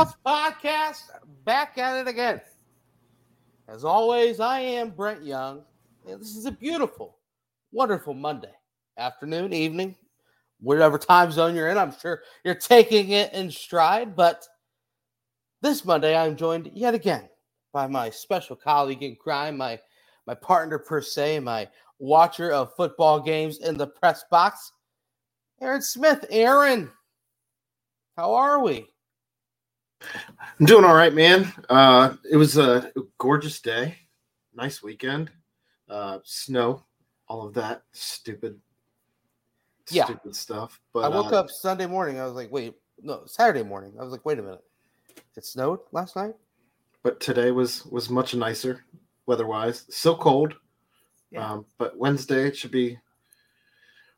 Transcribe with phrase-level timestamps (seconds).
[0.00, 1.10] Podcast,
[1.44, 2.40] back at it again.
[3.68, 5.62] As always, I am Brent Young,
[6.08, 7.18] and this is a beautiful,
[7.70, 8.54] wonderful Monday
[8.96, 9.94] afternoon, evening,
[10.58, 11.76] whatever time zone you're in.
[11.76, 14.46] I'm sure you're taking it in stride, but
[15.60, 17.28] this Monday I'm joined yet again
[17.70, 19.78] by my special colleague in crime, my
[20.26, 24.72] my partner per se, my watcher of football games in the press box,
[25.60, 26.24] Aaron Smith.
[26.30, 26.90] Aaron,
[28.16, 28.86] how are we?
[30.58, 31.52] I'm doing all right, man.
[31.68, 33.96] Uh, it was a gorgeous day,
[34.54, 35.30] nice weekend,
[35.88, 36.84] uh, snow,
[37.28, 38.58] all of that stupid,
[39.90, 40.04] Yeah.
[40.04, 40.80] stupid stuff.
[40.92, 42.18] But I woke uh, up Sunday morning.
[42.18, 43.94] I was like, wait, no, Saturday morning.
[43.98, 44.64] I was like, wait a minute.
[45.36, 46.34] It snowed last night?
[47.02, 48.84] but today was was much nicer
[49.26, 49.86] weather-wise.
[49.88, 50.54] Still cold,
[51.30, 51.50] Yeah.
[51.52, 52.98] um, but Wednesday it should be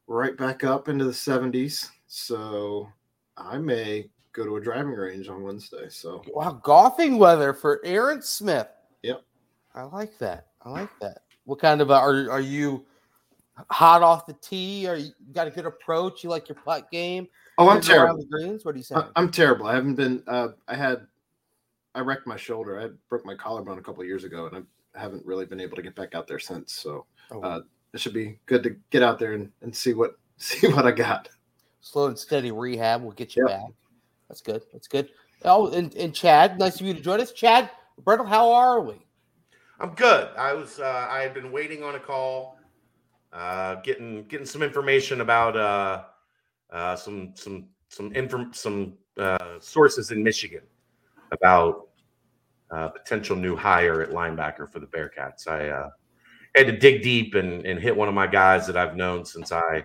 [0.09, 1.89] right back up into the 70s.
[2.09, 2.89] So
[3.37, 5.89] I may go to a driving range on Wednesday.
[5.89, 8.69] So Wow, golfing weather for Aaron Smith.
[9.03, 9.23] Yep.
[9.75, 10.49] I like that.
[10.63, 11.19] I like that.
[11.45, 12.87] What kind of uh, are are you
[13.71, 14.87] hot off the tee?
[14.87, 16.23] Are you got a good approach?
[16.25, 17.27] You like your putt game?
[17.59, 18.17] oh, I'm terrible.
[18.19, 18.65] The greens?
[18.65, 18.85] What are you?
[18.95, 19.67] I- I'm terrible.
[19.67, 20.23] I haven't been.
[20.27, 21.07] Uh, I had.
[21.95, 22.81] I wrecked my shoulder.
[22.81, 25.77] I broke my collarbone a couple of years ago, and I haven't really been able
[25.77, 26.73] to get back out there since.
[26.73, 27.61] So Oh, uh,
[27.93, 30.93] it should be good to get out there and, and see what see what I
[30.93, 31.29] got.
[31.81, 33.59] slow and steady rehab will get you Yep.
[33.59, 33.71] back.
[34.33, 34.63] That's good.
[34.73, 35.11] That's good.
[35.45, 37.33] Oh, and, and Chad, nice of you to join us.
[37.33, 38.95] Chad, Roberto, how are we?
[39.79, 40.31] I'm good.
[40.39, 42.57] I was uh, I had been waiting on a call,
[43.31, 46.05] uh, getting getting some information about uh,
[46.71, 50.63] uh, some some some inform some uh, sources in Michigan
[51.31, 51.89] about
[52.71, 55.47] uh, potential new hire at linebacker for the Bearcats.
[55.47, 55.91] I uh,
[56.57, 59.53] had to dig deep and, and hit one of my guys that I've known since
[59.53, 59.85] I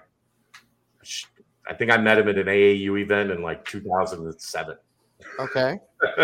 [1.69, 4.77] I think I met him at an AAU event in like 2007.
[5.39, 5.79] Okay.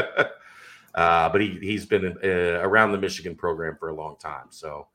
[0.96, 2.28] uh, but he he's been uh,
[2.62, 4.46] around the Michigan program for a long time.
[4.50, 4.88] So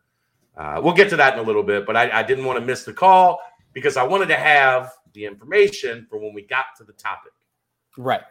[0.57, 1.87] uh, we'll get to that in a little bit.
[1.87, 3.41] But I, I didn't want to miss the call
[3.73, 7.33] because I wanted to have the information for when we got to the topic.
[7.97, 8.23] Right.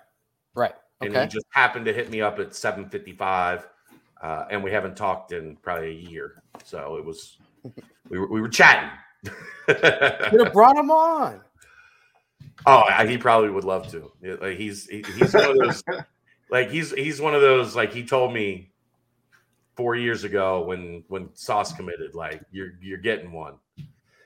[0.55, 0.75] Right.
[1.01, 3.65] And he just happened to hit me up at 7:55,
[4.21, 6.41] uh, and we haven't talked in probably a year.
[6.63, 7.37] So it was
[8.09, 8.89] we were we were chatting.
[9.67, 11.41] Could have brought him on.
[12.65, 14.11] Oh, I- he probably would love to.
[14.41, 15.83] Like he's he- he's one of those
[16.49, 18.71] like he's he's one of those like he told me
[19.75, 23.55] four years ago when when Sauce committed like you're you're getting one.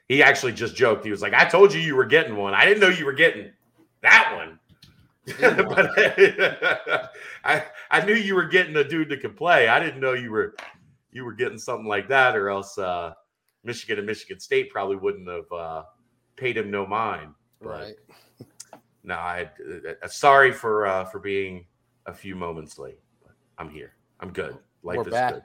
[0.07, 1.05] He actually just joked.
[1.05, 2.53] He was like, "I told you you were getting one.
[2.53, 3.51] I didn't know you were getting
[4.01, 4.59] that one."
[5.39, 5.91] but
[7.45, 9.67] I I knew you were getting a dude that could play.
[9.67, 10.55] I didn't know you were
[11.11, 13.13] you were getting something like that, or else uh,
[13.63, 15.83] Michigan and Michigan State probably wouldn't have uh,
[16.35, 17.33] paid him no mind.
[17.61, 17.93] But Right.
[19.03, 19.49] No, I
[20.03, 21.65] uh, sorry for uh, for being
[22.05, 22.99] a few moments late.
[23.23, 23.93] But I'm here.
[24.19, 24.57] I'm good.
[24.83, 25.33] Life We're is back.
[25.33, 25.43] good.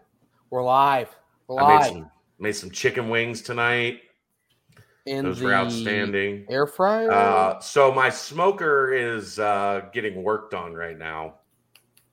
[0.50, 1.08] We're live.
[1.48, 4.00] We're I made live some made some chicken wings tonight.
[5.06, 6.46] in Those the were outstanding.
[6.50, 7.10] air fryer.
[7.10, 11.36] Uh, so my smoker is uh, getting worked on right now.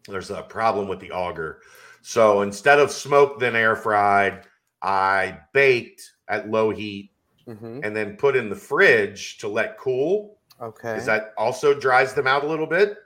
[0.07, 1.61] There's a problem with the auger.
[2.01, 4.45] So instead of smoked then air fried,
[4.81, 7.11] I baked at low heat
[7.47, 7.81] Mhm.
[7.83, 10.32] and then put in the fridge to let cool.
[10.63, 10.93] Okay.
[10.93, 12.97] Because that also dries them out a little bit.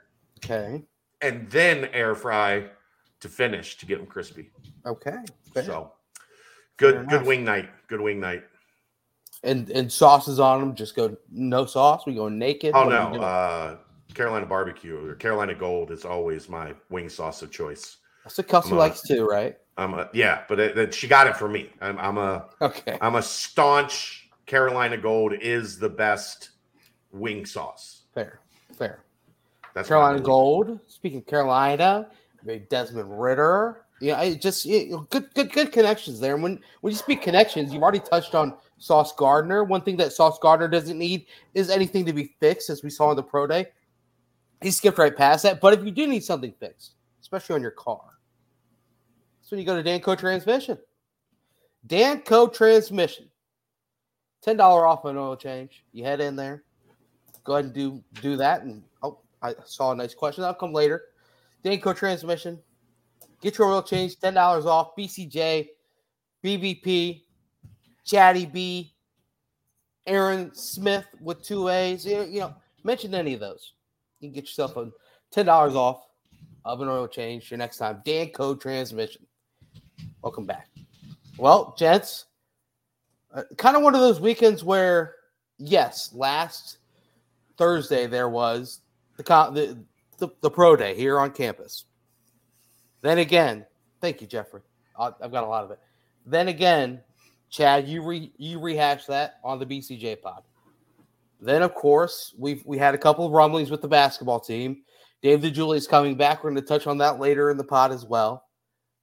[0.44, 0.82] okay.
[1.20, 2.66] and then air fry
[3.20, 4.50] to finish to get them crispy.
[4.86, 5.16] Okay.
[5.52, 5.64] Fair.
[5.64, 5.92] So
[6.76, 7.68] good, good wing night.
[7.88, 8.44] Good wing night.
[9.42, 10.74] and and sauces on them.
[10.74, 12.04] Just go no sauce.
[12.06, 12.72] We go naked.
[12.74, 13.76] Oh What no, uh,
[14.14, 17.96] Carolina barbecue or Carolina Gold is always my wing sauce of choice.
[18.24, 19.56] That's what Kelsey a- likes too, right?
[19.76, 21.70] I'm a, yeah, but it, it- she got it for me.
[21.80, 22.98] I'm, I'm a Okay.
[23.00, 26.50] I'm a staunch Carolina Gold is the best
[27.12, 28.02] wing sauce.
[28.14, 28.40] Fair.
[28.74, 29.04] Fair.
[29.74, 30.20] That's Carolina.
[30.20, 30.78] Gold.
[30.86, 32.08] Speaking of Carolina,
[32.44, 33.84] maybe Desmond Ridder.
[34.00, 36.34] Yeah, I just it, good, good, good connections there.
[36.34, 39.64] And when when you speak connections, you've already touched on Sauce Gardner.
[39.64, 43.10] One thing that Sauce Gardner doesn't need is anything to be fixed, as we saw
[43.10, 43.66] in the pro day.
[44.62, 45.60] He skipped right past that.
[45.60, 48.18] But if you do need something fixed, especially on your car,
[49.40, 50.78] that's when you go to Danco Transmission.
[51.86, 53.28] Danco Transmission,
[54.42, 55.84] ten dollar off an oil change.
[55.92, 56.64] You head in there,
[57.48, 58.62] go ahead and do do that.
[58.62, 60.42] And oh, I saw a nice question.
[60.42, 61.02] That'll come later.
[61.64, 62.58] Danco Transmission,
[63.40, 64.90] get your oil change, ten dollars off.
[64.96, 65.68] BCJ,
[66.44, 67.22] BBP,
[68.04, 68.94] Chatty B,
[70.06, 72.04] Aaron Smith with two A's.
[72.04, 72.54] You know,
[72.84, 73.72] mention any of those.
[74.20, 74.90] You can get yourself a
[75.32, 76.06] ten dollars off
[76.66, 78.02] of an oil change your next time.
[78.04, 79.26] Danco Transmission.
[80.22, 80.68] Welcome back.
[81.38, 82.26] Well, gents,
[83.32, 85.14] uh, kind of one of those weekends where,
[85.58, 86.77] yes, last
[87.58, 88.80] Thursday there was
[89.16, 89.84] the the
[90.18, 91.84] the, the pro day here on campus.
[93.02, 93.66] Then again,
[94.00, 94.62] thank you, Jeffrey.
[94.98, 95.78] I've got a lot of it.
[96.26, 97.00] Then again,
[97.50, 100.42] Chad, you re, you rehash that on the BCJ pod.
[101.40, 104.82] Then, of course, we've we had a couple of rumblings with the basketball team.
[105.22, 106.42] Dave DeJulius is coming back.
[106.42, 108.44] We're going to touch on that later in the pod as well,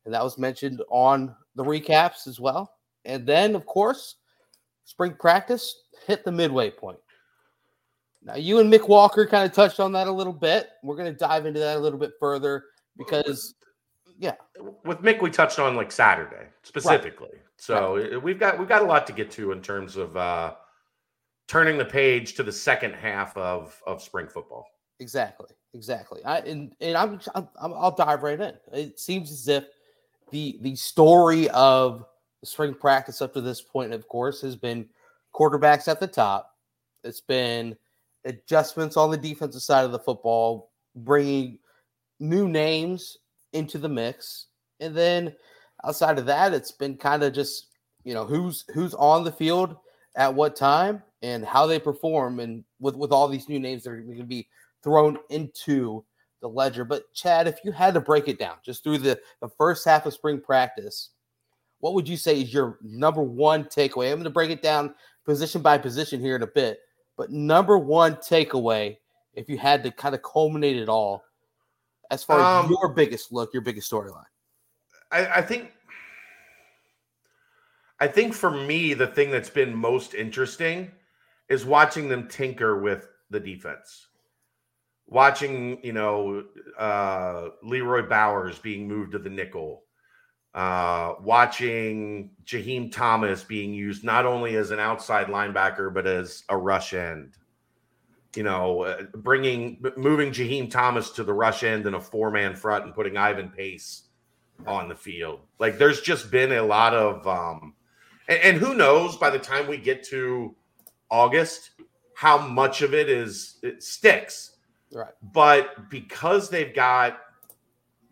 [0.03, 2.73] and that was mentioned on the recaps as well.
[3.05, 4.15] And then, of course,
[4.83, 6.99] spring practice hit the midway point.
[8.25, 10.69] Now, you and Mick Walker kind of touched on that a little bit.
[10.81, 12.65] We're going to dive into that a little bit further
[12.97, 13.53] because,
[14.17, 14.33] yeah,
[14.83, 17.29] with Mick, we touched on like Saturday specifically.
[17.31, 17.41] Right.
[17.57, 18.21] So right.
[18.21, 20.55] we've got we've got a lot to get to in terms of uh,
[21.47, 24.65] turning the page to the second half of of spring football.
[24.99, 26.23] Exactly, exactly.
[26.25, 28.53] I and and I'm, I'm I'll dive right in.
[28.73, 29.65] It seems as if
[30.31, 32.05] the the story of
[32.43, 34.87] spring practice up to this point, of course, has been
[35.33, 36.55] quarterbacks at the top.
[37.03, 37.75] It's been
[38.25, 41.59] adjustments on the defensive side of the football, bringing
[42.19, 43.17] new names
[43.53, 44.47] into the mix,
[44.79, 45.33] and then
[45.85, 47.67] outside of that, it's been kind of just
[48.03, 49.75] you know who's who's on the field
[50.15, 53.91] at what time and how they perform, and with with all these new names that
[53.91, 54.47] are going to be
[54.83, 56.03] thrown into
[56.41, 56.85] the ledger.
[56.85, 60.05] But Chad, if you had to break it down just through the the first half
[60.05, 61.11] of spring practice,
[61.79, 64.11] what would you say is your number one takeaway?
[64.11, 64.93] I'm going to break it down
[65.25, 66.79] position by position here in a bit.
[67.17, 68.97] But number one takeaway,
[69.33, 71.23] if you had to kind of culminate it all,
[72.11, 74.25] as far um, as your biggest look, your biggest storyline.
[75.11, 75.71] I, I think
[77.99, 80.91] I think for me, the thing that's been most interesting
[81.49, 84.07] is watching them tinker with the defense.
[85.07, 86.43] Watching, you know,
[86.77, 89.83] uh, Leroy Bowers being moved to the nickel,
[90.55, 96.57] uh, watching Jaheim Thomas being used not only as an outside linebacker but as a
[96.57, 97.33] rush end.
[98.35, 102.55] You know, uh, bringing moving Jaheim Thomas to the rush end in a four man
[102.55, 104.03] front and putting Ivan Pace
[104.65, 105.41] on the field.
[105.59, 107.73] Like, there's just been a lot of, um,
[108.27, 110.55] and, and who knows by the time we get to
[111.09, 111.71] August
[112.15, 114.57] how much of it is it sticks.
[114.91, 115.13] Right.
[115.33, 117.19] But because they've got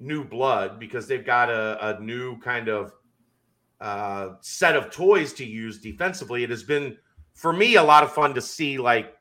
[0.03, 2.93] new blood because they've got a, a new kind of
[3.81, 6.43] uh, set of toys to use defensively.
[6.43, 6.97] It has been
[7.33, 9.15] for me a lot of fun to see, like,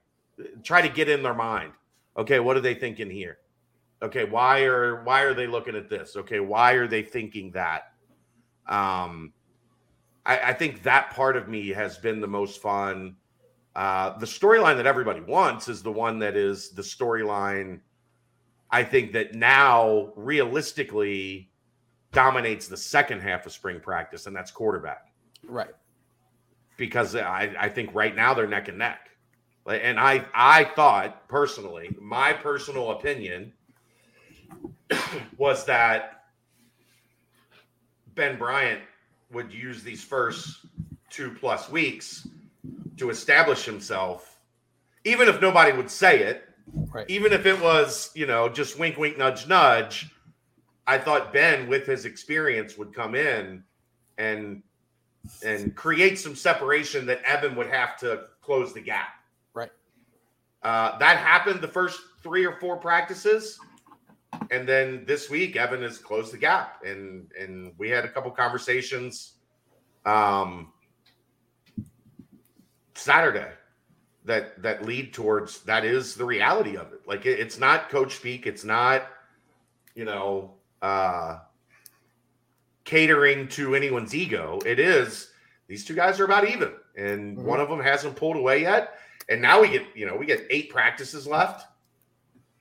[0.62, 1.72] try to get in their mind.
[2.16, 3.38] Okay, what are they thinking here?
[4.02, 6.16] Okay, why are why are they looking at this?
[6.16, 7.92] Okay, why are they thinking that?
[8.66, 9.32] Um,
[10.26, 13.16] I, I think that part of me has been the most fun.
[13.74, 17.80] Uh, the storyline that everybody wants is the one that is the storyline
[18.72, 21.50] I think that now realistically
[22.10, 25.12] dominates the second half of spring practice, and that's quarterback.
[25.46, 25.74] Right.
[26.78, 29.10] Because I, I think right now they're neck and neck.
[29.66, 33.52] And I I thought personally, my personal opinion
[35.36, 36.24] was that
[38.14, 38.80] Ben Bryant
[39.30, 40.66] would use these first
[41.10, 42.26] two plus weeks
[42.96, 44.40] to establish himself,
[45.04, 47.08] even if nobody would say it, Right.
[47.08, 50.10] Even if it was, you know, just wink, wink, nudge, nudge,
[50.86, 53.62] I thought Ben, with his experience, would come in
[54.18, 54.62] and
[55.44, 59.14] and create some separation that Evan would have to close the gap.
[59.54, 59.70] Right.
[60.62, 63.58] Uh, that happened the first three or four practices,
[64.50, 68.30] and then this week Evan has closed the gap, and and we had a couple
[68.30, 69.34] conversations.
[70.04, 70.72] Um,
[72.94, 73.52] Saturday
[74.24, 77.00] that that lead towards that is the reality of it.
[77.06, 78.46] Like it, it's not coach speak.
[78.46, 79.06] It's not
[79.94, 81.38] you know uh,
[82.84, 84.58] catering to anyone's ego.
[84.64, 85.30] It is
[85.68, 87.46] these two guys are about even, and mm-hmm.
[87.46, 88.94] one of them hasn't pulled away yet.
[89.28, 91.66] And now we get you know we get eight practices left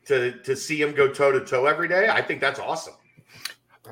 [0.05, 2.09] to to see him go toe to toe every day.
[2.09, 2.95] I think that's awesome.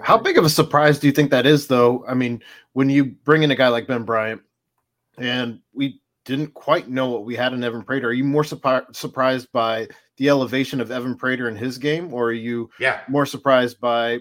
[0.01, 2.05] How big of a surprise do you think that is, though?
[2.07, 2.41] I mean,
[2.73, 4.41] when you bring in a guy like Ben Bryant,
[5.17, 8.09] and we didn't quite know what we had in Evan Prater.
[8.09, 12.25] Are you more surpri- surprised by the elevation of Evan Prater in his game, or
[12.25, 13.01] are you yeah.
[13.07, 14.19] more surprised by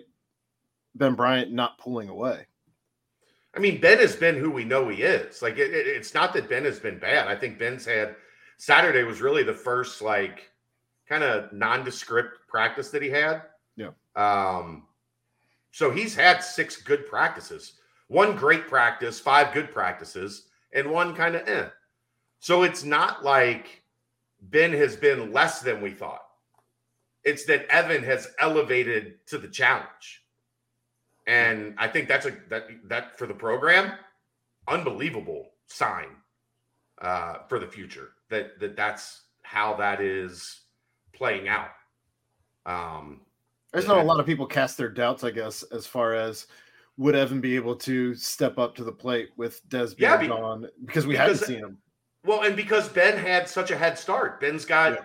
[0.94, 2.46] Ben Bryant not pulling away?
[3.54, 5.42] I mean, Ben has been who we know he is.
[5.42, 7.28] Like, it, it, it's not that Ben has been bad.
[7.28, 8.16] I think Ben's had
[8.56, 10.50] Saturday was really the first like
[11.06, 13.42] kind of nondescript practice that he had.
[13.76, 13.90] Yeah.
[14.16, 14.84] Um,
[15.72, 17.74] so he's had six good practices,
[18.06, 21.68] one great practice, five good practices, and one kind of eh.
[22.40, 23.82] So it's not like
[24.40, 26.22] Ben has been less than we thought.
[27.24, 30.24] It's that Evan has elevated to the challenge.
[31.26, 33.92] And I think that's a that that for the program,
[34.66, 36.08] unbelievable sign
[37.02, 38.10] uh, for the future.
[38.30, 40.60] That that that's how that is
[41.12, 41.70] playing out.
[42.64, 43.20] Um,
[43.74, 46.46] just know a lot of people cast their doubts, I guess, as far as
[46.96, 50.36] would Evan be able to step up to the plate with Des Yeah, being be-
[50.36, 51.78] gone because we because- hadn't seen him.
[52.28, 55.04] Well, and because Ben had such a head start, Ben's got Yeah.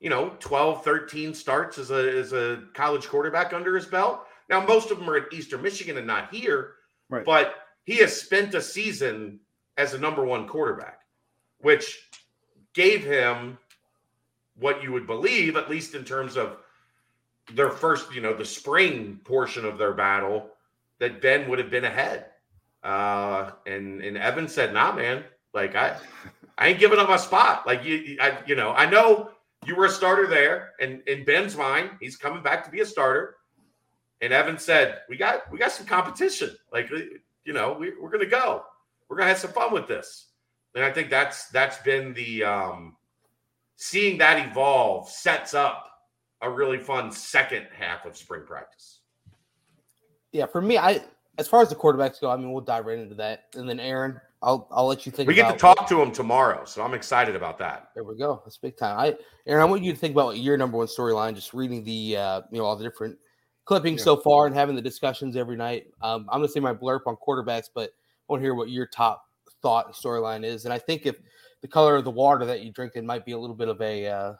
[0.00, 4.26] you know 12, 13 starts as a as a college quarterback under his belt.
[4.48, 6.74] Now most of them are at Eastern Michigan and not here,
[7.10, 7.24] Right.
[7.24, 9.40] but he has spent a season
[9.76, 11.00] as a number one quarterback,
[11.58, 12.08] which
[12.74, 13.58] gave him
[14.56, 16.58] what you would believe, at least in terms of
[17.52, 20.50] their first, you know, the spring portion of their battle,
[20.98, 22.26] that Ben would have been ahead.
[22.84, 25.96] Uh, and and Evan said, "Nah, man, like I,
[26.58, 27.66] I ain't giving up my spot.
[27.66, 29.30] Like you, I, you know, I know
[29.64, 32.86] you were a starter there, and in Ben's mind, he's coming back to be a
[32.86, 33.36] starter."
[34.20, 36.50] And Evan said, "We got we got some competition.
[36.72, 38.64] Like you know, we, we're gonna go.
[39.08, 40.26] We're gonna have some fun with this."
[40.74, 42.96] And I think that's that's been the um,
[43.76, 45.88] seeing that evolve sets up
[46.40, 49.00] a really fun second half of spring practice.
[50.32, 51.00] Yeah, for me, I
[51.38, 53.80] as far as the quarterbacks go, I mean, we'll dive right into that, and then
[53.80, 55.28] Aaron, I'll I'll let you think.
[55.28, 57.90] We get to talk to him tomorrow, so I'm excited about that.
[57.94, 58.42] There we go.
[58.44, 58.98] That's big time.
[58.98, 61.34] I Aaron, I want you to think about your number one storyline.
[61.34, 63.16] Just reading the uh, you know all the different
[63.64, 64.04] clippings Yeah.
[64.04, 65.86] so far and having the discussions every night.
[66.02, 68.86] Um, I'm gonna say my blurb on quarterbacks, but I want to hear what your
[68.86, 69.24] top
[69.62, 70.64] thought storyline is.
[70.64, 71.16] And I think if
[71.60, 73.80] the color of the water that you drink in might be a little bit of
[73.80, 74.34] a uh,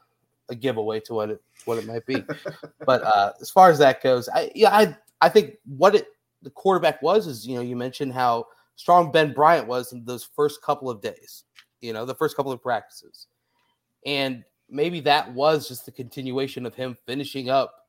[0.49, 2.25] a giveaway to what it what it might be.
[2.87, 6.09] but uh, as far as that goes, I yeah I I think what it
[6.43, 8.47] the quarterback was is you know you mentioned how
[8.83, 11.45] strong Ben Bryant was in those first couple of days.
[11.81, 13.29] You know the first couple of practices.
[14.05, 17.87] And maybe that was just the continuation of him finishing up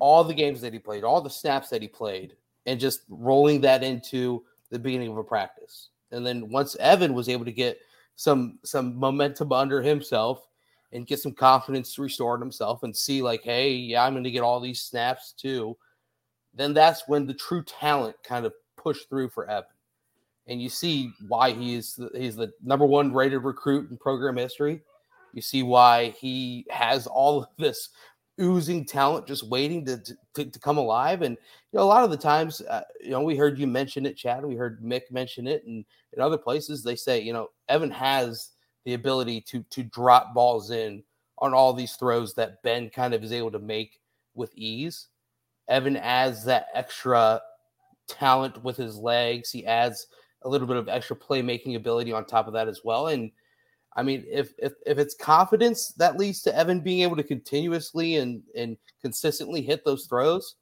[0.00, 3.62] all the games that he played, all the snaps that he played, and just rolling
[3.62, 5.88] that into the beginning of a practice.
[6.12, 7.78] And then once Evan was able to get
[8.16, 10.46] some some momentum under himself
[10.92, 14.42] and get some confidence restored himself and see like, hey, yeah, I'm going to get
[14.42, 15.78] all these snaps too.
[16.52, 19.73] Then that's when the true talent kind of pushed through for Evan
[20.46, 24.36] and you see why he is the, he's the number one rated recruit in program
[24.36, 24.82] history.
[25.32, 27.90] You see why he has all of this
[28.40, 30.02] oozing talent just waiting to,
[30.34, 31.22] to, to come alive.
[31.22, 31.36] And
[31.72, 34.16] you know, a lot of the times, uh, you know, we heard you mention it,
[34.16, 34.44] Chad.
[34.44, 38.50] We heard Mick mention it, and in other places, they say, you know, Evan has
[38.84, 41.02] the ability to to drop balls in
[41.38, 43.98] on all these throws that Ben kind of is able to make
[44.34, 45.08] with ease.
[45.68, 47.40] Evan adds that extra
[48.08, 49.50] talent with his legs.
[49.50, 50.06] He adds
[50.44, 53.08] a little bit of extra playmaking ability on top of that as well.
[53.08, 53.30] And
[53.96, 58.16] I mean, if if if it's confidence that leads to Evan being able to continuously
[58.16, 60.56] and and consistently hit those throws,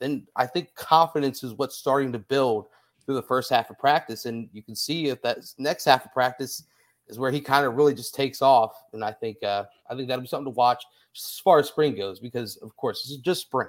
[0.00, 2.66] then I think confidence is what's starting to build
[3.04, 4.26] through the first half of practice.
[4.26, 6.64] And you can see if that next half of practice
[7.08, 8.74] is where he kind of really just takes off.
[8.92, 10.84] And I think uh, I think that'll be something to watch
[11.16, 13.68] as far as spring goes, because of course this is just spring.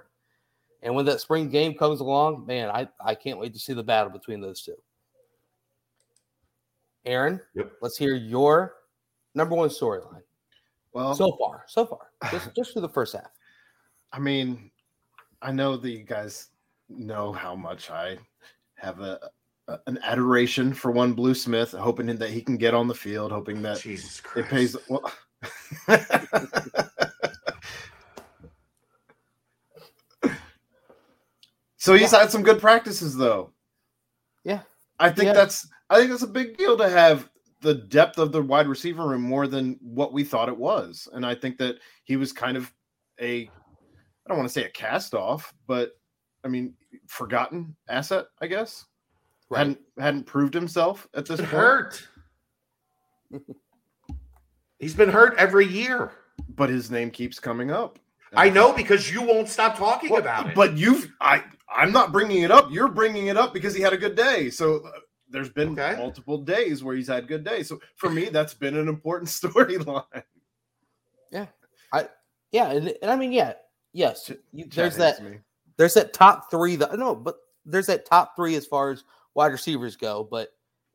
[0.81, 3.83] And when that spring game comes along, man, I, I can't wait to see the
[3.83, 4.75] battle between those two.
[7.05, 7.73] Aaron, Yep.
[7.81, 8.75] let's hear your
[9.35, 10.21] number one storyline
[10.93, 11.63] Well, so far.
[11.67, 13.31] So far, just just through the first half.
[14.11, 14.71] I mean,
[15.41, 16.49] I know that you guys
[16.89, 18.17] know how much I
[18.75, 19.19] have a,
[19.67, 23.31] a- an adoration for one Blue Smith, hoping that he can get on the field,
[23.31, 24.75] hoping that Jesus it pays.
[24.87, 25.11] Well,
[31.77, 33.51] so he's had some good practices, though.
[34.43, 34.61] Yeah.
[34.99, 35.33] I think Yeah.
[35.33, 37.29] that's I think that's a big deal to have
[37.61, 41.25] the depth of the wide receiver room more than what we thought it was, and
[41.25, 42.71] I think that he was kind of
[43.21, 45.91] a I don't want to say a cast off, but
[46.43, 46.73] I mean
[47.07, 48.85] forgotten asset, I guess.
[49.53, 51.51] Hadn't hadn't proved himself at this point.
[51.51, 52.07] hurt.
[54.79, 56.11] He's been hurt every year.
[56.55, 57.99] but his name keeps coming up.
[58.35, 60.55] I know because you won't stop talking Well, about it.
[60.55, 62.71] But you've I I'm not bringing it up.
[62.71, 64.49] You're bringing it up because he had a good day.
[64.49, 64.91] So uh,
[65.33, 65.95] there's been Okay.
[65.97, 67.67] multiple days where he's had good days.
[67.67, 70.23] So for me, that's been an important storyline.
[71.31, 71.47] Yeah,
[71.91, 72.07] I
[72.51, 73.53] yeah, and, and I mean, yeah,
[73.91, 75.23] yes, you, there's Chad that.
[75.23, 75.39] me.
[75.75, 76.75] There's that top three.
[76.75, 80.23] That no, but there's that top three as far as wide receivers go.
[80.29, 80.49] But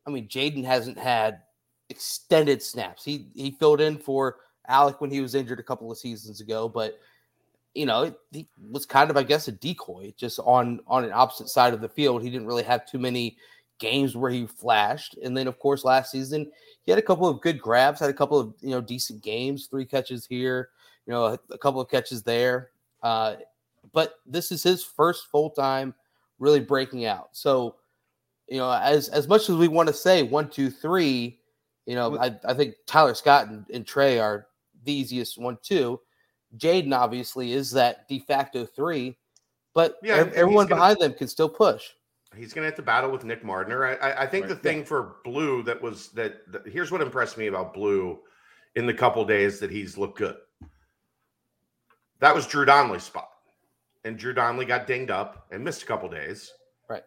[0.07, 1.41] I mean, Jadon hasn't had
[1.89, 3.03] extended snaps.
[3.03, 4.37] He he filled in for
[4.69, 6.97] Alec when he was injured a couple of seasons ago, but
[7.75, 11.11] you know, it, he was kind of, I guess, a decoy just on on an
[11.11, 12.23] opposite side of the field.
[12.23, 13.37] He didn't really have too many
[13.79, 15.17] games where he flashed.
[15.23, 16.51] And then, of course, last season
[16.85, 19.67] he had a couple of good grabs, had a couple of you know decent games,
[19.67, 20.69] three catches here,
[21.05, 22.71] you know, a, a couple of catches there.
[23.03, 23.35] Uh,
[23.93, 25.93] but this is his first full time
[26.39, 27.29] really breaking out.
[27.31, 27.75] So,
[28.47, 31.39] you know, as as much as we want to say one, two, three,
[31.85, 34.47] you know, I, I think Tyler Scott and, and Tre are
[34.83, 35.99] the easiest one, two.
[36.57, 39.15] Jadon obviously is that de facto three,
[39.75, 41.89] but Yeah, everyone he's gonna- behind them can still push.
[42.35, 43.83] He's going to have to battle with Nick Mardner.
[44.01, 44.49] I, I, I think Right.
[44.49, 48.19] the thing for Blue that was that, that here's what impressed me about Blue
[48.75, 50.37] in the couple days that he's looked good.
[52.19, 53.29] That was Drew Donnelly's spot,
[54.03, 56.51] and Drew Donnelly got dinged up and missed a couple days.
[56.89, 57.03] Right.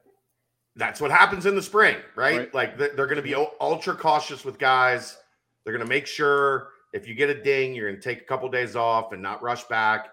[0.75, 2.39] That's what happens in the spring, right?
[2.39, 2.55] Right.
[2.55, 5.19] Like they- they're going to be ultra cautious with guys.
[5.65, 8.25] They're going to make sure if you get a ding, you're going to take a
[8.25, 10.09] couple days off and not rush back.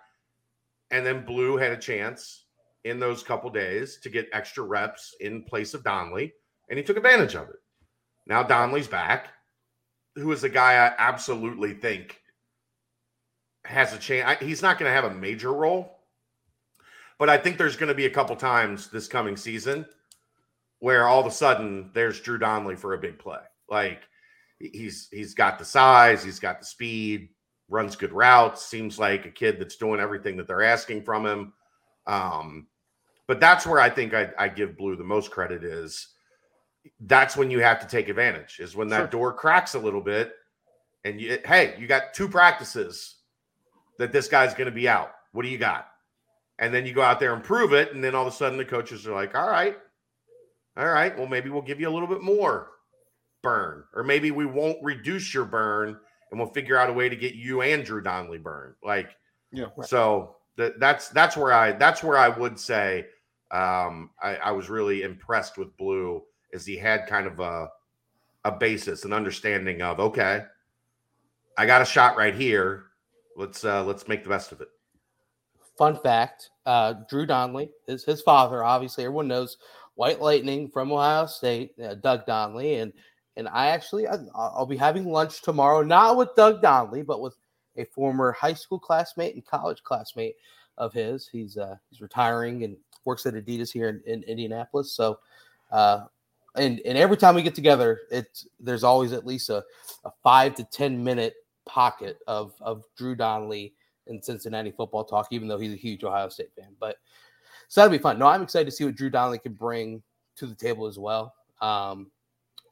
[0.92, 2.44] And then Blue had a chance
[2.86, 6.34] in those couple days to get extra reps in place of Donnelly,
[6.70, 7.58] and he took advantage of it.
[8.28, 9.30] Now Donnelly's back,
[10.16, 12.22] who is a guy I absolutely think
[13.66, 14.40] has a chance.
[14.42, 16.00] He's not going to have a major role,
[17.18, 19.86] but I think there's going to be a couple times this coming season
[20.80, 23.42] where all of a sudden there's Drew Donnelly for a big play.
[23.70, 24.02] Like
[24.60, 27.30] he's he's got the size, he's got the speed,
[27.70, 31.54] runs good routes, seems like a kid that's doing everything that they're asking from him.
[32.08, 32.68] Um,
[33.30, 36.08] but that's where I think I, I give Blue the most credit is
[37.02, 39.08] that's when you have to take advantage is when that Sure.
[39.08, 40.34] door cracks a little bit
[41.06, 43.18] and you hey, you got two practices
[44.00, 45.12] that this guy's going to be out.
[45.32, 45.90] What do you got?
[46.58, 48.58] And then you go out there and prove it, and then all of a sudden
[48.58, 49.78] the coaches are like, "All right,
[50.76, 52.72] all right, well maybe we'll give you a little bit more
[53.44, 56.00] burn, or maybe we won't reduce your burn,
[56.32, 59.16] and we'll figure out a way to get you Andrew Donnelly burn." Like,
[59.52, 59.68] Yeah.
[59.86, 63.06] So that that's that's where I that's where I would say
[63.52, 67.70] um, I, I was really impressed with Blue as he had kind of a
[68.46, 70.44] a basis, an understanding of okay,
[71.58, 72.86] I got a shot right here.
[73.36, 74.70] Let's uh let's make the best of it.
[75.78, 78.64] Fun fact: uh, Drew Donnelly is his father.
[78.64, 79.58] Obviously, everyone knows
[79.96, 82.94] White Lightning from Ohio State, uh, Doug Donnelly, and
[83.38, 87.36] and I actually I, I'll be having lunch tomorrow, not with Doug Donnelly, but with
[87.78, 90.36] a former high school classmate and college classmate
[90.78, 91.28] of his.
[91.28, 94.92] He's uh, he's retiring and works at Adidas here in, in Indianapolis.
[94.92, 95.20] So,
[95.72, 96.06] uh,
[96.56, 99.64] and and every time we get together, it's there's always at least a,
[100.06, 101.36] a five to ten minute
[101.66, 103.74] pocket of of Drew Donnelly
[104.08, 106.76] in Cincinnati football talk, even though he's a huge Ohio State fan.
[106.80, 106.98] But
[107.68, 108.18] so that'll be fun.
[108.18, 110.02] No, I'm excited to see what Drew Donnelly can bring
[110.38, 111.36] to the table as well.
[111.62, 112.10] Um,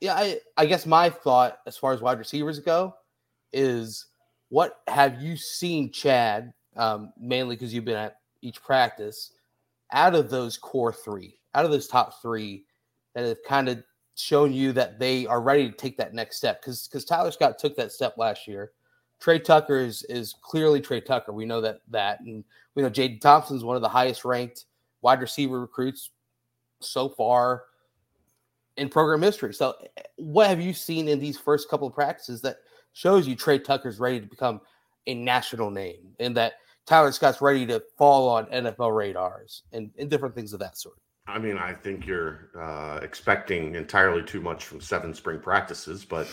[0.02, 2.96] yeah, I, I guess my thought as far as wide receivers go
[3.54, 4.08] is
[4.50, 9.34] what have you seen, Chad, um, mainly because you've been at each practice,
[9.91, 12.65] out of those core three, out of those top three
[13.13, 13.84] that have kind of
[14.15, 16.62] shown you that they are ready to take that next step?
[16.62, 18.71] Because because Tyler Scott took that step last year.
[19.19, 21.32] Tre Tucker is is clearly Tre Tucker.
[21.34, 22.43] We know that that, and
[22.76, 24.65] we know Jadon Thompson is one of the highest ranked
[25.02, 26.12] wide receiver recruits
[26.80, 27.63] so far
[28.78, 29.54] in program history.
[29.54, 32.58] So, eh, what have you seen in these first couple of practices that
[32.93, 34.62] shows you Tre Tucker's ready to become
[35.08, 36.54] a national name, and that
[36.88, 40.95] Tyler Scott's ready to fall on NFL radars and, and different things of that sort?
[41.30, 46.26] I mean, I think you're uh, expecting entirely too much from seven spring practices, but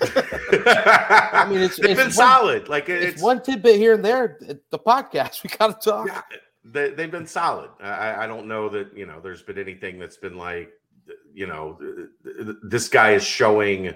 [0.00, 2.68] I mean, it's- they've it's been one- solid.
[2.68, 4.38] Like it's, It's, one tidbit here and there.
[4.70, 6.06] The podcast we got to talk.
[6.08, 6.22] Yeah,
[6.64, 7.68] they, they've been solid.
[7.80, 10.70] I, I don't know that you know there's been anything that's been like,
[11.34, 11.78] you know,
[12.62, 13.94] this guy is showing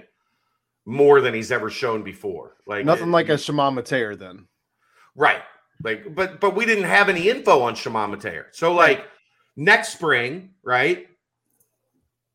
[0.85, 2.57] more than he's ever shown before.
[2.67, 4.47] Like Nothing like a Shimon Mateer then.
[5.15, 5.41] Right.
[5.81, 8.45] Like, but but we didn't have any info on Shema Mateer.
[8.51, 9.05] So like
[9.55, 11.07] next spring, right?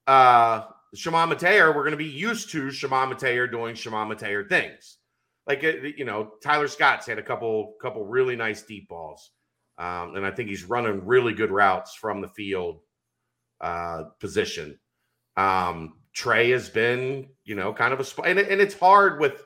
[0.07, 4.99] Uh Shema Mateer, we're gonna be used to Shema Mateer doing Shema Mateer things.
[5.47, 9.31] Like uh, you know, Tyler Scott's had a couple couple really nice deep balls.
[9.79, 12.81] Um, and I think he's running really good routes from the field
[13.61, 14.79] uh position.
[15.37, 19.45] Um Tre has been, you know, kind of a sp- and, and it's hard with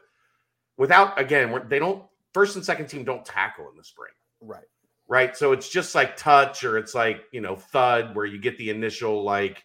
[0.79, 4.65] without again, they don't first and second team don't tackle in the spring, Right.
[5.09, 5.37] right?
[5.37, 8.71] So it's just like touch or it's like, you know, thud where you get the
[8.71, 9.63] initial like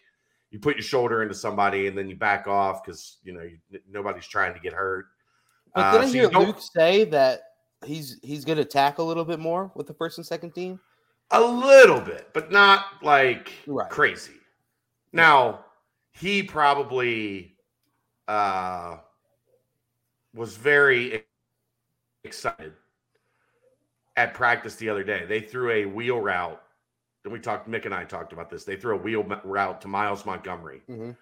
[0.50, 3.58] you put your shoulder into somebody and then you back off because you know you,
[3.90, 5.06] nobody's trying to get hurt.
[5.74, 7.42] But Uh, did I so you hear Luke say that
[7.84, 10.80] he's he's going to tackle a little bit more with the first and second team?
[11.30, 13.90] A little bit, but not like Right.
[13.90, 14.32] crazy.
[15.12, 15.64] Now,
[16.12, 17.56] he probably
[18.26, 18.98] uh
[20.34, 21.24] was very
[22.28, 22.74] excited
[24.16, 25.24] at practice the other day.
[25.26, 26.62] They threw a wheel route.
[27.24, 28.64] And we talked, Mick and I talked about this.
[28.64, 31.16] They threw a wheel route to Miles Montgomery, Mhm.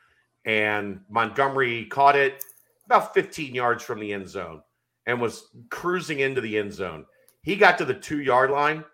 [0.45, 2.45] and Montgomery caught it
[2.85, 4.62] about 15 yards from the end zone
[5.07, 7.07] and was cruising into the end zone.
[7.42, 8.85] He got to the two yard line,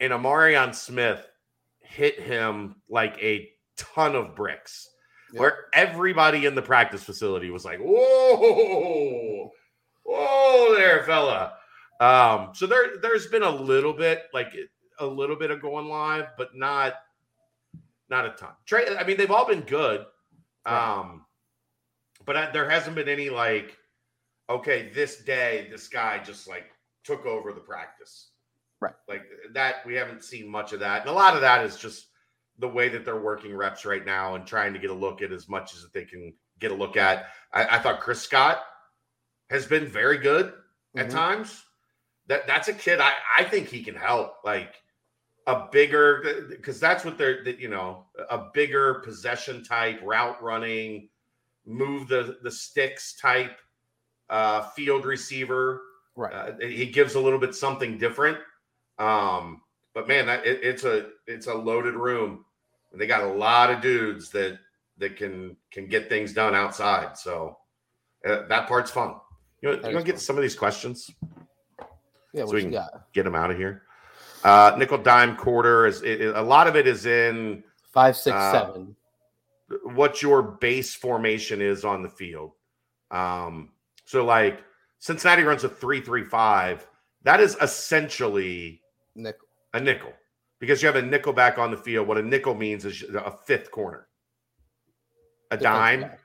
[0.00, 1.26] and Amarion Smith
[1.80, 4.90] hit him like a ton of bricks,
[5.32, 9.52] where everybody in the practice facility was like, "Whoa,
[10.04, 11.54] whoa there, fella!"
[12.00, 14.54] Um, so there there's been a little bit like
[15.00, 16.94] a little bit of going live, but not
[18.08, 18.50] not a ton.
[18.66, 20.06] Tre, I mean, they've all been good.
[20.66, 21.24] Um,
[22.24, 23.76] but I, there hasn't been any like,
[24.48, 26.66] okay, this day this guy just like
[27.04, 28.30] took over the practice.
[28.80, 28.94] Right.
[29.08, 31.02] Like that, we haven't seen much of that.
[31.02, 32.06] And a lot of that is just
[32.58, 35.32] the way that they're working reps right now and trying to get a look at
[35.32, 37.26] as much as they can get a look at.
[37.52, 38.60] I, I thought Chris Scott
[39.50, 40.54] has been very good
[40.96, 41.12] at Mhm.
[41.12, 41.64] times.
[42.26, 44.36] That that's a kid I, I think he can help.
[44.44, 44.82] Like
[45.46, 51.10] a bigger because that's what they're that, you know, a bigger possession type, route running,
[51.66, 53.60] move the the sticks type
[54.30, 55.82] uh field receiver.
[56.16, 56.32] Right.
[56.32, 58.38] Uh, he gives a little bit something different.
[58.98, 62.44] Um, but man, that it, it's a it's a loaded room.
[62.92, 64.58] And they got a lot of dudes that
[64.98, 67.18] that can can get things done outside.
[67.18, 67.58] So
[68.24, 69.16] uh, that part's fun.
[69.62, 71.10] You That you want to get some of these questions?
[72.32, 73.12] yeah, so we can- got?
[73.12, 73.82] Get them out of here.
[74.42, 78.34] Uh, nickel dime quarter is it, it- a lot of it is in Five, six,
[78.34, 78.96] Uh, seven.
[79.94, 82.52] what your base formation is on the field.
[83.10, 83.72] Um,
[84.04, 84.62] so like
[84.98, 86.86] Cincinnati runs a three three five.
[87.22, 88.82] That is essentially
[89.14, 89.46] Nickel.
[89.72, 90.12] a nickel
[90.58, 92.06] because you have a nickel back on the field.
[92.08, 94.08] What a nickel means is a fifth corner,
[95.50, 96.20] a Defensive dime, back.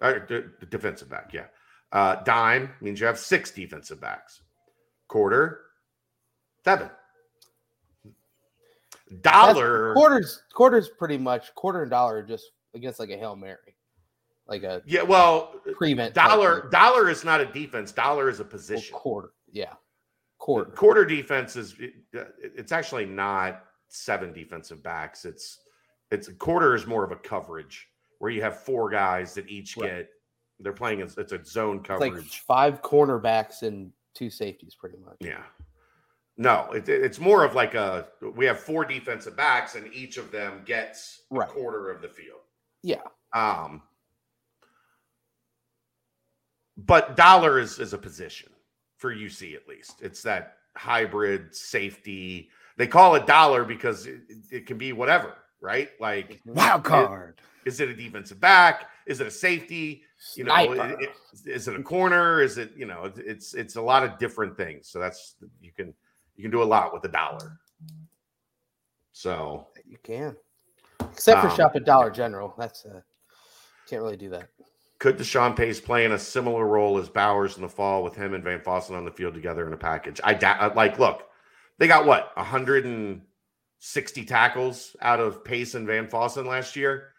[0.00, 1.32] or the, the defensive back.
[1.34, 1.46] Yeah,
[1.92, 4.42] uh, dime means you have six defensive backs.
[5.08, 5.60] Quarter,
[6.64, 6.90] seven.
[9.22, 13.74] Dollar, Quarters, quarters, pretty much quarter and dollar just against like a hail mary,
[14.46, 15.00] like a yeah.
[15.02, 17.90] Well, prevent dollar dollar is not a defense.
[17.90, 18.94] Dollar is a Well, position.
[18.94, 19.72] quarter, yeah,
[20.36, 20.70] quarter.
[20.72, 21.94] Quarter defense is it-
[22.42, 25.24] it's actually not seven defensive backs.
[25.24, 25.60] It's
[26.10, 29.74] it's a quarter is more of a coverage where you have four guys that each
[29.78, 29.90] Right.
[29.90, 30.10] get
[30.60, 32.40] they're playing it's, it's a zone It's like coverage.
[32.40, 35.16] five cornerbacks and two safeties, pretty much.
[35.20, 35.42] yeah.
[36.40, 40.30] No, it, it's more of like a we have four defensive backs and each of
[40.30, 41.48] them gets Right.
[41.48, 42.40] a quarter of the field.
[42.82, 43.02] Yeah.
[43.34, 43.82] Um
[46.76, 48.50] but dollar is is a position
[48.96, 50.00] for UC at least.
[50.00, 52.50] It's that hybrid safety.
[52.76, 55.90] They call it dollar because it, it can be whatever, right?
[56.00, 57.40] Like Wild card.
[57.64, 58.88] is it a defensive back?
[59.06, 60.02] Is it a safety?
[60.36, 60.80] You know, Sniper.
[60.82, 61.12] i- i-
[61.46, 62.40] is it a corner?
[62.40, 64.88] Is it, you know, it's it's a lot of different things.
[64.88, 65.94] So that's you can
[66.36, 67.58] you can do a lot with a dollar.
[69.12, 70.36] So You can,
[71.12, 72.54] except for Um, shop at Dollar General.
[72.58, 73.00] That's uh,
[73.88, 74.48] can't really do that.
[74.98, 78.34] could Deshaun Pace play in a similar role as Bowers in the fall with him
[78.34, 80.20] and Van Fossen on the field together in a package?
[80.24, 80.76] I doubt.
[80.76, 81.28] Like, look,
[81.78, 82.32] they got what
[83.82, 87.12] 160 tackles out of Pace and Van Fossen last year.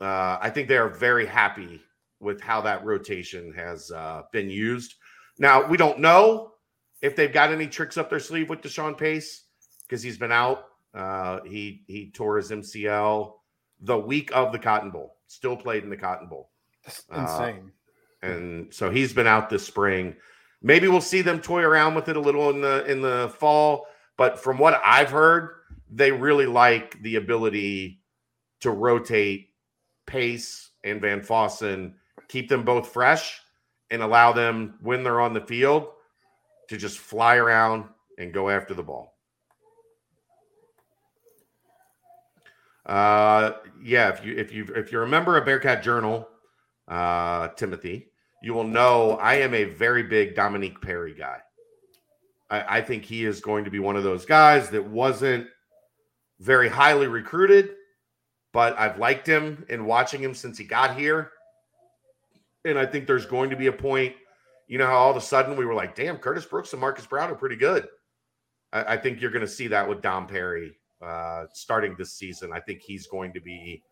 [0.00, 1.80] Uh, I think they are very happy
[2.20, 4.94] with how that rotation has uh, been used.
[5.38, 6.52] Now we don't know
[7.00, 9.44] if they've got any tricks up their sleeve with Deshaun Pace
[9.88, 10.64] because he's been out.
[10.94, 13.32] Uh, he he tore his MCL
[13.80, 15.16] the week of the Cotton Bowl.
[15.26, 16.50] Still played in the Cotton Bowl
[16.84, 17.72] That's Uh, insane.
[18.20, 20.16] and so he's been out this spring.
[20.60, 23.86] Maybe we'll see them toy around with it a little in the in the fall.
[24.18, 25.61] But from what I've heard,
[25.92, 28.00] they really like the ability
[28.60, 29.50] to rotate
[30.06, 31.94] Pace and Van Fossen,
[32.28, 33.40] keep them both fresh,
[33.90, 35.88] and allow them when they're on the field
[36.68, 37.84] to just fly around
[38.18, 39.14] and go after the ball.
[42.86, 43.52] Uh,
[43.82, 46.28] yeah, if you if you if you're a member of Bearcat Journal,
[46.88, 48.10] uh, Timothy,
[48.42, 51.38] you will know I am a very big Dominique Perry guy.
[52.50, 55.46] I, I think he is going to be one of those guys that wasn't
[56.42, 57.76] very highly recruited,
[58.52, 61.30] but I've liked him in watching him since he got here.
[62.64, 64.14] And I think there's going to be a point,
[64.66, 67.06] you know, how all of a sudden we were like, damn, Curtis Brooks and Marcus
[67.06, 67.88] Brown are pretty good.
[68.72, 72.52] I, I think you're going to see that with Dom Perry uh, starting this season.
[72.52, 73.82] I think he's going to be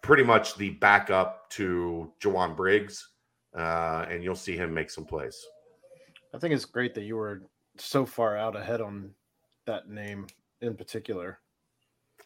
[0.00, 3.08] pretty much the backup to Jowon Briggs,
[3.56, 5.44] uh, and you'll see him make some plays.
[6.32, 7.42] I think it's great that you were
[7.78, 9.10] so far out ahead on
[9.66, 10.26] that name
[10.60, 11.38] in particular.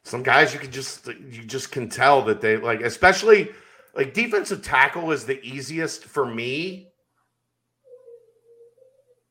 [0.08, 3.50] Some guys you can just you just can tell that they like, especially
[3.94, 6.88] like defensive tackle is the easiest for me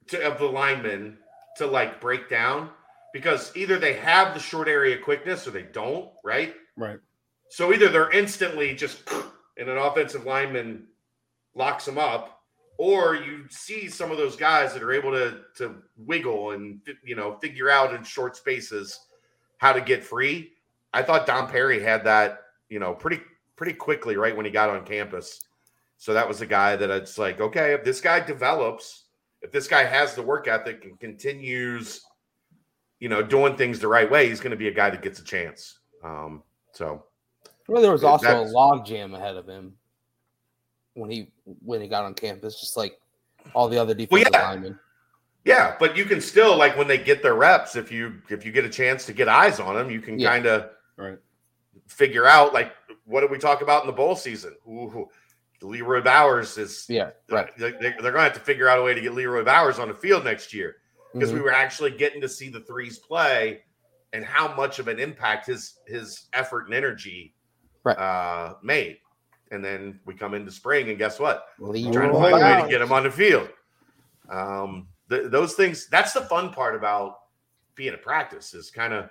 [0.10, 1.18] to of the linemen
[1.58, 2.70] to like break down
[3.12, 6.54] because either they have the short area quickness or they don't, right?
[6.76, 7.00] Right.
[7.50, 9.02] So either they're instantly just
[9.58, 10.86] and an offensive lineman
[11.56, 12.44] locks them up,
[12.78, 17.16] or you see some of those guys that are able to to wiggle and you
[17.16, 19.00] know figure out in short spaces
[19.58, 20.52] how to get free.
[20.94, 23.22] I thought Dom Perry had that you know pretty
[23.56, 25.42] pretty quickly right when he got on campus.
[25.98, 29.06] So that was a guy that it's like, okay, if this guy develops
[29.42, 32.02] if this guy has the work ethic and continues,
[33.00, 35.20] you know, doing things the right way, he's going to be a guy that gets
[35.20, 35.80] a chance.
[36.04, 37.04] Um, so,
[37.68, 39.74] well, there was also a log jam ahead of him
[40.94, 41.32] when he
[41.64, 43.00] when he got on campus, just like
[43.54, 44.50] all the other defensive yeah.
[44.50, 44.80] linemen.
[45.46, 48.52] yeah, but you can still like when they get their reps, if you if you
[48.52, 50.32] get a chance to get eyes on them, you can Yeah.
[50.32, 51.18] kind of Right.
[51.88, 52.74] figure out like
[53.06, 54.56] what did we talk about in the bowl season?
[54.68, 55.08] Ooh,
[55.62, 57.56] Leroy Bowers is Yeah, right.
[57.58, 59.88] They, are going to have to figure out a way to get Leroy Bowers on
[59.88, 60.78] the field next year
[61.14, 61.36] because Mhm.
[61.36, 63.64] we were actually getting to see the threes play
[64.14, 67.34] and how much of an impact his his effort and energy
[67.84, 67.98] Right.
[67.98, 69.00] uh, made.
[69.52, 71.48] And then we come into spring, and guess what?
[71.60, 73.50] Leroy Trying to find a way to get him on the field.
[74.30, 75.88] Um, th- those things.
[75.88, 77.20] That's the fun part about
[77.76, 79.10] being a practice is kind of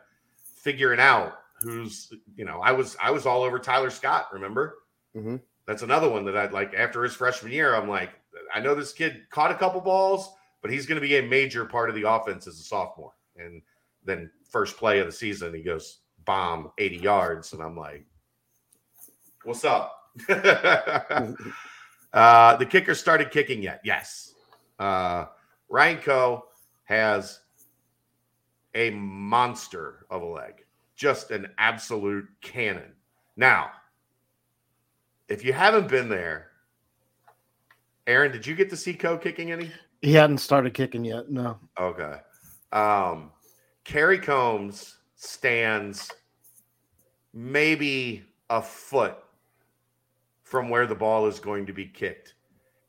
[0.62, 2.12] figuring out who's.
[2.36, 4.28] You know, I was I was all over Tyler Scott.
[4.32, 4.76] Remember?
[5.16, 5.40] Mhm.
[5.66, 7.74] That's another one that I'd like after his freshman year.
[7.74, 8.10] I'm like,
[8.54, 11.64] I know this kid caught a couple balls, but he's going to be a major
[11.64, 13.14] part of the offense as a sophomore.
[13.36, 13.62] And
[14.04, 18.06] then first play of the season, he goes bomb 80 yards, and I'm like,
[19.42, 20.10] what's up?
[20.28, 21.32] uh,
[22.56, 23.80] the kicker started kicking yet?
[23.84, 24.34] Yes.
[24.78, 25.26] Uh,
[25.68, 26.44] Ryan Coe
[26.84, 27.40] has
[28.74, 30.64] a monster of a leg,
[30.96, 32.92] just an absolute cannon.
[33.36, 33.70] Now,
[35.28, 36.48] if you haven't been there,
[38.06, 39.70] Aaron, did you get to see Coe kicking any?
[40.02, 41.30] He hadn't started kicking yet.
[41.30, 41.58] No.
[41.78, 42.16] Okay.
[42.72, 43.30] Um,
[43.84, 46.10] Kerry Coombs stands
[47.32, 49.16] maybe a foot
[50.42, 52.34] from where the ball is going to be kicked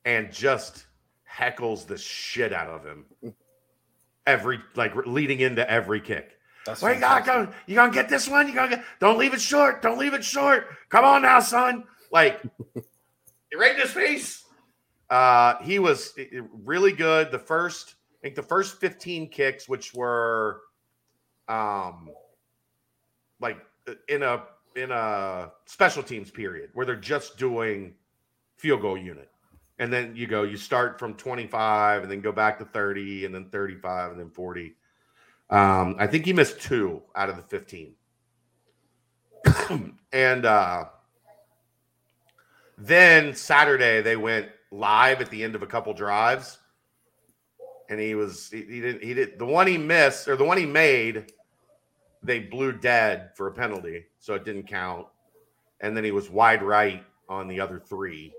[0.05, 0.85] and just
[1.29, 3.05] heckles the shit out of him
[4.27, 6.36] every like leading into every kick.
[6.67, 7.47] That's Where you gonna go?
[7.65, 8.47] You gonna get this one?
[8.47, 8.83] You gonna get?
[8.99, 9.81] Don't leave it short.
[9.81, 10.67] Don't leave it short.
[10.89, 11.85] Come on now, son.
[12.11, 12.41] Like,
[13.57, 14.43] right in his face.
[15.09, 17.31] Uh, he was i- i- really good.
[17.31, 20.61] The first, I think, the first fifteen kicks, which were,
[21.47, 22.09] um,
[23.39, 24.43] like uh, in a
[24.75, 27.95] in a special teams period where they're just doing
[28.57, 29.31] field goal unit,
[29.79, 33.23] and then you go, you start from twenty five, and then go back to thirty,
[33.25, 34.75] and then thirty five, and then forty.
[35.49, 37.93] Um, I think he missed two out of the 15.
[40.11, 40.85] and uh,
[42.77, 46.59] then Saturday they went live at the end of a couple drives.
[47.89, 50.57] And he was he, he didn't he did the one he missed or the one
[50.57, 51.31] he made,
[52.21, 55.07] they blew dead for a penalty, so it didn't count.
[55.79, 58.33] And then he was wide right on the other three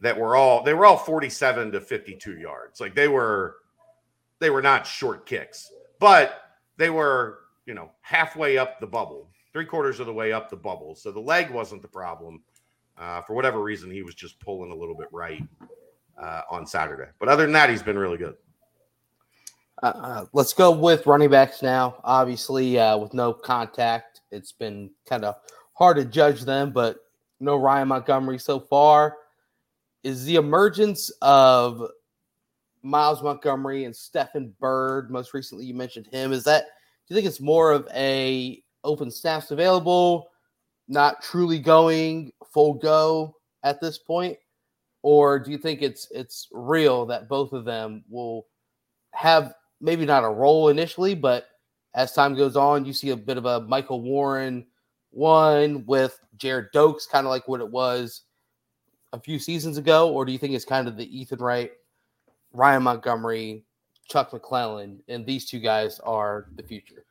[0.00, 2.80] that were all they were all 47 to 52 yards.
[2.80, 3.56] Like they were
[4.38, 6.43] they were not short kicks, but
[6.76, 10.56] they were, you know, halfway up the bubble, three quarters of the way up the
[10.56, 10.94] bubble.
[10.94, 12.42] So the leg wasn't the problem.
[12.96, 15.42] Uh, for whatever reason, he was just pulling a little bit right
[16.20, 17.10] uh, on Saturday.
[17.18, 18.36] But other than that, he's been really good.
[19.82, 21.96] Uh, uh, let's go with running backs now.
[22.04, 25.34] Obviously, uh, with no contact, it's been kind of
[25.72, 26.98] hard to judge them, but
[27.40, 29.16] no Ryan Montgomery so far.
[30.04, 31.88] Is the emergence of
[32.84, 37.26] Miles Montgomery and Stephen Bird, most recently you mentioned him, is that do you think
[37.26, 40.28] it's more of a open snaps available,
[40.86, 44.36] not truly going full go at this point?
[45.02, 48.46] Or do you think it's it's real that both of them will
[49.12, 51.46] have maybe not a role initially, but
[51.94, 54.66] as time goes on, you see a bit of a Michael Warren
[55.10, 58.22] one with Gerrid Doaks, kind of like what it was
[59.12, 61.70] a few seasons ago, or do you think it's kind of the Ethan Wright,
[62.54, 63.64] Ryan Montgomery,
[64.08, 67.04] Chuck McClellan, and these two guys are the future?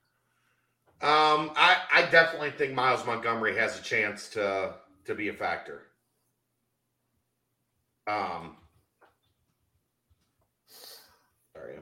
[1.01, 4.75] Um, I, I definitely think Miles Montgomery has a chance to
[5.05, 5.81] to be a factor.
[8.07, 8.55] Um,
[11.53, 11.79] sorry.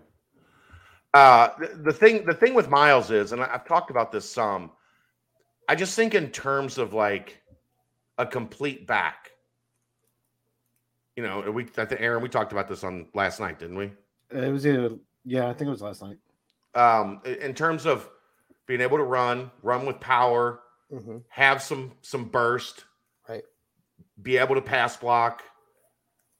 [1.13, 4.71] Uh, the, the thing the thing with Miles is, and I've talked about this some.
[5.69, 7.41] I just think in terms of like
[8.17, 9.30] a complete back.
[11.15, 13.91] You know, we I think Aaron, we talked about this on last night, didn't we?
[14.31, 14.91] It was either,
[15.25, 16.17] yeah, I think it was last night.
[16.73, 18.09] Um, in terms of
[18.65, 20.61] being able to run, run with power,
[20.93, 21.19] Mm-hmm.
[21.29, 22.83] have some some burst,
[23.29, 23.43] Right.
[24.21, 25.41] Be able to pass block,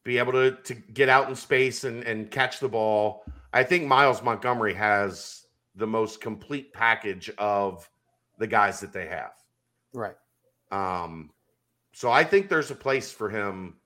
[0.04, 3.24] be able to to get out in space and and catch the ball.
[3.54, 7.90] I think Miles Montgomery has the most complete package of
[8.40, 9.32] the guys that they have.
[9.94, 10.16] Right.
[10.70, 11.30] Um,
[11.94, 13.78] so I think there's a place for him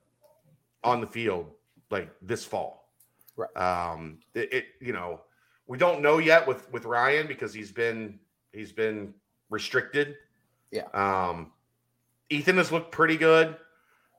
[0.86, 1.50] on the field
[1.90, 2.90] like this fall.
[3.36, 3.54] Right.
[3.56, 5.20] Um, it, it you know
[5.66, 8.18] we don't know yet with with Ryan because he's been
[8.52, 9.12] he's been
[9.50, 10.16] restricted.
[10.70, 10.86] Yeah.
[10.94, 11.52] Um,
[12.30, 13.56] Ethan has looked pretty good.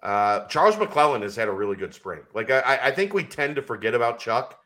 [0.04, 2.22] Uh, Charles McClellan has had a really good spring.
[2.34, 4.60] Like I, I think we tend to forget about Chuck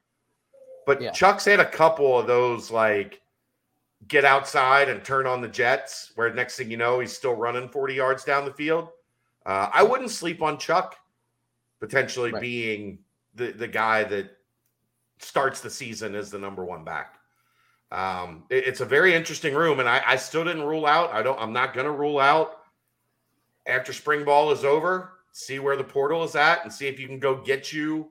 [0.86, 1.12] But Yeah.
[1.12, 3.22] Chuck's had a couple of those like
[4.08, 7.70] get outside and turn on the jets, where next thing you know, he's still running
[7.70, 8.90] 40 yards down the field.
[9.46, 10.98] Uh, I wouldn't sleep on Chuck
[11.82, 12.41] potentially Right.
[12.41, 13.00] being
[13.36, 14.38] the, the guy that
[15.20, 17.15] starts the season as the number one back.
[17.91, 21.12] Um, it- it's a very interesting room, and I, I still didn't rule out.
[21.12, 21.38] I don't.
[21.41, 22.60] I'm not going to rule out
[23.65, 25.12] after spring ball is over.
[25.34, 28.10] See where the portal is at, and see if you can go get you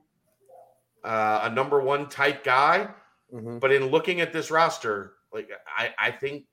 [1.03, 2.89] uh, a number one type guy.
[3.33, 3.59] Mhm.
[3.59, 6.45] But in looking at this roster, like I, I think,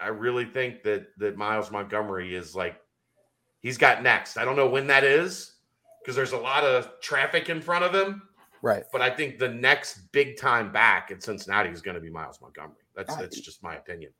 [0.00, 2.80] I really think that that Miles Montgomery is like
[3.60, 4.36] he's got next.
[4.38, 5.55] I don't know when that is
[6.06, 8.22] because there's a lot of traffic in front of him.
[8.62, 8.84] Right.
[8.92, 12.40] But I think the next big time back in Cincinnati is going to be Miles
[12.40, 12.76] Montgomery.
[12.94, 14.12] That's I- that's just my opinion.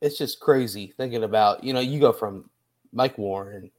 [0.00, 2.48] It's just crazy thinking about, you know, you go from
[2.92, 3.70] Mike Warren,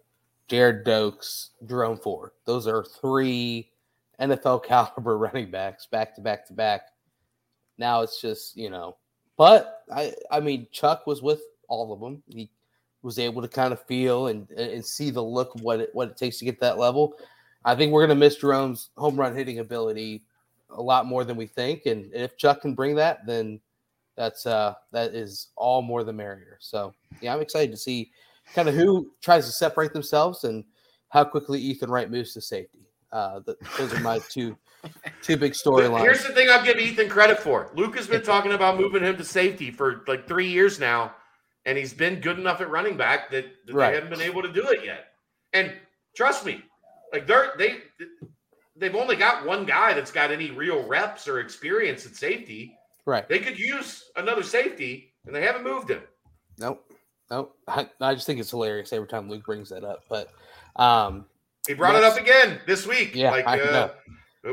[0.49, 2.31] Gerrid Doaks, Jerome Ford.
[2.45, 3.71] Those are three
[4.19, 6.89] NFL caliber running backs back to back to back.
[7.77, 8.97] Now it's just, you know,
[9.37, 12.23] but I I mean Chuck was with all of them.
[12.27, 12.49] He
[13.01, 16.09] was able to kind of feel and and see the look of what it what
[16.09, 17.15] it takes to get that level.
[17.65, 20.23] I think we're gonna miss Jerome's home run hitting ability
[20.69, 21.85] a lot more than we think.
[21.85, 23.59] And if Chuck can bring that, then
[24.15, 26.57] that's uh that is all more the merrier.
[26.59, 28.11] So yeah, I'm excited to see
[28.53, 30.63] kind of who tries to separate themselves and
[31.09, 32.87] how quickly Ethan Wright moves to safety.
[33.11, 34.57] Uh, th- those are my two
[35.21, 36.01] two big storylines.
[36.01, 37.69] Here's the thing I'll give Ethan credit for.
[37.75, 41.13] Luke has been talking about moving him to safety for like three years now,
[41.65, 43.89] and he's been good enough at running back that, that Right.
[43.91, 45.05] they haven't been able to do it yet.
[45.53, 45.71] And
[46.15, 46.63] trust me,
[47.13, 47.77] like they're they
[48.75, 52.75] they've only got one guy that's got any real reps or experience at safety.
[53.05, 53.27] Right?
[53.29, 56.01] They could use another safety, and they haven't moved him.
[56.57, 56.83] Nope.
[57.29, 57.55] Nope.
[57.67, 60.03] I, I just think it's hilarious every time Luke brings that up.
[60.09, 60.29] But
[60.75, 61.25] um,
[61.67, 63.15] He brought it up again this week.
[63.15, 63.89] Yeah, like I uh,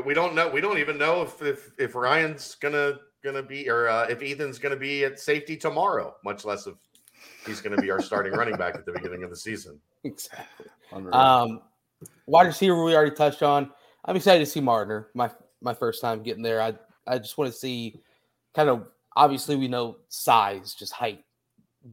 [0.05, 0.49] we don't know.
[0.49, 4.59] We don't even know if if, if Ryan's gonna gonna be or uh, if Ethan's
[4.59, 6.15] gonna be at safety tomorrow.
[6.23, 6.75] Much less if
[7.45, 9.79] he's gonna be our starting running back at the beginning of the season.
[10.03, 10.67] exactly.
[11.11, 11.61] Um,
[12.25, 13.71] wide receiver we already touched on.
[14.05, 15.07] I'm excited to see Mardner.
[15.13, 15.29] My
[15.61, 16.61] my first time getting there.
[16.61, 16.73] I
[17.07, 18.01] I just want to see
[18.53, 21.23] kind of obviously we know size, just height,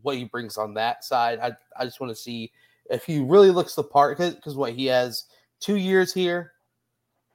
[0.03, 1.39] what he brings on that side.
[1.41, 2.53] I I just want to see
[2.91, 5.25] if he really looks the part because what he has
[5.61, 6.53] two years here,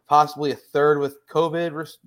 [0.08, 1.98] possibly a third with COVID res-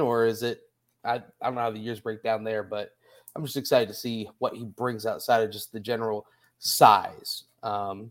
[0.00, 0.60] or is it?
[1.04, 2.90] I I don't know how the years break down there, but
[3.34, 6.26] I'm just excited to see what he brings outside of just the general
[6.58, 7.44] size.
[7.62, 8.10] Um,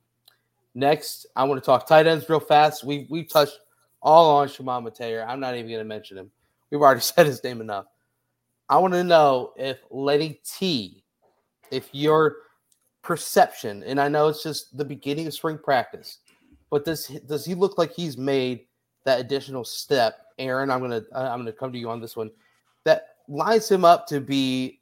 [0.76, 2.84] next, I want to talk tight ends real fast.
[2.84, 3.60] We we touched
[4.02, 5.28] all on Shimon Mateer.
[5.28, 6.32] I'm not even going to mention him.
[6.72, 7.86] We've already said his name enough.
[8.70, 11.04] I want to know if Lenny T,
[11.72, 12.38] if your
[13.02, 16.20] perception, and I know it's just the beginning of spring practice,
[16.70, 18.68] but does does he look like he's made
[19.06, 20.20] that additional step?
[20.38, 22.30] Aaron, I'm gonna I'm gonna come to you on this one.
[22.86, 24.82] That lines him up to be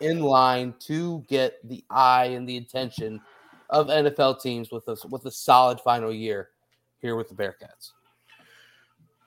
[0.00, 3.20] in line to get the eye and the attention
[3.70, 6.50] of NFL teams with a with a solid final year
[7.00, 7.92] here with the Bearcats.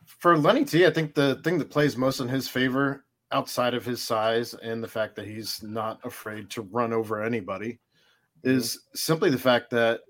[0.05, 3.85] For Lenny T, I think the thing that plays most in his favor, outside of
[3.85, 7.79] his size and the fact that he's not afraid to run over anybody,
[8.43, 10.01] is simply the fact that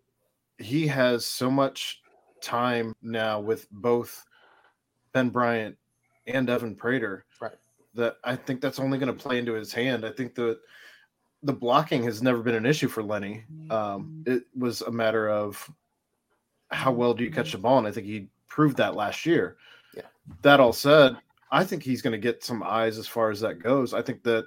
[0.58, 2.02] he has so much
[2.42, 4.24] time now with both
[5.14, 5.78] Ben Bryant
[6.28, 7.26] and Evan Prater.
[7.42, 7.54] Right.
[7.96, 10.06] That I think that's only going to play into his hand.
[10.06, 10.60] I think that
[11.44, 13.44] the blocking has never been an issue for Lenny.
[13.70, 15.70] Um, it was a matter of
[16.72, 19.58] how well do you catch the ball, and I think he proved that last year.
[19.96, 20.04] Yeah.
[20.42, 21.18] That all said,
[21.52, 23.94] I think he's going to get some eyes as far as that goes.
[23.94, 24.46] I think that,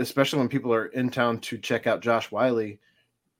[0.00, 2.78] especially when people are in town to check out Josh Wiley,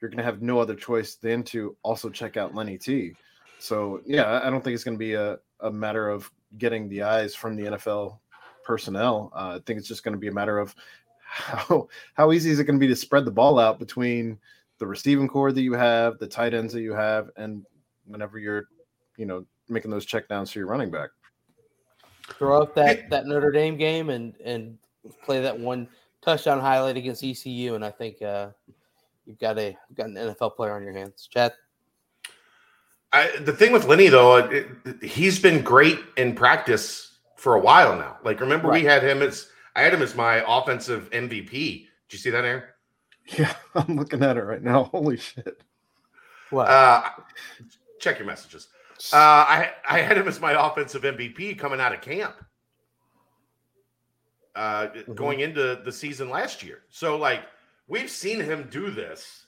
[0.01, 3.15] you're going to have no other choice than to also check out Lenny T.
[3.59, 6.89] So yeah, I- I don't think it's going to be a, a matter of getting
[6.89, 8.19] the eyes from the NFL
[8.65, 9.31] personnel.
[9.35, 10.75] Uh, I think it's just going to be a matter of
[11.39, 14.39] how how easy is it going to be to spread the ball out between
[14.79, 17.65] the receiving core that you have, the tight ends that you have, and
[18.07, 18.65] whenever you're,
[19.17, 21.11] you know, making those checkdowns for your running back.
[22.39, 24.79] Throw up that that Notre Dame game and and
[25.23, 25.89] play that one
[26.23, 28.51] touchdown highlight against ECU, and I think uh,
[29.27, 31.29] you've got a you've got an NFL player on your hands.
[31.31, 31.53] Chad,
[33.13, 37.61] I, the thing with Lenny though, it, it- he's been great in practice for a
[37.61, 38.19] while now.
[38.25, 41.51] Like remember we had him as I had him as my offensive MVP.
[41.51, 42.63] Did you see that, Aaron?
[43.39, 44.85] Yeah, I'm looking at it right now.
[44.85, 45.63] Holy shit.
[46.51, 46.69] what?
[46.69, 47.03] Uh,
[48.01, 48.69] check your messages.
[49.13, 52.35] Uh, I I had him as my offensive MVP coming out of camp,
[54.57, 56.83] uh, going into the season last year.
[56.89, 57.43] So like
[57.87, 59.47] we've seen him do this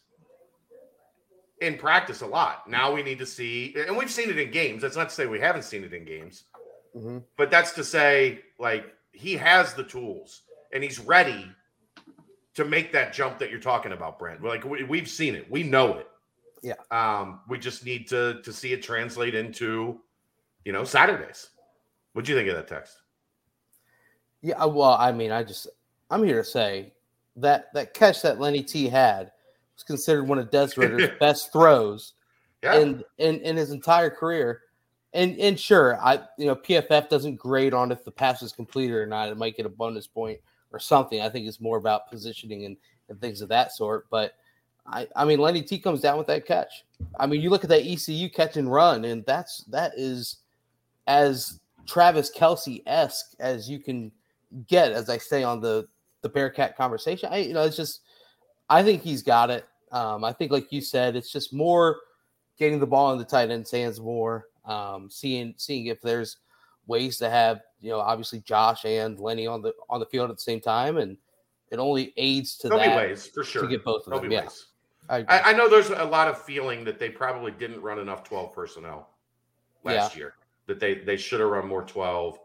[1.60, 2.68] in practice a lot.
[2.68, 4.82] Now we need to see, and we've seen it in games.
[4.82, 6.44] That's not to say we haven't seen it in games.
[6.96, 7.18] Mm-hmm.
[7.36, 10.42] But that's to say, like, he has the tools
[10.72, 11.46] and he's ready
[12.54, 14.42] to make that jump that you're talking about, Brent.
[14.42, 16.08] Like, we, we've seen it, we know it.
[16.62, 16.74] Yeah.
[16.90, 19.98] Um, we just need to to see it translate into,
[20.64, 21.50] you know, Saturdays.
[22.12, 22.98] What'd you think of that text?
[24.42, 25.68] Yeah, uh, well, I mean, I just
[26.10, 26.92] I'm here to say
[27.36, 29.32] that that catch that Lenny T had
[29.74, 32.12] was considered one of Des Ridder's best throws
[32.62, 32.78] Yeah.
[32.78, 34.60] in, in in his entire career.
[35.12, 38.94] And and sure, I you know PFF doesn't grade on if the pass is completed
[38.94, 39.28] or not.
[39.28, 40.38] It might get a bonus point
[40.72, 41.20] or something.
[41.20, 42.76] I think it's more about positioning and,
[43.08, 44.06] and things of that sort.
[44.08, 44.34] But
[44.86, 46.84] I I mean Lenny T comes down with that catch.
[47.18, 50.36] I mean you look at that ECU catch and run, and that's that is
[51.08, 54.12] as Travis Kelce esque as you can
[54.68, 55.88] get, as I say on the
[56.22, 57.30] the Bearcat conversation.
[57.32, 58.02] I you know it's just
[58.68, 59.66] I think he's got it.
[59.90, 61.98] Um, I think like you said, it's just more
[62.58, 66.38] getting the ball in the tight end's hands more, um, seeing seeing if there's
[66.86, 70.36] ways to have you know obviously Josh and Lenny on the on the field at
[70.36, 71.16] the same time, and
[71.70, 73.62] it only aids to There'll be that ways for sure.
[73.62, 74.30] to get both of There'll them.
[74.30, 74.66] be Yeah, ways.
[75.08, 75.18] I.
[75.28, 78.52] I, I know there's a lot of feeling that they probably didn't run enough 12
[78.54, 79.08] personnel
[79.84, 80.34] last year.
[80.66, 82.38] That they they should have run more 12.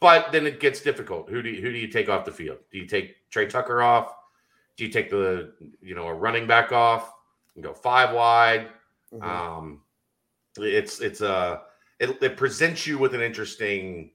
[0.00, 1.28] But then it gets difficult.
[1.30, 2.58] Who do you, who do you take off the field?
[2.72, 4.14] Do you take Tre Tucker off?
[4.76, 7.12] Do you take the you know a running back off
[7.54, 8.68] and go five wide?
[9.14, 9.22] Mhm.
[9.22, 9.82] Um,
[10.56, 11.62] it's it's a
[11.98, 14.10] it, it presents you with an interesting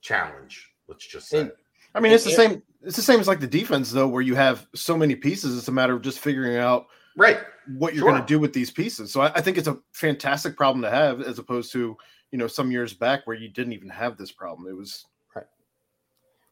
[0.00, 0.70] challenge.
[0.88, 1.40] Let's just say.
[1.40, 1.52] And-
[1.94, 2.62] I mean, it's the same.
[2.82, 5.58] It's the same as like the defense, though, where you have so many pieces.
[5.58, 6.86] It's a matter of just figuring out
[7.16, 7.40] right.
[7.78, 8.10] what you're Sure.
[8.12, 9.12] going to do with these pieces.
[9.12, 11.96] So I, I think it's a fantastic problem to have, as opposed to
[12.30, 14.68] you know some years back where you didn't even have this problem.
[14.68, 15.46] It was right.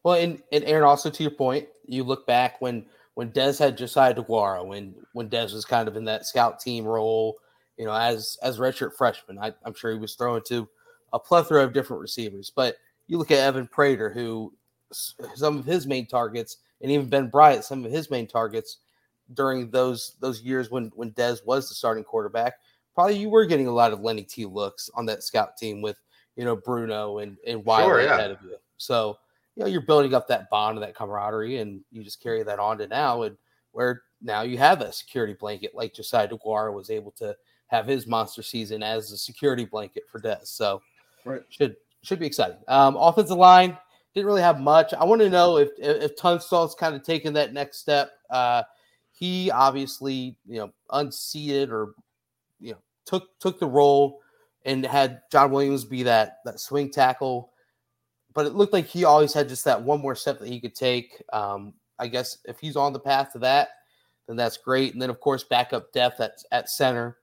[0.03, 3.77] Well, and, and Aaron, also to your point, you look back when when Dez had
[3.77, 7.37] Josiah Deguara, when when Dez was kind of in that scout team role,
[7.79, 10.67] you know, as as redshirt freshman, I, I'm sure he was throwing to
[11.13, 12.51] a plethora of different receivers.
[12.53, 12.75] But
[13.07, 14.53] you look at Evan Prater, who
[14.91, 18.79] some of his main targets, and even Ben Bryant, some of his main targets
[19.33, 22.55] during those those years when when Dez was the starting quarterback,
[22.93, 26.01] probably you were getting a lot of Lenny T looks on that scout team with
[26.35, 28.17] you know Bruno and and Wiley Sure, yeah.
[28.17, 28.57] ahead of you.
[28.75, 29.17] So
[29.55, 32.59] you know you're building up that bond and that camaraderie, and you just carry that
[32.59, 33.37] on to now, and
[33.71, 37.33] where now you have that security blanket like Josiah Deguara was able to
[37.69, 40.47] have his monster season as a security blanket for Dez.
[40.47, 40.81] So
[41.25, 41.41] Right.
[41.49, 42.57] should should be exciting.
[42.67, 43.77] Um, offensive line
[44.13, 44.93] didn't really have much.
[44.93, 48.11] I want to know if if, if Tunstall's kind of taken that next step.
[48.29, 48.63] Uh,
[49.11, 51.93] he obviously you know unseated or
[52.59, 54.21] you know took took the role
[54.65, 57.51] and had John Williams be that that swing tackle,
[58.33, 60.75] but it looked like he always had just that one more step that he could
[60.75, 61.21] take.
[61.31, 63.69] Um, I guess if he's on the path to that,
[64.27, 64.93] then that's great.
[64.93, 67.17] And then of course backup depth at at center,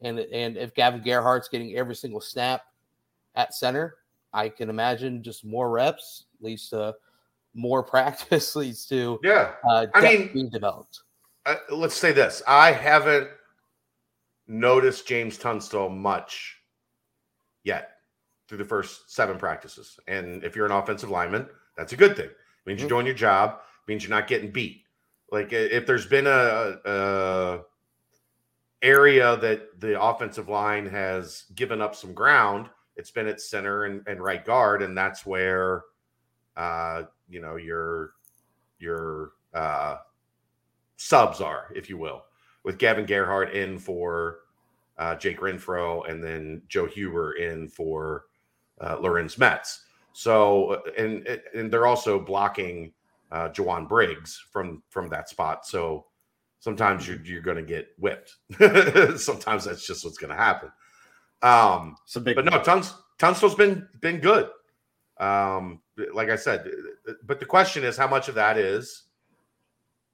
[0.00, 2.62] and and if Gavin Gerhardt's getting every single snap
[3.34, 3.96] at center,
[4.32, 6.94] I can imagine just more reps leads to
[7.54, 9.52] more practice leads to Yeah.
[9.68, 11.00] uh, I mean- being developed.
[11.46, 13.28] uh, let's say this I haven't
[14.46, 16.56] noticed James Tunstall much
[17.64, 17.90] yet
[18.48, 19.98] through the first seven practices.
[20.06, 21.46] And if you're an offensive lineman,
[21.76, 22.26] that's a good thing.
[22.26, 22.36] It
[22.66, 22.94] means you're Mhm.
[22.94, 24.84] doing your job, means you're not getting beat.
[25.30, 27.60] Like if there's been a, a
[28.82, 34.02] area that the offensive line has given up some ground, it's been at center and,
[34.06, 35.84] and right guard, and that's where
[36.56, 38.12] uh, you know your
[38.78, 39.96] your uh,
[40.96, 42.24] subs are, if you will,
[42.64, 44.40] with Gavin Gerhardt in for
[44.98, 48.24] uh, Jake Renfro and then Joe Huber in for
[48.80, 49.84] uh, Lorenz Metz.
[50.12, 52.92] So, and and they're also blocking
[53.30, 55.66] uh, Jowon Briggs from from that spot.
[55.66, 56.06] So
[56.60, 58.36] sometimes you're you're going to get whipped.
[59.20, 60.70] sometimes that's just what's going to happen.
[61.42, 62.36] Um, a big.
[62.36, 64.48] but no, Tuns, Tunstall's been been good.
[65.18, 65.80] Um,
[66.14, 66.70] like I said,
[67.24, 69.04] but the question is, how much of that is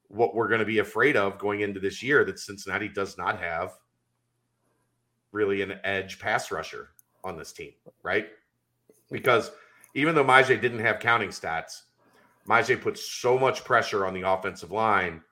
[0.08, 2.24] what we're going to be afraid of going into this year?
[2.24, 3.72] That Cincinnati does not have
[5.32, 6.90] really an edge pass rusher
[7.22, 7.72] on this team,
[8.02, 8.28] right?
[9.10, 9.50] Because
[9.94, 11.82] even though Myjai didn't have counting stats,
[12.48, 15.22] Myjai put so much pressure on the offensive line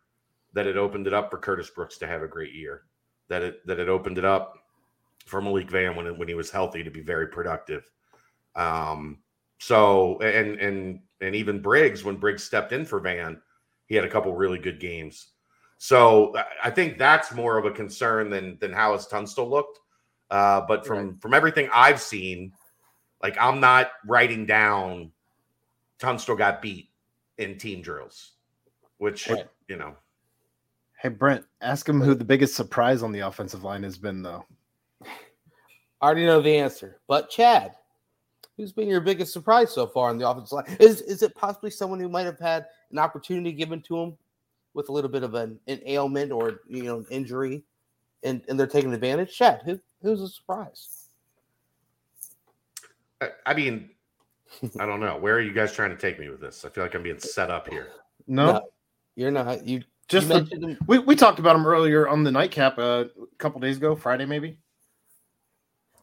[0.54, 2.82] that it opened it up for Curtis Brooks to have a great year.
[3.28, 4.58] That it that it opened it up
[5.26, 7.88] for Malik Vann when when he was healthy to be very productive.
[8.54, 9.18] Um,
[9.58, 13.40] so and and and even Briggs when Briggs stepped in for Vann,
[13.86, 15.28] he had a couple really good games.
[15.78, 19.80] So I- think that's more of a concern than than how his Tunstall looked.
[20.30, 22.52] Uh, but from from everything I've seen,
[23.22, 25.12] like I'm not writing down
[25.98, 26.90] Tunstall got beat
[27.38, 28.32] in team drills,
[28.98, 29.46] which Right.
[29.68, 29.96] you know
[31.02, 34.46] Hey Brent, ask him who the biggest surprise on the offensive line has been, though.
[35.04, 35.08] I
[36.00, 37.72] already know the answer, but Chad,
[38.56, 40.76] who's been your biggest surprise so far on the offensive line?
[40.78, 44.16] Is is it possibly someone who might have had an opportunity given to him
[44.74, 47.64] with a little bit of an, an ailment or you know an injury,
[48.22, 49.36] and, and they're taking advantage?
[49.36, 51.08] Chad, who who's a surprise?
[53.20, 53.90] I, I mean,
[54.78, 55.16] I don't know.
[55.16, 56.64] Where are you guys trying to take me with this?
[56.64, 57.88] I feel like I'm being set up here.
[58.28, 58.68] No, No,
[59.16, 59.66] You're not.
[59.66, 63.60] You just the, we, we talked about him earlier on the nightcap uh, a couple
[63.60, 64.58] days ago, Friday maybe.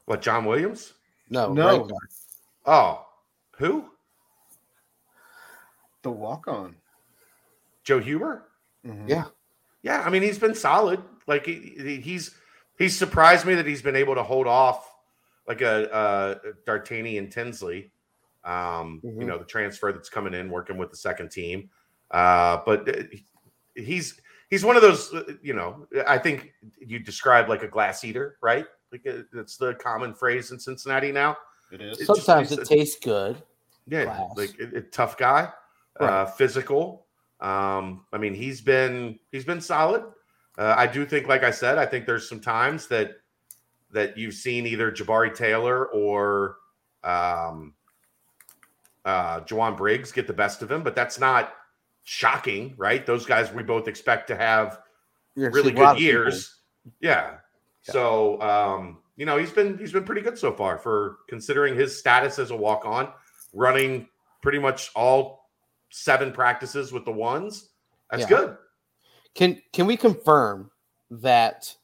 [0.06, 0.94] What, John Williams?
[1.30, 1.82] No, No.
[1.84, 1.92] right.
[2.66, 3.06] Oh,
[3.58, 3.86] who?
[6.02, 6.76] The walk on.
[7.84, 8.46] Joe Huber?
[9.08, 9.26] Yeah.
[9.84, 11.02] Yeah, I mean he's been solid.
[11.28, 12.36] Like he, he- he's
[12.78, 14.90] he's surprised me that he's been able to hold off
[15.48, 16.36] like a, uh
[16.66, 17.92] D'Artagnan Tinsley.
[18.44, 19.22] Um, Mhm.
[19.22, 21.70] you know, the transfer that's coming in, working with the second team.
[22.10, 23.04] Uh, but uh,
[23.84, 24.20] he's
[24.50, 25.14] he's one of those.
[25.14, 28.66] uh, You know, I think you describe like a glass eater, right?
[28.92, 31.38] Like uh, it's the common phrase in Cincinnati now.
[31.72, 32.00] It is.
[32.00, 33.42] It's just- Sometimes it's it tastes good.
[33.88, 34.38] Yeah, Class.
[34.38, 35.50] like a, a tough guy,
[36.00, 37.06] uh, physical.
[37.40, 40.04] Um, I mean, he's been he's been solid.
[40.58, 43.14] Uh, I do think, like I said, I think there's some times that
[43.92, 46.58] that you've seen either Jabari Taylor or
[47.04, 47.74] um,
[49.06, 51.54] uh, Jowon Briggs get the best of him, but that's not
[52.10, 53.06] shocking, right?
[53.06, 54.80] Those guys we both expect to have
[55.36, 56.56] You're really see a lot good years.
[57.02, 57.36] Yeah.
[57.88, 57.94] Yeah.
[57.94, 61.98] So um, you know, he's been he's been pretty good so far for considering his
[62.00, 63.10] status as a walk on,
[63.54, 64.08] running
[64.42, 65.52] pretty much all
[65.92, 67.70] seven practices with the ones.
[68.10, 68.28] That's Yeah.
[68.28, 68.58] good.
[69.36, 70.72] Can can we confirm
[71.12, 71.76] that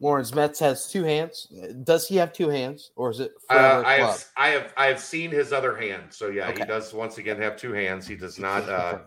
[0.00, 1.50] Lorenz Metz has two hands?
[1.82, 5.00] Does he have two hands, or is it Uh, I have I have I have
[5.00, 6.12] seen his other hand.
[6.12, 6.58] So yeah, Okay.
[6.60, 8.06] he does once again have two hands.
[8.06, 8.98] He does not uh.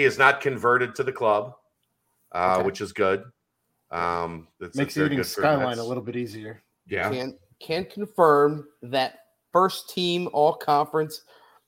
[0.00, 1.52] He is not converted to the club,
[2.32, 2.62] uh, Okay.
[2.64, 3.22] which is good.
[3.90, 5.80] Um it's, Makes it's very eating good skyline Mets.
[5.80, 6.62] a little bit easier.
[6.86, 7.10] yeah.
[7.10, 9.18] Can can confirm that
[9.52, 11.24] first team all conference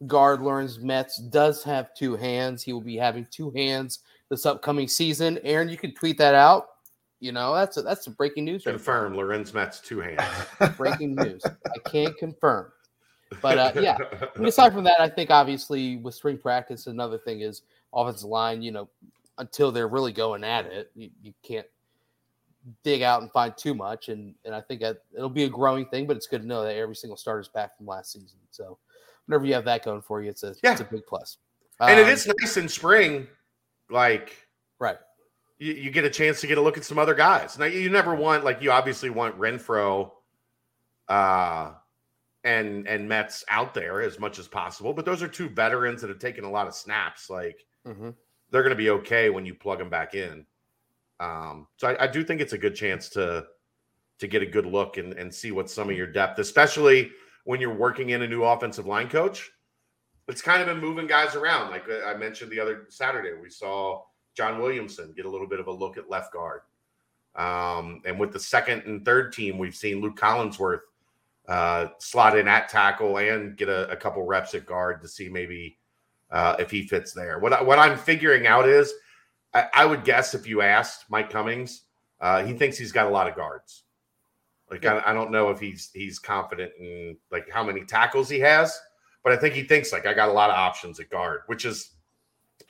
[0.07, 2.63] guard Lorenz Metz does have two hands.
[2.63, 3.99] He will be having two hands
[4.31, 5.39] this upcoming season.
[5.45, 6.69] Aaron, you can tweet that out.
[7.21, 8.65] You know that's a, that's some breaking news.
[8.65, 10.23] Right Confirm Lorenz Metz two hands.
[10.79, 11.43] breaking news.
[11.45, 12.73] I can't confirm.
[13.41, 13.97] But uh, yeah,
[14.37, 17.63] I mean, aside from that, I think obviously with spring practice, another thing is
[17.95, 18.63] offensive line.
[18.63, 18.89] You know,
[19.39, 21.67] until they're really going at it, you, you can't
[22.85, 24.09] dig out and find too much.
[24.09, 26.63] And and I think that it'll be a growing thing, but it's good to know
[26.65, 28.39] that every single starter's back from last season.
[28.51, 28.79] So
[29.27, 30.73] whenever you have that going for you, it's a Yeah.
[30.73, 31.39] it's a big plus.
[31.81, 33.27] and it Um, is nice in spring,
[33.91, 34.37] like
[34.79, 34.99] right.
[35.59, 37.59] you, you get a chance to get a look at some other guys.
[37.59, 40.13] Now you never want like you obviously want Renfro
[41.09, 41.73] uh
[42.45, 46.11] and and Metz out there as much as possible, but those are two veterans that
[46.11, 47.29] have taken a lot of snaps.
[47.31, 48.15] Like Mhm.
[48.51, 50.47] they're gonna be okay when you plug them back in.
[51.21, 53.47] Um, so I, I do think it's a good chance to
[54.19, 57.11] to get a good look and, and see what some of your depth, especially
[57.45, 59.51] when you're working in a new offensive line coach.
[60.29, 61.71] It's kind of been moving guys around.
[61.71, 64.05] Like uh, I mentioned the other Saturday, we saw
[64.37, 66.61] John Williamson get a little bit of a look at left guard.
[67.35, 70.83] Um, and with the second and third team, we've seen Luke Collinsworth
[71.49, 75.29] uh, slot in at tackle and get a, a couple reps at guard to see
[75.29, 75.79] maybe
[76.33, 77.39] uh, if he fits there.
[77.39, 78.93] What, I, what I'm figuring out is
[79.55, 81.83] I, I would guess if you asked Mike Cummings,
[82.21, 83.85] uh, he thinks he's got a lot of guards.
[84.71, 88.41] Like I, I don't know if he's he's confident in like how many tackles he
[88.41, 88.77] has,
[89.23, 91.67] but I think he thinks like I got a lot of options at guard, which
[91.67, 91.91] is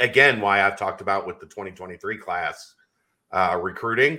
[0.00, 2.74] again why I've talked about with the 2023 class
[3.30, 4.18] uh, recruiting.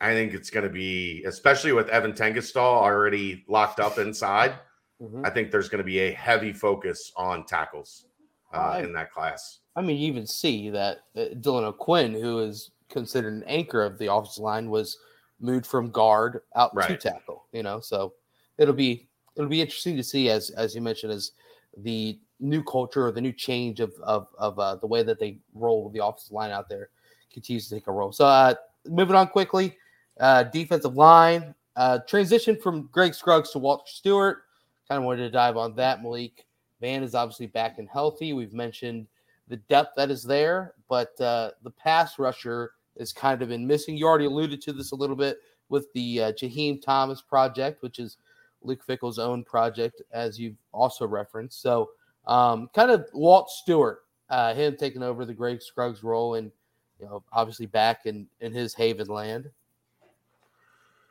[0.00, 4.54] I think it's going to be, especially with Evan Tengestal already locked up inside.
[5.02, 5.26] Mhm.
[5.26, 8.06] I think there's going to be a heavy focus on tackles
[8.54, 9.60] uh, I- in that class.
[9.76, 13.98] I mean, you even see that uh, Dylan O'Quinn, who is considered an anchor of
[13.98, 14.98] the offensive line, was
[15.40, 17.46] moved from guard out to tackle.
[17.52, 18.14] You know, so
[18.58, 21.32] it'll be it'll be interesting to see as as you mentioned as
[21.78, 25.38] the new culture or the new change of of of uh, the way that they
[25.54, 26.90] roll the offensive line out there
[27.32, 28.12] continues to take a role.
[28.12, 28.54] So uh,
[28.86, 29.76] moving on quickly,
[30.20, 34.42] uh, defensive line uh, transition from Greg Scruggs to Walter Stewart.
[34.88, 36.00] Kind of wanted to dive on that.
[36.02, 36.46] Malik
[36.80, 38.32] Vann is obviously back and healthy.
[38.32, 39.06] We've mentioned
[39.48, 43.96] the depth that is there, but uh, the pass rusher has kind of been missing.
[43.96, 47.98] You already alluded to this a little bit with the uh, Jaheim Thomas project, which
[47.98, 48.16] is
[48.62, 51.60] Luke Fickell's own project, as you've also referenced.
[51.60, 51.90] So,
[52.26, 56.50] um, kind of Walt Stewart, uh, him taking over the Greg Scruggs role, and
[56.98, 59.50] you know, obviously back in in his haven land.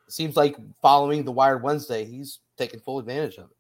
[0.08, 3.53] Seems like following the Wired Wednesday, he's taking full advantage of it.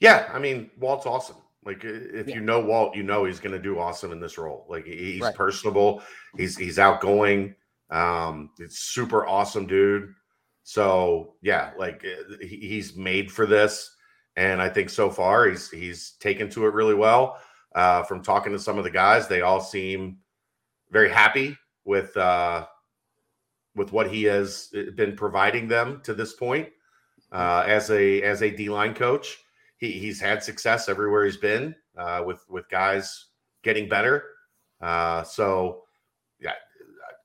[0.00, 1.36] Yeah, I mean, Walt's awesome.
[1.64, 2.34] Like if Yeah.
[2.34, 4.66] you know Walt, you know he's going to do awesome in this role.
[4.68, 5.34] Like he's Right.
[5.34, 6.02] personable,
[6.36, 7.54] he's he's outgoing.
[7.90, 10.14] Um, it's super awesome, dude.
[10.62, 13.90] So yeah, like uh, he's made for this.
[14.36, 17.38] and I think so far he's he's taken to it really well.
[17.74, 20.18] Uh, from talking to some of the guys, they all seem
[20.90, 22.66] very happy with uh,
[23.76, 26.68] with what he has uh, been providing them to this point
[27.32, 29.38] uh, as a as a D line coach.
[29.84, 33.26] He, he's had success everywhere he's been uh, with with guys
[33.62, 34.24] getting better.
[34.80, 35.82] Uh, so
[36.40, 36.54] yeah,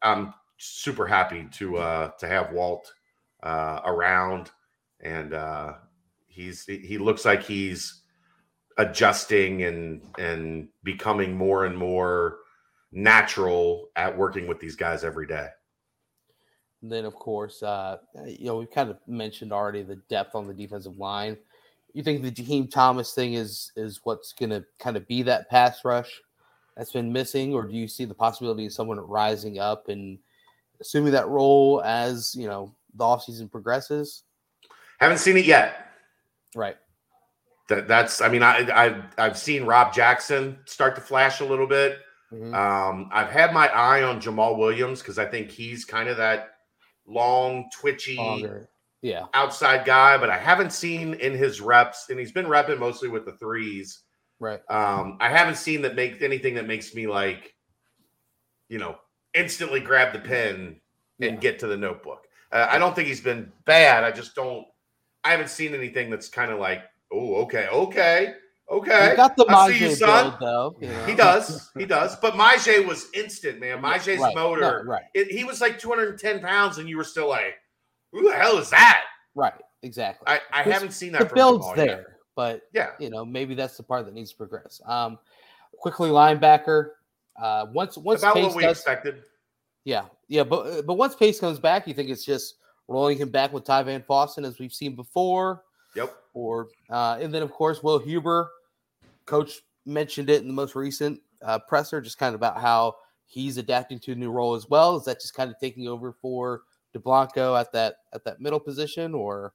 [0.02, 2.94] I'm super happy to uh, to have Walt
[3.44, 4.52] uh, around,
[5.00, 5.74] and uh,
[6.28, 8.02] he's he looks like he's
[8.78, 12.40] adjusting and and becoming more and more
[12.92, 15.48] natural at working with these guys every day.
[16.82, 20.46] And then, of course, uh, you know we've kind of mentioned already the depth on
[20.46, 21.38] the defensive line.
[21.94, 25.50] You think the Jaheim Thomas thing is is what's going to kind of be that
[25.50, 26.22] pass rush
[26.78, 30.20] that's been missing, or do you see the possibility of someone rising up and
[30.80, 34.24] assuming that role as you know the offseason progresses?
[35.00, 35.92] Haven't seen it yet.
[36.56, 36.78] Right.
[37.70, 38.22] That that's.
[38.22, 42.00] I mean, I I I've seen Rob Jackson start to flash a little bit.
[42.32, 42.54] Mm-hmm.
[42.54, 46.52] Um, I've had my eye on Jamal Williams because I think he's kind of that
[47.08, 48.70] long, twitchy, Longer.
[49.02, 50.18] Yeah, outside guy.
[50.18, 54.02] But I haven't seen in his reps, and he's been repping mostly with the threes.
[54.40, 54.62] Right.
[54.70, 57.54] Um, I haven't seen that make anything that makes me like,
[58.70, 58.98] you know,
[59.34, 60.80] instantly grab the pen
[61.20, 61.36] and yeah.
[61.36, 62.26] get to the notebook.
[62.52, 64.04] Uh, I don't think he's been bad.
[64.04, 64.66] I just don't.
[65.24, 68.34] I haven't seen anything that's kind of like, oh, okay, okay,
[68.72, 69.10] okay.
[69.10, 70.76] He got the Myjai build, though.
[70.80, 71.06] You know?
[71.06, 72.16] He does, he does.
[72.16, 73.82] But Myjai was instant, man.
[73.82, 74.34] Myjai's right.
[74.34, 75.04] motor, no, right?
[75.14, 77.56] It, he was like 210 pounds, and you were still like,
[78.12, 79.04] who the hell is that?
[79.36, 79.54] Right,
[79.84, 80.26] exactly.
[80.28, 81.30] I, I haven't seen that.
[81.30, 82.06] The build's there, yet.
[82.36, 84.82] but yeah, you know, maybe that's the part that needs to progress.
[84.86, 85.20] Um,
[85.78, 86.92] quickly, linebacker.
[87.42, 89.24] Uh, once once about Pace what we does, expected.
[89.86, 92.56] Yeah, yeah, but but once Pace comes back, you think it's just
[92.88, 95.64] rolling him back with Ty Van Fossen as we've seen before.
[95.96, 96.16] Yep.
[96.34, 98.50] Or uh, and then of course Will Huber,
[99.26, 102.96] coach mentioned it in the most recent uh, presser, just kind of about how
[103.26, 104.98] he's adapting to a new role as well.
[104.98, 106.64] Is that just kind of taking over for
[106.96, 109.54] DeBlanco at that at that middle position, or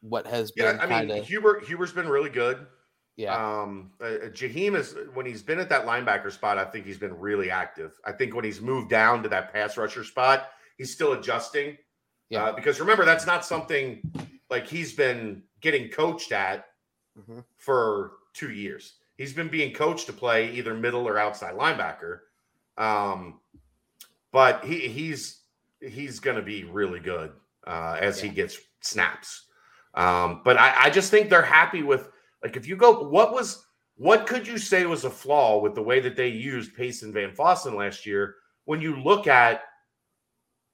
[0.00, 0.80] what has yeah, been?
[0.80, 1.22] I mean, kinda...
[1.24, 2.66] Huber Huber's been really good.
[3.16, 3.34] Yeah.
[3.34, 6.58] Um, uh, uh, Jaheim is when he's been at that linebacker spot.
[6.58, 7.98] I think he's been really active.
[8.04, 11.78] I think when he's moved down to that pass rusher spot, he's still adjusting.
[12.28, 12.44] Yeah.
[12.44, 14.02] Uh, because remember, that's not something
[14.50, 16.66] like he's been getting coached at
[17.18, 17.40] mm-hmm.
[17.56, 18.96] for two years.
[19.16, 22.18] He's been being coached to play either middle or outside linebacker.
[22.76, 23.40] Um,
[24.30, 25.40] but he he's
[25.80, 27.32] he's going to be really good
[27.66, 28.30] uh, as yeah.
[28.30, 29.46] he gets snaps.
[29.94, 32.08] Um, but I, I just think they're happy with
[32.42, 33.64] like if you go, what was
[33.96, 37.14] what could you say was a flaw with the way that they used Pace and
[37.14, 39.62] Van Fossen last year when you look at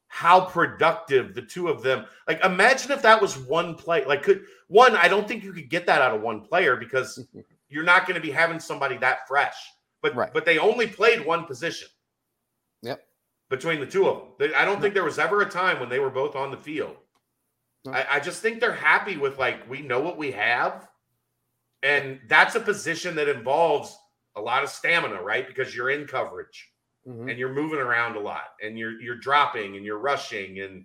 [0.09, 4.45] how productive the two of them like imagine if that was one play like could
[4.69, 7.27] one i don't think you could get that out of one player because
[7.71, 9.57] you're not going to be having somebody that fresh
[10.03, 10.31] but right.
[10.35, 11.89] but they only played one position
[12.83, 13.07] yep
[13.53, 16.01] between the two of them i don't think there was ever a time when they
[16.01, 16.97] were both on the field
[17.85, 17.93] no.
[17.93, 20.89] I, I just think they're happy with like we know what we have
[21.83, 23.97] and that's a position that involves
[24.37, 25.47] a lot of stamina, right?
[25.47, 26.71] Because you're in coverage
[27.07, 27.29] mm-hmm.
[27.29, 30.85] and you're moving around a lot and you're you're dropping and you're rushing and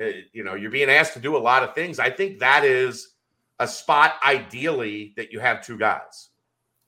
[0.00, 1.98] uh, you know, you're being asked to do a lot of things.
[1.98, 3.14] I think that is
[3.58, 6.30] a spot ideally that you have two guys.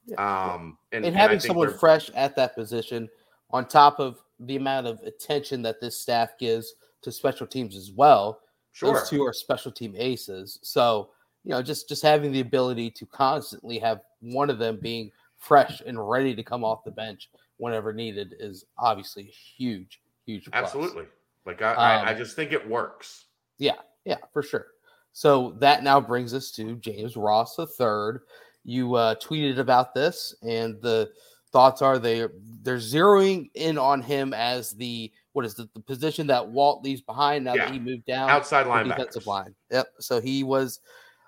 [0.06, 0.54] Yeah.
[0.54, 3.08] Um and, and having and someone fresh at that position
[3.50, 7.92] on top of the amount of attention that this staff gives to special teams as
[7.92, 8.40] well.
[8.72, 8.94] Sure.
[8.94, 10.58] Those two are special team aces.
[10.62, 11.10] So
[11.44, 15.82] you know, just just having the ability to constantly have one of them being fresh
[15.84, 20.44] and ready to come off the bench whenever needed is obviously huge, huge.
[20.46, 20.54] Plus.
[20.54, 21.04] Absolutely.
[21.44, 23.26] Like I, um, I, I just think it works.
[23.58, 24.68] Yeah, yeah, for sure.
[25.12, 28.22] So that now brings us to James Ross the third.
[28.64, 31.10] You uh, tweeted about this, and the
[31.54, 32.26] thoughts are they
[32.62, 37.00] they're zeroing in on him as the what is the, the position that Walt leaves
[37.00, 37.66] behind now yeah.
[37.66, 39.54] that he moved down outside line defensive line.
[39.70, 39.86] Yep.
[40.00, 40.80] So he was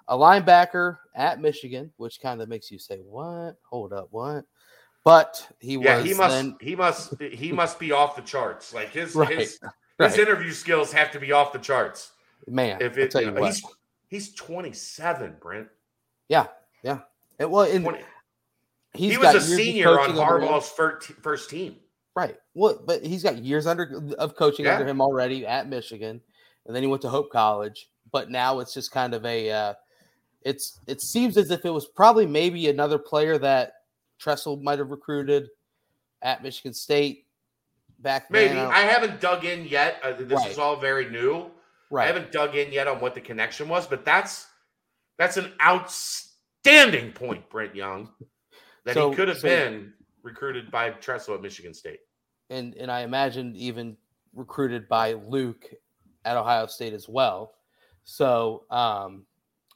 [0.09, 3.57] a linebacker at Michigan, which kind of makes you say, "What?
[3.70, 4.45] Hold up, what?"
[5.05, 6.05] But he yeah, was.
[6.07, 6.35] he must.
[6.35, 6.57] Then...
[6.61, 7.22] He must.
[7.22, 8.74] He must be off the charts.
[8.74, 9.39] Like his right.
[9.39, 9.61] his,
[9.99, 10.11] right.
[10.11, 12.11] his interview skills have to be off the charts.
[12.49, 13.62] Man, if it, you know, he's
[14.09, 15.68] he's twenty seven, Brent.
[16.29, 16.47] Yeah,
[16.83, 17.01] yeah.
[17.39, 17.70] It was.
[17.70, 17.85] In,
[18.97, 21.76] he was a senior on Harbaugh's first, first team.
[22.14, 22.36] Right.
[22.55, 24.74] Well, but he's got years under of coaching yeah.
[24.74, 26.20] under him already at Michigan,
[26.66, 27.90] and then he went to Hope College.
[28.11, 29.74] But now it's just kind of a uh,
[30.42, 33.72] it's it seems as if it was probably maybe another player that
[34.18, 35.49] Tressel might have recruited
[36.22, 37.26] at Michigan State
[37.99, 38.55] back maybe.
[38.55, 38.66] then.
[38.66, 40.01] I haven't dug in yet.
[40.03, 40.51] Uh, this right.
[40.51, 41.51] is all very new.
[41.90, 42.05] Right.
[42.05, 44.47] I haven't dug in yet on what the connection was, but that's
[45.18, 48.11] That's an outstanding point, Brent Young,
[48.87, 52.01] that So- he could have so- been recruited by Tressel at Michigan State.
[52.51, 53.97] and and I imagine even
[54.34, 55.68] recruited by Luke
[56.24, 57.55] at Ohio State as well.
[58.05, 59.26] So, um,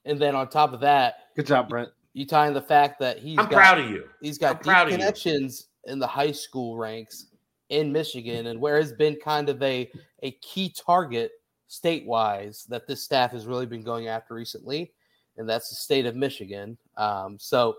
[0.04, 1.90] and then on top of that, Good job, Brent.
[2.12, 4.08] you tie in the fact that he's I'm got, proud of you.
[4.22, 4.98] he's I'm got proud deep you.
[4.98, 7.26] connections in the high school ranks
[7.70, 9.90] in Michigan, and where has been kind of a
[10.22, 11.32] a key target
[11.68, 14.92] state wise that this staff has really been going after recently,
[15.38, 16.76] and that's the state of Michigan.
[16.96, 17.76] Um, so,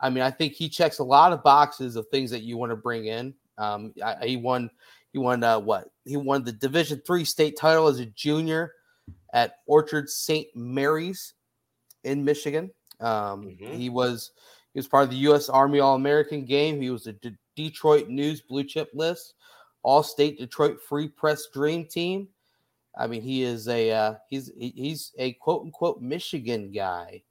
[0.00, 2.70] I mean, I think he checks a lot of boxes of things that you want
[2.70, 3.34] to bring in.
[3.58, 4.70] Um, I, he won,
[5.12, 5.88] he won uh, what?
[6.04, 8.72] He won the Division three state title as a junior
[9.32, 10.48] at Orchard St.
[10.54, 11.34] Mary's
[12.04, 12.70] in Michigan.
[13.00, 13.74] Um, Mhm.
[13.76, 14.32] He was
[14.72, 15.48] he was part of the U.S.
[15.48, 16.80] Army All American game.
[16.80, 19.34] He was a D- Detroit News blue chip list,
[19.84, 22.28] All State Detroit Free Press Dream Team.
[22.96, 27.22] I mean, he is a uh, he's he's a quote unquote Michigan guy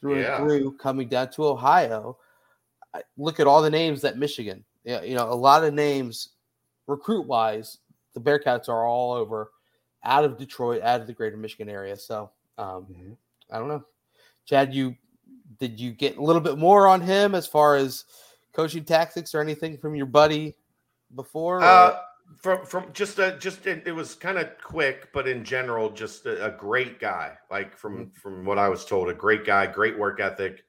[0.00, 0.36] through Yeah.
[0.36, 2.16] and through, coming down to Ohio.
[2.94, 6.30] I- Look at all the names that Michigan, yeah, you know, a lot of names
[6.86, 7.78] recruit wise.
[8.14, 9.52] The Bearcats are all over,
[10.04, 11.96] out of Detroit, out of the greater Michigan area.
[11.96, 13.16] So um, Mhm.
[13.50, 13.84] I don't know.
[14.44, 14.96] Chad, you
[15.58, 18.04] did you get a little bit more on him as far as
[18.52, 20.56] coaching tactics or anything from your buddy
[21.14, 21.58] before?
[21.58, 22.00] or- Uh,
[22.38, 26.26] from from just a just it, it was kind of quick, but in general, just
[26.26, 27.36] a, a great guy.
[27.50, 30.64] Like from from what I was told, a great guy, great work ethic,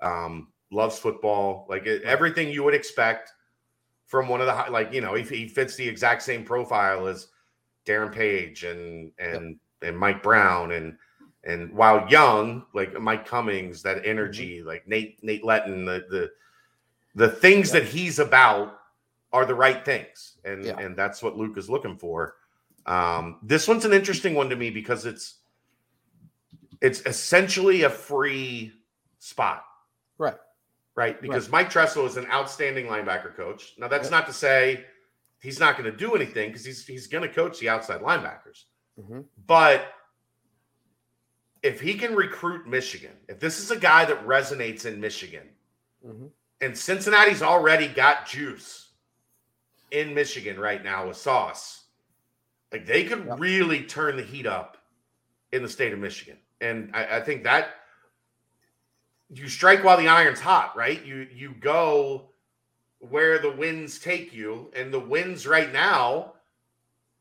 [0.00, 3.32] um, loves football, like it, everything you would expect
[4.06, 7.06] from one of the hi- like you know he, he fits the exact same profile
[7.06, 7.28] as
[7.86, 10.96] Darren Page and and and Mike Brown and
[11.44, 16.30] and while young, like Mike Cummings, that energy, like Nate Nate Letton, the the
[17.14, 17.80] the things Yeah.
[17.80, 18.79] that he's about
[19.32, 20.78] are the right things, and Yeah.
[20.78, 22.36] and that's what Luke is looking for.
[22.86, 25.36] Um, this one's an interesting one to me because it's
[26.80, 28.72] it's essentially a free
[29.18, 29.66] spot,
[30.16, 30.38] right.
[30.94, 31.20] right?
[31.20, 33.74] Because Mike Tressel is an outstanding linebacker coach.
[33.76, 34.10] Now, that's Yep.
[34.12, 34.86] not to say
[35.40, 38.64] he's not going to do anything because he's he's going to coach the outside linebackers.
[38.98, 39.26] Mhm.
[39.46, 39.92] But
[41.62, 45.50] if he can recruit Michigan, if this is a guy that resonates in Michigan,
[46.04, 46.30] Mhm.
[46.62, 48.79] and Cincinnati's already got juice
[49.90, 51.84] in Michigan right now with Sauce,
[52.72, 53.40] like they could Yep.
[53.40, 54.76] really turn the heat up
[55.52, 56.38] in the state of Michigan.
[56.60, 57.74] And I, I think that
[59.28, 61.04] you strike while the iron's hot, right?
[61.04, 62.30] You you go
[62.98, 66.34] where the winds take you, and the winds right now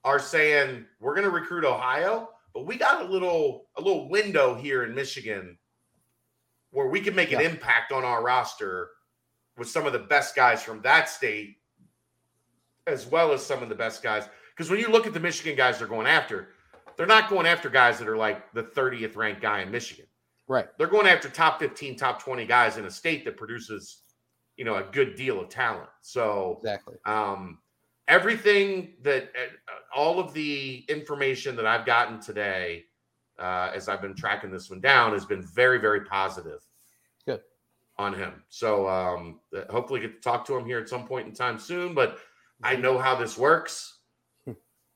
[0.03, 4.55] are saying we're going to recruit Ohio, but we got a little a little window
[4.55, 5.57] here in Michigan
[6.71, 8.89] where we can make an impact on our roster
[9.57, 11.57] with some of the best guys from that state,
[12.89, 14.27] as well as some of the best guys.
[14.55, 16.49] Because when you look at the Michigan guys they're going after,
[16.97, 20.05] they're not going after guys that are like the 30th ranked guy in Michigan.
[20.47, 20.67] Right.
[20.77, 23.99] They're going after top 15, top 20 guys in a state that produces,
[24.57, 25.89] you know, a good deal of talent.
[26.01, 26.95] So Exactly.
[27.05, 27.59] um,
[28.07, 32.85] everything that uh, all of the information that I've gotten today,
[33.37, 36.59] uh, as I've been tracking this one down, has been very, very positive.
[37.25, 37.41] Good.
[37.97, 38.43] on him.
[38.49, 41.59] So um, uh, hopefully get to talk to him here at some point in time
[41.59, 41.93] soon.
[41.93, 42.17] But
[42.63, 43.97] I know how this works,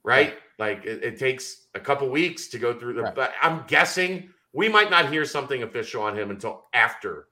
[0.03, 0.35] right?
[0.59, 3.03] Like it, it takes a couple weeks to go through the.
[3.03, 3.15] Right.
[3.15, 7.27] But I'm guessing we might not hear something official on him until after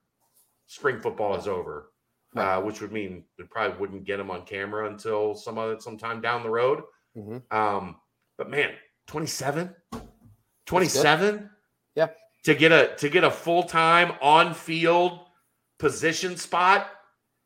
[0.66, 1.90] spring football is over
[2.34, 2.54] Right.
[2.56, 6.22] uh, which would mean we probably wouldn't get him on camera until some other sometime
[6.22, 6.82] down the road.
[7.14, 7.42] Mhm.
[7.52, 8.00] Um,
[8.38, 8.70] but man,
[9.06, 9.74] 27,
[10.64, 11.50] 27,
[11.94, 12.08] Yeah.
[12.44, 15.20] to get a to get a full time on field
[15.78, 16.90] position spot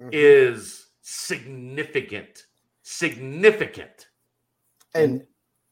[0.01, 0.11] Mhm.
[0.13, 2.46] is significant,
[2.87, 4.09] significant.
[4.95, 5.27] And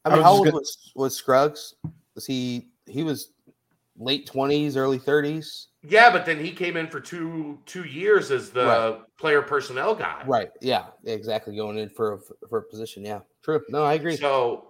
[0.04, 1.74] I I mean, was how old gonna- was was Scruggs?
[2.14, 3.30] Was he he was
[3.96, 5.68] late twenties, early thirties?
[5.82, 9.16] Yeah, but then he came in for two two years as the Right.
[9.18, 10.22] player personnel guy.
[10.26, 10.50] Right.
[10.60, 10.86] Yeah.
[11.04, 11.56] Exactly.
[11.56, 13.04] Going in for a, for a position.
[13.04, 13.20] Yeah.
[13.42, 13.62] True.
[13.68, 14.16] No, I agree.
[14.16, 14.68] So,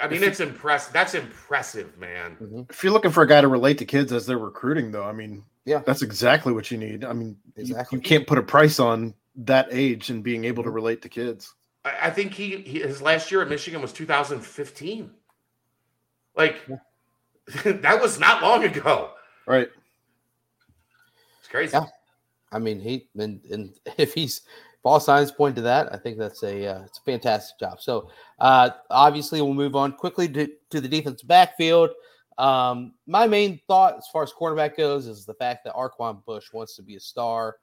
[0.00, 0.92] I mean, If you- it's impressive.
[0.92, 2.36] That's impressive, man.
[2.40, 2.70] Mhm.
[2.70, 5.12] If you're looking for a guy to relate to kids as they're recruiting, though, I
[5.12, 5.82] mean, Yeah.
[5.84, 7.04] that's exactly what you need.
[7.04, 7.96] I mean, you- Exactly.
[7.98, 10.74] you, can't put a price on that age and being able to Mm-hmm.
[10.76, 11.54] relate to kids.
[12.02, 15.10] I, think he, he his last year at Michigan was 2015.
[16.36, 16.60] Like
[17.64, 19.10] that was not long ago.
[19.46, 19.68] Right.
[21.40, 21.76] It's crazy.
[21.76, 21.86] Yeah.
[22.52, 26.18] I mean, he and, and if he's if all signs point to that, I think
[26.18, 27.80] that's a uh, it's a fantastic job.
[27.80, 31.90] So uh, obviously, we'll move on quickly to, to the defense backfield.
[32.38, 36.52] Um, my main thought as far as quarterback goes is the fact that Arquon Bush
[36.52, 37.56] wants to be a star.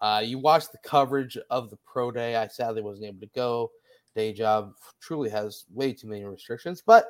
[0.00, 2.36] Uh, you watch the coverage of the pro day.
[2.36, 3.70] I sadly wasn't able to go.
[4.16, 7.06] Day job truly has way too many restrictions, but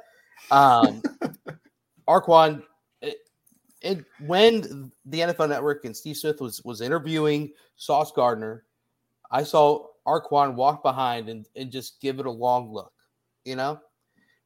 [0.50, 1.02] um,
[2.08, 2.62] Arquon,
[3.00, 3.18] it-
[3.82, 8.64] and when the NFL Network and Steve Smith was was interviewing Sauce Gardner,
[9.30, 12.92] I saw Arquon walk behind and, and just give it a long look.
[13.44, 13.80] You know,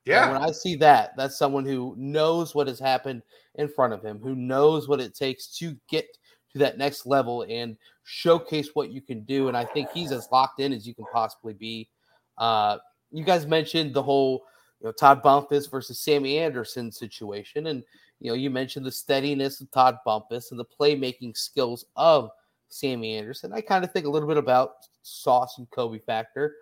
[0.04, 0.24] Yeah.
[0.26, 3.22] And when I see that, that's someone who knows what has happened
[3.56, 6.06] in front of him, who knows what it takes to get
[6.54, 9.48] to that next level and showcase what you can do.
[9.48, 11.90] And I think he's as locked in as you can possibly be.
[12.38, 12.78] Uh,
[13.10, 14.44] you guys mentioned the whole,
[14.80, 17.82] you know, Todd Bumpus versus Sammy Anderson situation, and
[18.20, 22.30] you know, you mentioned the steadiness of Todd Bumpus and the playmaking skills of
[22.68, 23.52] Sammy Anderson.
[23.52, 24.70] I kind of think a little bit about
[25.02, 26.54] Sauce and Coby factor.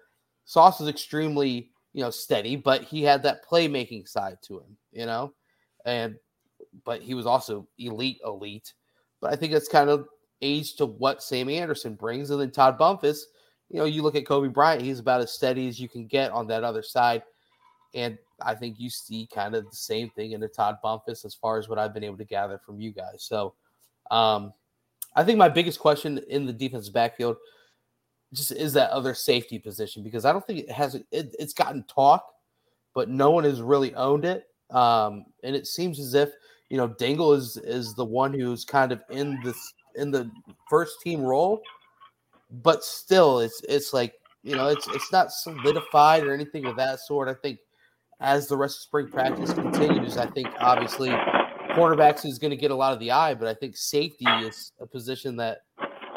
[0.45, 5.07] Sauce is extremely, you know, steady, but he had that playmaking side to him, you
[5.07, 5.33] know,
[5.85, 6.17] and
[6.85, 8.73] but he was also elite, elite.
[9.23, 10.09] But I think that's kind of
[10.43, 12.31] age to what Sammy Anderson brings.
[12.31, 13.29] And then Todd Bumpus,
[13.71, 16.33] you know, you look at Coby Bryant, he's about as steady as you can get
[16.33, 17.23] on that other side.
[17.95, 21.35] And I think you see kind of the same thing in the Todd Bumpus as
[21.35, 23.23] far as what I've been able to gather from you guys.
[23.23, 23.55] So
[24.11, 24.53] um,
[25.15, 27.37] I think my biggest question in the defensive backfield
[28.35, 31.85] just is that other safety position because I don't think it has it, it's gotten
[31.85, 32.27] talk,
[32.95, 34.47] but no one has really owned it.
[34.71, 36.31] Um, and it seems as if
[36.73, 40.31] you know Dingle is is the one who's kind of in this in the
[40.71, 41.61] first team role,
[42.63, 47.01] but still it's it's like you know it's it's not solidified or anything of that
[47.01, 47.29] sort.
[47.29, 47.59] I think
[48.21, 51.11] as the rest of spring practice continues, I think obviously
[51.73, 54.73] cornerbacks is going to get a lot of the eye, but I think safety is
[54.81, 55.59] a position that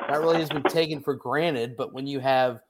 [0.08, 1.76] not really has been taken for granted.
[1.76, 2.62] But when you have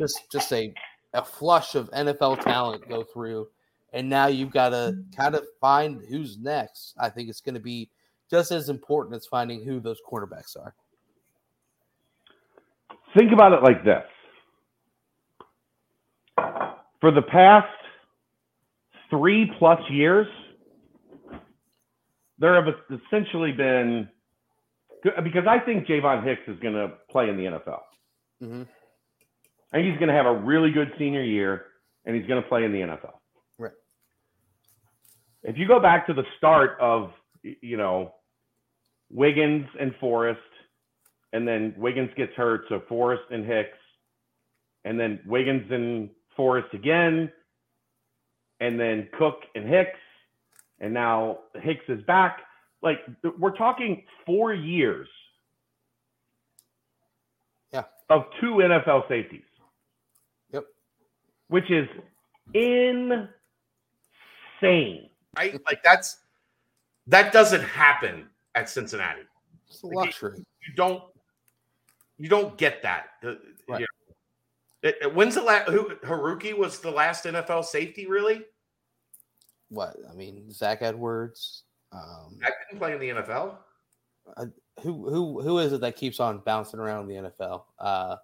[0.00, 0.72] just just a
[1.14, 3.48] a flush of NFL talent go through,
[3.94, 6.94] and now you've got to kind of find who's next.
[6.98, 7.88] I think it's going to be
[8.28, 10.74] just as important as finding who those quarterbacks are.
[13.16, 14.02] Think about it like this.
[17.00, 17.68] For the past
[19.10, 20.26] three plus years,
[22.38, 24.08] there have essentially been
[25.22, 27.80] because I think Ja'von Hicks is going to play in the NFL.
[28.42, 28.62] Mm-hmm.
[29.72, 31.66] I think he's going to have a really good senior year,
[32.06, 33.12] and he's going to play in the NFL.
[35.44, 38.14] If you go back to the start of, you know,
[39.10, 40.40] Wiggins and Forrest,
[41.34, 43.76] and then Wiggins gets hurt, so Forrest and Hicks,
[44.84, 47.30] and then Wiggins and Forrest again,
[48.60, 49.98] and then Cook and Hicks,
[50.80, 52.40] and now Hicks is back.
[52.82, 53.00] Like
[53.38, 55.08] we're talking four years.
[57.72, 57.84] Yeah.
[58.08, 59.42] Of two NFL safeties.
[60.52, 60.64] Yep.
[61.48, 61.88] Which is
[62.54, 63.28] insane.
[65.36, 65.60] Right?
[65.66, 66.18] Like that's
[67.06, 69.22] that doesn't happen at Cincinnati.
[69.68, 70.38] It's a luxury.
[70.66, 71.02] You don't
[72.18, 73.06] you don't get that.
[73.22, 73.38] Right.
[73.68, 73.86] you know.
[74.82, 78.44] It- it- when's the last who Haruki was the last NFL safety really?
[79.70, 81.62] What I mean, Zach Edwards.
[81.92, 83.56] Um, I didn't play in the NFL.
[84.82, 87.64] who who who is it that keeps on bouncing around the NFL?
[87.78, 88.16] Uh,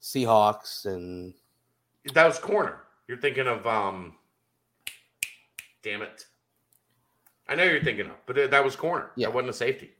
[0.00, 1.34] Seahawks and
[2.14, 2.80] That was corner.
[3.08, 4.16] You're thinking of um
[5.82, 6.26] damn it.
[7.48, 9.10] I know you're thinking of, but that was corner.
[9.16, 9.26] Yeah.
[9.26, 9.90] That wasn't a safety.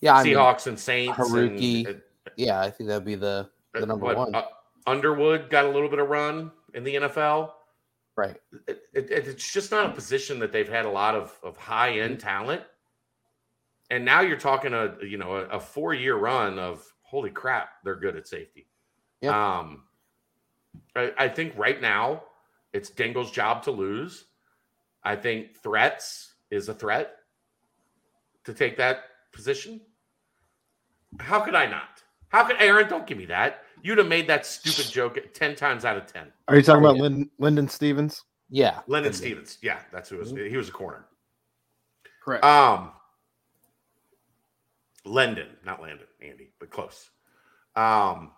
[0.00, 1.16] yeah, I mean, Seahawks and Saints.
[1.18, 2.00] Haruki, and,
[2.36, 4.34] yeah, I think that'd be the uh, the number what, one.
[4.34, 4.44] uh,
[4.86, 7.50] Underwood got a little bit of run in the NFL.
[8.16, 8.36] right.
[8.68, 11.92] It, it, it's just not a position that they've had a lot of, of high
[11.92, 12.12] Mm-hmm.
[12.12, 12.62] end talent.
[13.90, 17.70] And now you're talking a you know a, a four year run of holy crap,
[17.84, 18.66] they're good at safety.
[19.20, 19.58] Yeah.
[19.58, 19.82] Um,
[20.94, 22.22] I, I think right now
[22.72, 24.25] it's Dingle's job to lose.
[25.06, 27.14] I think threats is a threat
[28.44, 29.80] to take that position.
[31.20, 32.02] How could I not?
[32.28, 32.88] How could Aaron?
[32.88, 33.62] Don't give me that.
[33.82, 36.32] You'd have made that stupid joke ten times out of ten.
[36.48, 37.02] Are you talking about yeah.
[37.02, 38.24] Linden, Linden Stephens?
[38.50, 39.16] Yeah, Lennon Okay.
[39.16, 39.58] Stevens.
[39.62, 40.32] Yeah, that's who it was.
[40.32, 40.50] Mhm.
[40.50, 41.06] He was a corner.
[42.24, 42.44] Correct.
[42.44, 42.90] Um,
[45.04, 47.10] Lendon, not Landon, Andy, but close.
[47.76, 48.32] Um,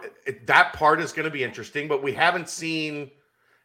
[0.00, 3.10] it- it- that part is going to be interesting, but we haven't seen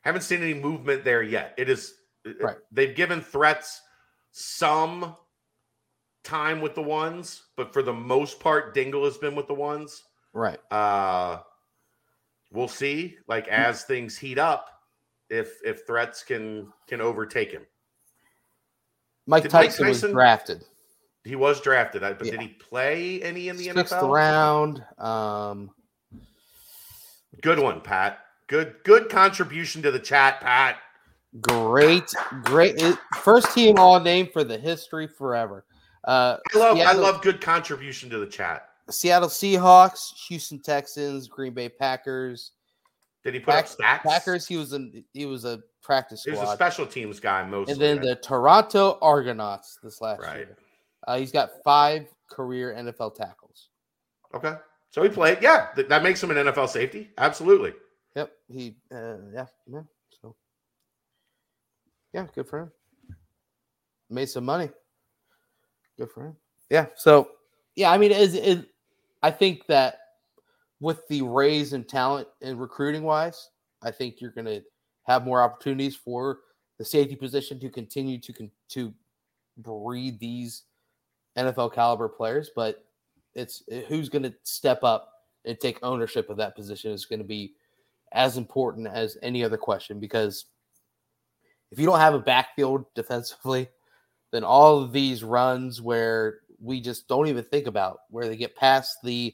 [0.02, 1.54] haven't seen any movement there yet.
[1.58, 1.94] It is
[2.42, 2.58] Right.
[2.72, 3.82] They've given threats
[4.32, 5.16] some
[6.24, 10.04] time with the ones, but for the most part, Dingle has been with the ones.
[10.34, 10.60] right.
[10.72, 11.40] Uh,
[12.52, 13.18] we'll see.
[13.28, 14.70] Like as things heat up,
[15.30, 17.66] if if threats can can overtake him.
[19.28, 20.64] Mike Did Mike Tyson, was drafted
[21.24, 22.32] He was drafted, but Yeah.
[22.32, 24.10] did he play any in the sixth NFL?
[24.12, 24.84] round.
[24.98, 25.72] Um,
[27.42, 28.20] Good one, Pat.
[28.50, 30.78] Good good contribution to the chat, Pat.
[31.40, 32.12] great,
[32.44, 32.82] great
[33.22, 35.66] first team all name for the history forever.
[36.04, 38.66] Uh, I love I love good contribution to the chat.
[38.90, 42.54] Seattle Seahawks, Houston Texans, Green Bay Packers,
[43.24, 44.02] Did he put up stats?
[44.02, 46.56] Packers, he was in he was a practice He was a squad.
[46.56, 47.76] special teams guy mostly.
[47.76, 48.06] He was a practice He was a squad.
[48.06, 48.08] special teams guy mostly.
[48.08, 48.08] And then right?
[48.08, 50.38] the Toronto Argonauts this last Right.
[50.38, 50.58] year.
[51.08, 53.70] Uh, he's got five career NFL tackles.
[54.34, 54.56] okay,
[54.90, 55.38] so he played.
[55.42, 57.12] Yeah, th- that makes him an NFL safety.
[57.20, 57.74] Absolutely.
[58.52, 59.82] He uh, yeah, yeah.
[60.22, 60.36] So
[62.14, 62.72] yeah, good for him.
[64.10, 64.70] Made some money.
[65.98, 66.36] Good for him.
[66.70, 66.88] Yeah.
[66.96, 67.32] So
[67.76, 68.66] yeah, I mean, is is
[69.22, 70.00] I think that
[70.80, 73.50] with the raise in talent and recruiting wise,
[73.82, 74.62] I think you're gonna
[75.04, 76.40] have more opportunities for
[76.78, 78.94] the safety position to continue to to
[79.58, 80.64] breed these
[81.38, 82.86] NFL caliber players, but
[83.36, 85.14] it's who's going to step up
[85.46, 87.54] and take ownership of that position is going to be
[88.12, 90.46] as important as any other question because
[91.72, 93.70] if you don't have a backfield defensively,
[94.32, 98.56] then all of these runs where we just don't even think about where they get
[98.56, 99.34] past the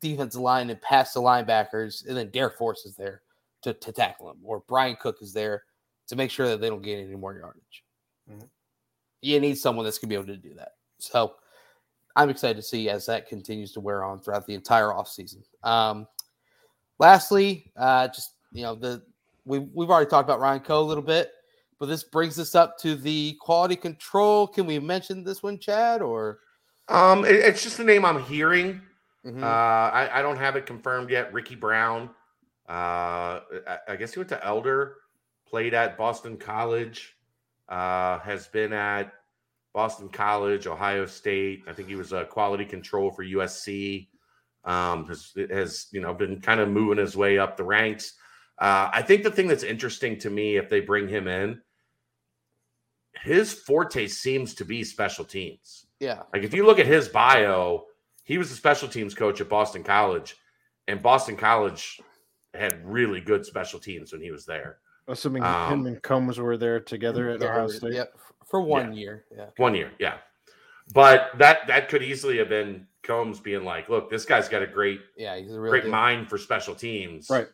[0.00, 3.22] defensive line and past the linebackers, and then Derek Force is there
[3.62, 5.64] to, to tackle them, or Bryon Cook is there
[6.08, 7.84] to make sure that they don't gain any more yardage.
[8.30, 8.48] Mhm.
[9.20, 10.76] You need someone that's gonna be able to do that.
[10.98, 11.34] So
[12.16, 15.44] I'm excited to see as that continues to wear on throughout the entire offseason.
[15.62, 16.08] Um,
[17.00, 19.02] lastly, uh, just you know, the
[19.44, 21.32] we we've already talked about Ryan Coe a little bit,
[21.80, 24.46] but this brings us up to the quality control.
[24.46, 26.02] Can we mention this one, Chad?
[26.02, 26.38] Or
[26.88, 28.82] Um, it- it's just the name I'm hearing.
[29.24, 29.42] Mhm.
[29.42, 29.46] Uh,
[29.92, 31.32] I, I don't have it confirmed yet.
[31.32, 32.10] Ricky Brown.
[32.68, 34.96] Uh, I, I guess he went to Elder,
[35.46, 37.16] played at Boston College,
[37.68, 39.12] uh, has been at
[39.74, 41.62] Boston College, Ohio State.
[41.68, 44.08] I think he was a quality control for USC.
[44.64, 48.14] Um, has, has you know been kind of moving his way up the ranks.
[48.58, 51.62] Uh, I think the thing that's interesting to me, if they bring him in,
[53.22, 55.86] his forte seems to be special teams.
[55.98, 57.84] yeah, Like if you look at his bio,
[58.24, 60.36] he was a special teams coach at Boston College,
[60.88, 62.00] and Boston College
[62.54, 64.78] had really good special teams when he was there.
[65.08, 67.92] Assuming Um, him and Coombs were there together at Yeah, Ohio for- State.
[67.94, 68.12] Yep,
[68.46, 69.24] for one year.
[69.34, 70.18] Yeah, One year, yeah.
[70.92, 74.66] But that that could easily have been Coombs being like, "Look, this guy's got a
[74.66, 75.90] great yeah, he's a real great deal.
[75.92, 77.28] mind for special teams.
[77.28, 77.48] Right.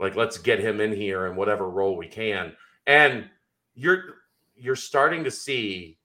[0.00, 3.30] Like let's get him in here in whatever role we can." And
[3.74, 4.16] you're
[4.56, 5.98] you're starting to see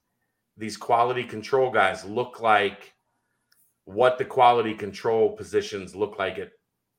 [0.58, 2.94] these quality control guys look like
[3.86, 6.52] what the quality control positions look like at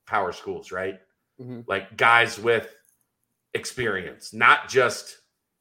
[0.07, 0.99] power schools, right?
[1.41, 1.65] Mhm.
[1.69, 2.75] Like guys with
[3.55, 5.19] experience, not just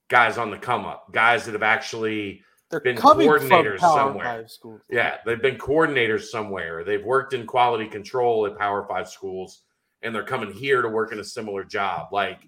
[0.07, 4.25] guys on the come up, guys that have actually They're been coordinators Power somewhere.
[4.25, 4.81] Five schools.
[4.89, 6.83] yeah, they've been coordinators somewhere.
[6.83, 9.63] They've worked in quality control at Power Five schools,
[10.01, 12.13] and they're coming here to work in a similar job.
[12.13, 12.47] Like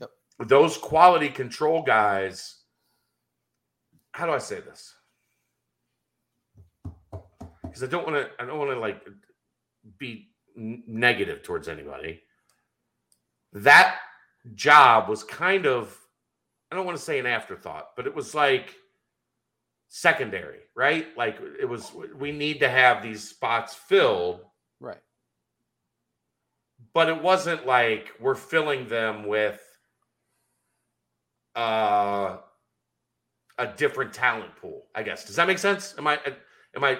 [0.00, 0.10] Yep.
[0.46, 2.60] those quality control guys.
[4.12, 4.94] How do I say this?
[7.62, 8.30] Because I don't want to.
[8.40, 9.04] I don't want to like
[9.98, 12.22] be negative towards anybody.
[13.52, 13.96] That
[14.54, 15.98] job was kind of.
[16.70, 18.74] I don't want to say an afterthought, but it was like
[19.96, 21.06] secondary, right?
[21.16, 24.40] Like it was we need to have these spots filled,
[24.80, 24.98] Right.
[26.92, 29.60] but it wasn't like we're filling them with
[31.54, 32.38] uh
[33.58, 35.24] a different talent pool, I guess.
[35.24, 35.94] Does that make sense?
[35.96, 36.18] Am I
[36.74, 36.98] am I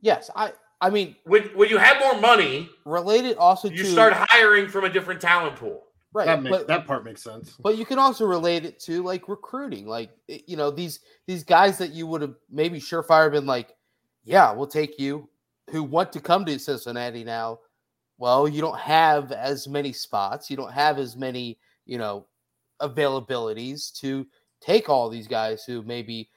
[0.00, 0.52] Yes, I.
[0.82, 4.84] I mean, when when you have more money, related also you to start hiring from
[4.84, 5.84] a different talent pool.
[6.12, 6.26] Right.
[6.26, 7.56] That makes but, that part makes sense.
[7.60, 11.44] but you can also relate it to like recruiting, like eh, you know these these
[11.44, 13.74] guys that you would have maybe surefire been like,
[14.24, 15.28] yeah, we'll take you,
[15.70, 17.60] who want to come to Cincinnati now.
[18.18, 22.26] Well, you don't have as many spots, you don't have as many you know
[22.80, 24.26] availabilities to
[24.60, 26.30] take all these guys who maybe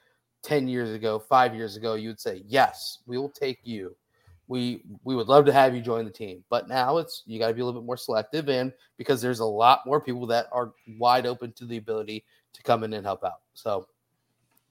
[0.44, 3.96] 10 years ago, five years ago, you would say, yes, we will take you.
[4.46, 6.44] We we would love to have you join the team.
[6.50, 9.40] But now it's you got to be a little bit more selective and because there's
[9.40, 13.06] a lot more people that are wide open to the ability to come in and
[13.06, 13.40] help out.
[13.54, 13.86] So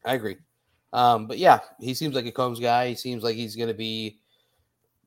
[0.06, 0.38] I agree.
[0.92, 2.90] Um, but yeah, he seems like a Coombs guy.
[2.90, 4.20] He seems like he's going to be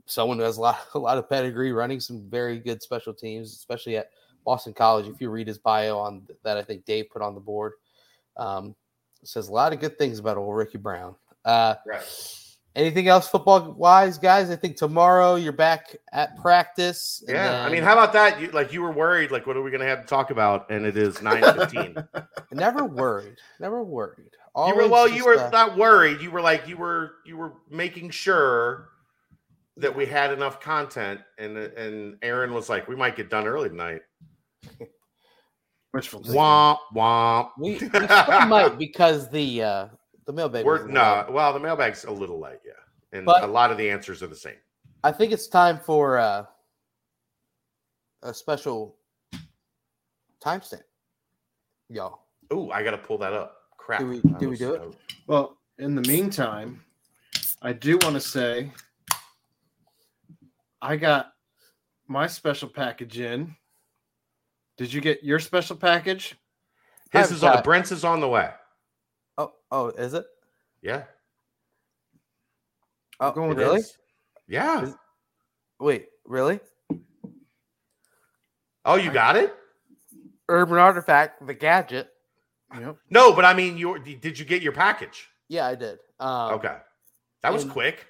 [0.07, 3.53] someone who has a lot, a lot of pedigree, running some very good special teams,
[3.53, 4.11] especially at
[4.45, 5.07] Boston College.
[5.07, 7.75] If you read his bio on that, I think Dave put on the board,
[8.37, 8.75] um,
[9.23, 11.15] says a lot of good things about old Ricky Brown.
[11.45, 12.43] Uh, Right.
[12.77, 14.51] Anything else football wise, guys?
[14.51, 17.25] I think tomorrow you're back at practice.
[17.27, 18.41] and Yeah, I mean, then- how about that?
[18.41, 20.71] You like you were worried, like what are we going to have to talk about?
[20.71, 21.97] And it is nine fifteen.
[22.53, 24.31] never worried, never worried.
[24.57, 26.21] you were Always well, you were uh, not worried.
[26.21, 28.91] You were like you were you were making sure
[29.79, 33.69] that we had enough content, and and Aaron was like, we might get done early
[33.69, 34.03] tonight.
[35.93, 36.41] Wishful thinking.
[36.41, 37.51] Womp womp.
[37.59, 39.87] we, we still might because the uh,
[40.27, 40.65] the mailbag.
[40.65, 41.33] We're was no, late.
[41.33, 42.73] well, the mailbag's a little late, yeah,
[43.13, 44.57] and But- a lot of the answers are the same.
[45.05, 46.45] I think it's time for uh,
[48.23, 48.97] a special
[50.45, 50.83] timestamp.
[51.89, 53.57] Y'all, Ooh, I gotta pull that up.
[53.77, 54.01] Crap.
[54.01, 54.81] Do we- I do we do it?
[54.81, 54.97] Was-
[55.29, 56.83] Well, in the meantime,
[57.63, 58.73] I do want to say
[60.83, 61.33] I got
[62.09, 63.55] my special package in.
[64.77, 66.35] Did you get your special package?
[67.13, 67.63] His is on.
[67.63, 68.51] Brent's is on the way.
[69.39, 70.25] Oh, oh, is it?
[70.83, 71.05] Yeah.
[73.21, 73.81] Oh, going with really?
[73.81, 73.97] is.
[74.49, 74.83] Yeah.
[74.83, 74.95] Is-
[75.81, 76.61] Wait, really?
[78.85, 79.55] Oh, you got it?
[80.49, 82.09] Urban Artifact, the gadget.
[82.79, 82.97] Yep.
[83.11, 85.29] No, but I mean, you did you get your package?
[85.49, 85.99] Yeah, I did.
[86.19, 86.77] Um, Okay,
[87.43, 88.07] that was and- quick.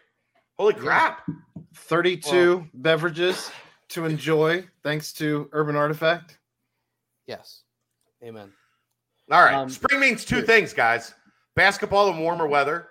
[0.58, 0.80] Holy Yeah.
[0.80, 1.26] crap!
[1.74, 3.50] 32 beverages
[3.88, 6.38] to enjoy thanks to Urban Artifact.
[7.26, 7.62] Yes.
[8.24, 8.50] Amen.
[9.30, 10.44] All right, Um, spring means two here.
[10.44, 11.14] things, guys:
[11.54, 12.90] basketball and warmer weather.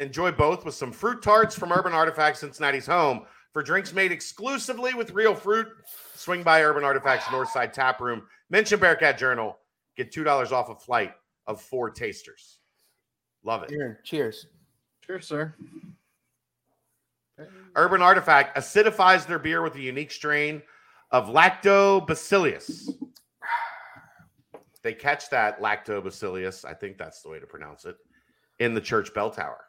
[0.00, 4.92] Enjoy both with some fruit tarts from Urban Artifacts, Cincinnati's home for drinks made exclusively
[4.94, 5.68] with real fruit.
[6.14, 8.26] Swing by Urban Artifacts Northside Tap Room.
[8.50, 9.58] Mention Bearcat Journal.
[9.96, 11.14] Get two dollars off a flight
[11.46, 12.58] of four tasters.
[13.44, 13.72] Love it.
[13.72, 14.46] Aaron, cheers.
[15.06, 15.54] Sure, sir.
[17.76, 20.62] Urban Artifact acidifies their beer with a unique strain
[21.10, 22.88] of lactobacillus.
[24.84, 27.96] They catch that lactobacillus, I think that's the way to pronounce it,
[28.58, 29.64] in the church bell tower.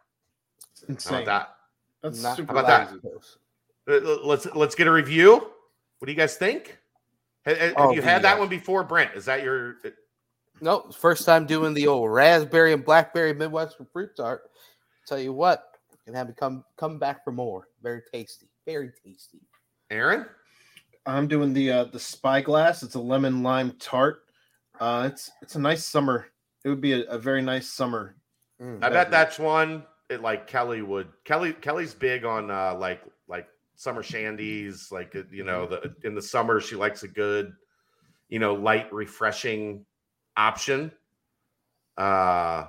[0.82, 1.24] How Insane.
[1.24, 1.48] about
[2.04, 3.02] That's Not super How about that?
[3.02, 3.38] lactose.
[3.88, 4.06] that?
[4.06, 5.36] Uh, Let's let's get a review.
[6.00, 6.78] What do you guys think?
[7.48, 9.16] Ha- ha- Have, Oh, you had that one before, Brent?
[9.16, 9.78] Is that your?
[10.60, 14.42] Nope, first time doing the old raspberry and blackberry Midwestern fruit tart.
[15.08, 15.64] Tell you what,
[16.04, 17.70] can have it come come back for more.
[17.82, 19.40] Very tasty, very tasty.
[19.92, 20.26] Aaron?
[21.06, 22.84] I'm doing the uh, the spyglass.
[22.84, 24.25] It's a lemon lime tart.
[24.80, 26.28] Uh, it's it's a nice summer.
[26.64, 28.16] It would be a, a very nice summer.
[28.62, 28.84] Mm.
[28.84, 31.08] I bet that's one it, like Kelly would.
[31.24, 34.92] Kelly Kelly's big on uh, like like summer shandies.
[34.92, 37.54] Like uh, you know, the in the summer she likes a good,
[38.30, 39.86] you know, light refreshing
[40.38, 40.92] option.
[41.98, 42.66] Uh,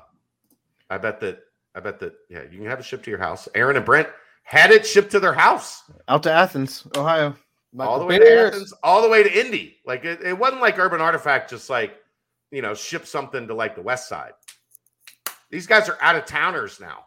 [0.88, 1.40] I bet that
[1.74, 3.48] I bet that yeah, you can have it shipped to your house.
[3.54, 4.08] Aaron and Brent
[4.42, 7.34] had it shipped to their house Out to Athens, Ohio.
[7.80, 9.76] All the Michael way to Athens, all the way to Indy.
[9.84, 11.94] Like it, it wasn't like Urban Artifact just like
[12.50, 14.32] you know ship something to like the West Side.
[15.50, 17.04] These guys are out of towners now.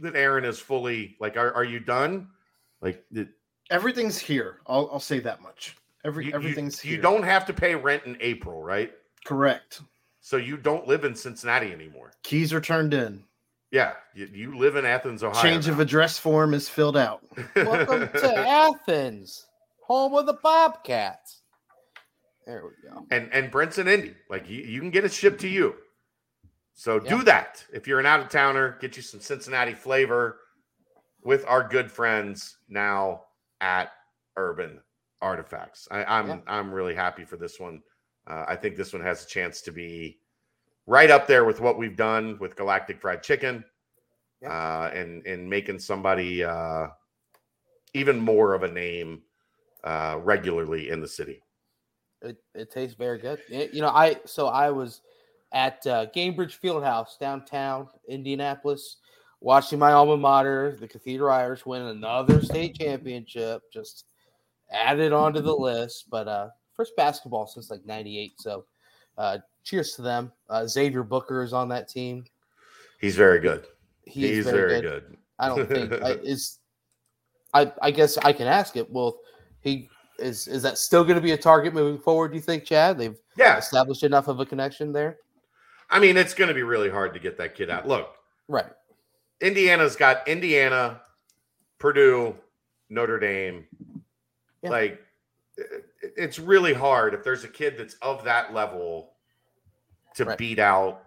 [0.00, 2.28] That Aaron is fully like, are, are you done?
[2.80, 3.28] Like the,
[3.70, 4.60] Everything's here.
[4.66, 5.76] I'll, I'll say that much.
[6.04, 6.96] Every you, everything's you, here.
[6.96, 8.92] you don't have to pay rent in April, right?
[9.24, 9.82] correct.
[10.20, 12.12] So you don't live in Cincinnati anymore.
[12.22, 13.24] Keys are turned in.
[13.70, 15.40] Yeah, you, you live in Athens, Ohio.
[15.42, 17.22] Change of address form is filled out.
[17.54, 19.46] Welcome to Athens,
[19.90, 21.40] home of the Bobcats.
[22.46, 23.04] There we go.
[23.10, 24.14] and and Brent's in Indy.
[24.28, 25.74] Like you, you can get it shipped to you.
[26.74, 27.18] So Yeah.
[27.18, 27.64] do that.
[27.72, 30.38] If you're an out of towner, get you some Cincinnati flavor
[31.22, 33.24] with our good friends now
[33.60, 33.90] at
[34.36, 34.80] Urban
[35.20, 35.88] Artifacts.
[35.90, 36.38] I, I'm Yeah.
[36.46, 37.82] I'm really happy for this one.
[38.28, 40.20] Uh, I think this one has a chance to be
[40.86, 43.64] right up there with what we've done with Galactic Fried Chicken,
[44.40, 44.50] Yeah.
[44.52, 46.88] uh, and and making somebody uh,
[47.92, 49.22] even more of a name
[49.84, 51.42] uh, regularly in the city.
[52.22, 53.40] It, it tastes very good.
[53.48, 55.00] It- you know, I so I was
[55.52, 58.98] at uh, Gainbridge Fieldhouse downtown Indianapolis,
[59.40, 63.62] watching my alma mater, the Cathedral Irish, win another state championship.
[63.72, 64.04] Just
[64.70, 68.40] added onto the list, but uh, first basketball since like '98.
[68.40, 68.64] So,
[69.18, 70.32] uh, cheers to them.
[70.48, 72.24] Uh, Xavier Booker is on that team.
[73.00, 73.66] He's very good.
[74.04, 75.04] He He's very, very good.
[75.08, 75.16] good.
[75.38, 76.58] I don't think I, is.
[77.54, 78.90] I I guess I can ask it.
[78.92, 79.18] Well,
[79.62, 79.88] he
[80.18, 80.46] is.
[80.48, 82.28] Is that still going to be a target moving forward?
[82.32, 82.98] Do you think, Chad?
[82.98, 85.18] They've Yeah, established enough of a connection there.
[85.90, 87.86] I mean, it's going to be really hard to get that kid out.
[87.88, 88.14] Look,
[88.48, 88.66] Right.
[89.40, 91.00] Indiana's got Indiana,
[91.78, 92.36] Purdue,
[92.90, 93.66] Notre Dame.
[94.62, 94.70] Yeah.
[94.70, 95.02] Like,
[96.02, 99.14] it's really hard if there's a kid that's of that level
[100.14, 100.38] to Right.
[100.38, 101.02] beat out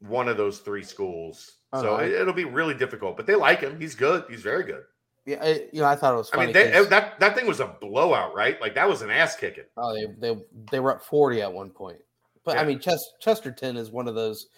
[0.00, 1.58] one of those three schools.
[1.72, 3.16] Oh, so no, it'll be really difficult.
[3.16, 3.80] But they like him.
[3.80, 4.24] He's good.
[4.28, 4.84] He's very good.
[5.26, 5.38] Yeah.
[5.42, 7.66] I, you know, I thought it was I mean, they, that that thing was a
[7.80, 8.60] blowout, right?
[8.60, 9.64] Like that was an ass kicking.
[9.76, 10.40] oh, they, they
[10.70, 11.98] they were up forty at one point.
[12.44, 14.48] But I mean, Ches- Chesterton is one of those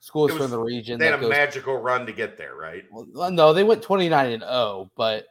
[0.00, 1.30] schools It from the region They that had a goes.
[1.30, 2.84] magical run to get there, right?
[2.90, 5.26] well, no, they went twenty nine and zero, but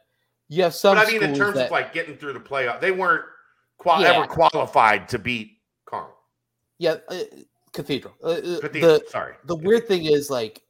[0.48, 0.96] you have some.
[0.96, 3.24] But I mean, in terms that, of like getting through the playoff, they weren't
[3.78, 4.14] qual- Yeah.
[4.14, 6.16] ever qualified to beat Carmel.
[6.78, 7.20] yeah, uh,
[7.72, 8.14] Cathedral.
[8.22, 9.34] Uh, uh, Cathedral, the sorry.
[9.44, 10.60] the weird thing is like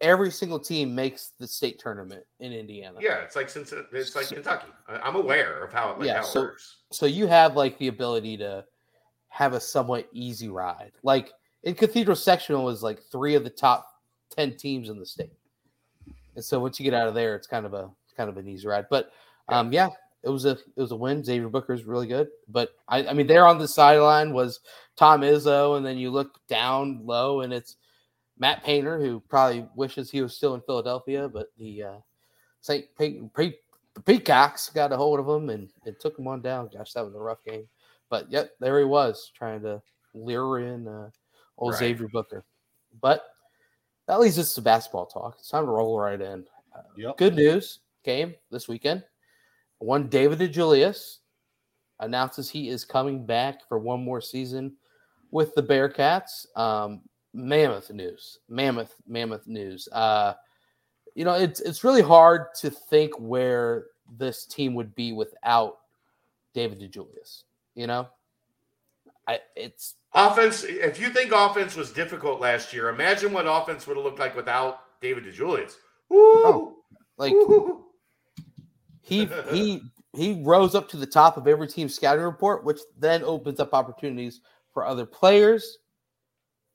[0.00, 2.98] every single team makes the state tournament in Indiana.
[3.00, 4.68] Yeah, it's like since it's like Kentucky.
[4.88, 6.76] I, I'm aware of how, like, Yeah, how it so- works.
[6.92, 8.64] so you have like the ability to
[9.28, 10.92] have a somewhat easy ride.
[11.02, 11.32] Like
[11.62, 13.86] in Cathedral Sectional was like three of the top
[14.30, 15.32] ten teams in the state,
[16.34, 18.48] and so once you get out of there, it's kind of a kind of an
[18.48, 18.86] easy ride.
[18.90, 19.10] But
[19.48, 19.88] um, yeah,
[20.22, 21.22] it was a it was a win.
[21.24, 24.60] Xavier Booker's really good, but I, I mean, there on the sideline was
[24.96, 27.76] Tom Izzo, and then you look down low, and it's
[28.38, 31.96] Matt Painter, who probably wishes he was still in Philadelphia, but the uh,
[32.60, 32.86] St.
[32.98, 33.54] Peter's,
[33.94, 36.68] the Peacocks got a hold of him and, and took him on down.
[36.72, 37.66] Gosh, that was a rough game.
[38.10, 39.80] But yep, there he was trying to
[40.14, 41.10] lure in uh,
[41.56, 41.78] old Right.
[41.78, 42.44] Xavier Booker.
[43.00, 43.24] But
[44.06, 45.36] that leads us to basketball talk.
[45.38, 46.44] It's time to roll right in.
[46.74, 47.16] Uh, Yep.
[47.16, 49.02] Good news game this weekend.
[49.78, 51.18] One David DeJulius
[52.00, 54.76] announces he is coming back for one more season
[55.30, 56.46] with the Bearcats.
[56.56, 57.00] Um,
[57.36, 59.88] mammoth news, mammoth, mammoth news.
[59.92, 60.34] Uh,
[61.14, 63.86] you know, it's it's really hard to think where
[64.18, 65.78] this team would be without
[66.54, 67.44] David DeJulius.
[67.74, 68.08] You know,
[69.28, 73.98] I it's Offense, if you think offense was difficult last year, imagine what offense would
[73.98, 75.74] have looked like without David DeJulius.
[76.08, 76.18] Woo!
[76.18, 76.76] Oh,
[77.18, 77.84] like Woo!
[79.02, 79.82] he he
[80.14, 83.74] he rose up to the top of every team scouting report, which then opens up
[83.74, 84.40] opportunities
[84.72, 85.76] for other players.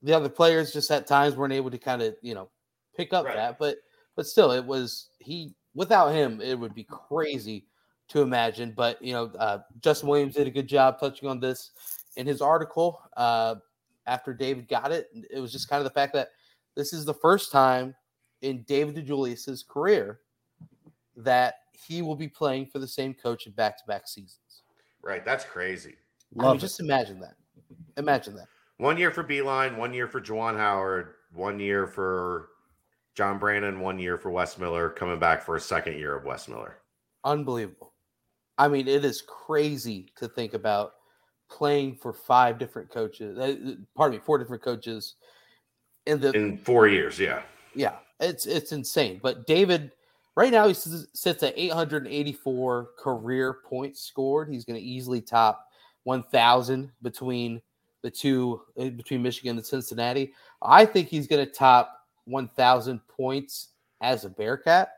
[0.02, 2.50] The other players just at times weren't able to kind of you know
[2.96, 3.36] pick up Right.
[3.36, 3.78] that, but
[4.16, 5.56] but still, it was he.
[5.74, 7.66] Without him, it would be crazy
[8.10, 8.74] to imagine.
[8.76, 11.72] But you know, uh, Justin Williams did a good job touching on this
[12.18, 13.56] in his article uh,
[14.06, 15.08] after David got it.
[15.30, 16.30] It was just kind of the fact that
[16.76, 17.96] this is the first time
[18.42, 20.20] in David DeJulius's career
[21.16, 24.64] that he will be playing for the same coach in back-to-back seasons.
[25.02, 25.96] Right, that's crazy.
[26.36, 27.36] I mean, Love just imagine that.
[27.98, 28.48] Imagine that.
[28.82, 32.48] One year for Beilein, one year for Juwan Howard, one year for
[33.14, 36.48] John Brannen, one year for Wes Miller, coming back for a second year of Wes
[36.48, 36.80] Miller.
[37.24, 37.94] Unbelievable.
[38.58, 40.94] I mean, it is crazy to think about
[41.48, 43.38] playing for five different coaches.
[43.38, 45.14] Uh, pardon me, four different coaches
[46.08, 47.44] in the In four years, yeah.
[47.76, 49.20] yeah, it's it's insane.
[49.22, 49.92] But David,
[50.36, 54.50] right now he sits at 884 career points scored.
[54.50, 55.68] He's going to easily top
[56.06, 57.62] 1,000 between
[58.02, 60.34] the two uh, between Michigan and Cincinnati.
[60.62, 63.70] I think he's going to top 1,000 points
[64.02, 64.90] as a Bearcat.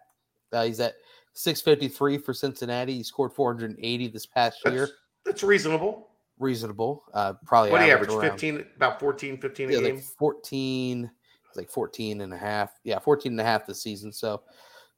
[0.52, 0.96] Uh, he's at
[1.34, 2.94] 653 for Cincinnati.
[2.94, 4.82] He scored 480 this past year.
[4.82, 4.92] That's,
[5.26, 6.10] that's reasonable.
[6.40, 7.04] Reasonable.
[7.14, 9.96] Uh, probably What do you average around- 15, about 14, 15 a yeah, game?
[9.96, 11.12] like 14
[11.56, 14.42] like 14 and a half yeah 14 and a half this season so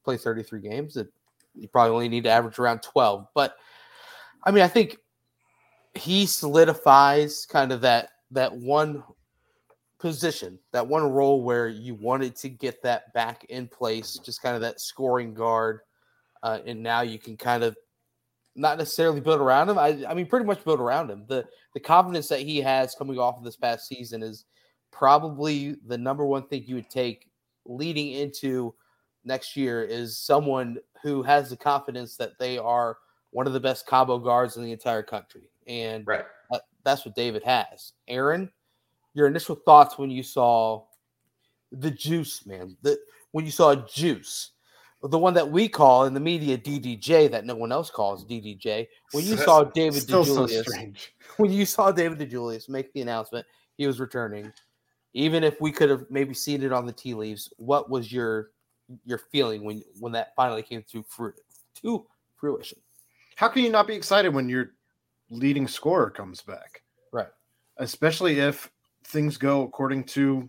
[0.04, 1.08] play 33 games it,
[1.54, 3.56] you probably only need to average around 12 but
[4.44, 4.96] i mean i think
[5.96, 9.02] he solidifies kind of that that one
[9.98, 14.54] position that one role where you wanted to get that back in place just kind
[14.54, 15.80] of that scoring guard
[16.42, 17.76] uh, and now you can kind of
[18.54, 21.80] not necessarily build around him I, I mean pretty much build around him the the
[21.80, 24.44] confidence that he has coming off of this past season is
[24.90, 27.28] probably the number one thing you would take
[27.64, 28.74] leading into
[29.24, 32.96] next year is someone who has the confidence that they are
[33.30, 35.50] one of the best combo guards in the entire country.
[35.66, 36.24] And Right.
[36.50, 37.92] that- that's what David has.
[38.08, 38.52] Aaron,
[39.14, 40.86] your initial thoughts when you saw
[41.72, 42.98] the juice, man, the
[43.32, 44.52] when you saw juice,
[45.02, 48.88] the one that we call in the media DDJ that no one else calls DDJ.
[49.12, 50.96] When you saw David Still so DeJulius,
[51.36, 54.52] when you saw David DeJulius make the announcement he was returning,
[55.12, 58.50] even if we could have maybe seen it on the tea leaves, what was your
[59.04, 61.34] your feeling when when that finally came to fru-
[61.82, 62.06] to
[62.36, 62.78] fruition?
[63.34, 64.75] How can you not be excited when your
[65.30, 66.82] leading scorer comes back?
[67.12, 67.28] Right.
[67.78, 68.70] Especially if
[69.04, 70.48] things go according to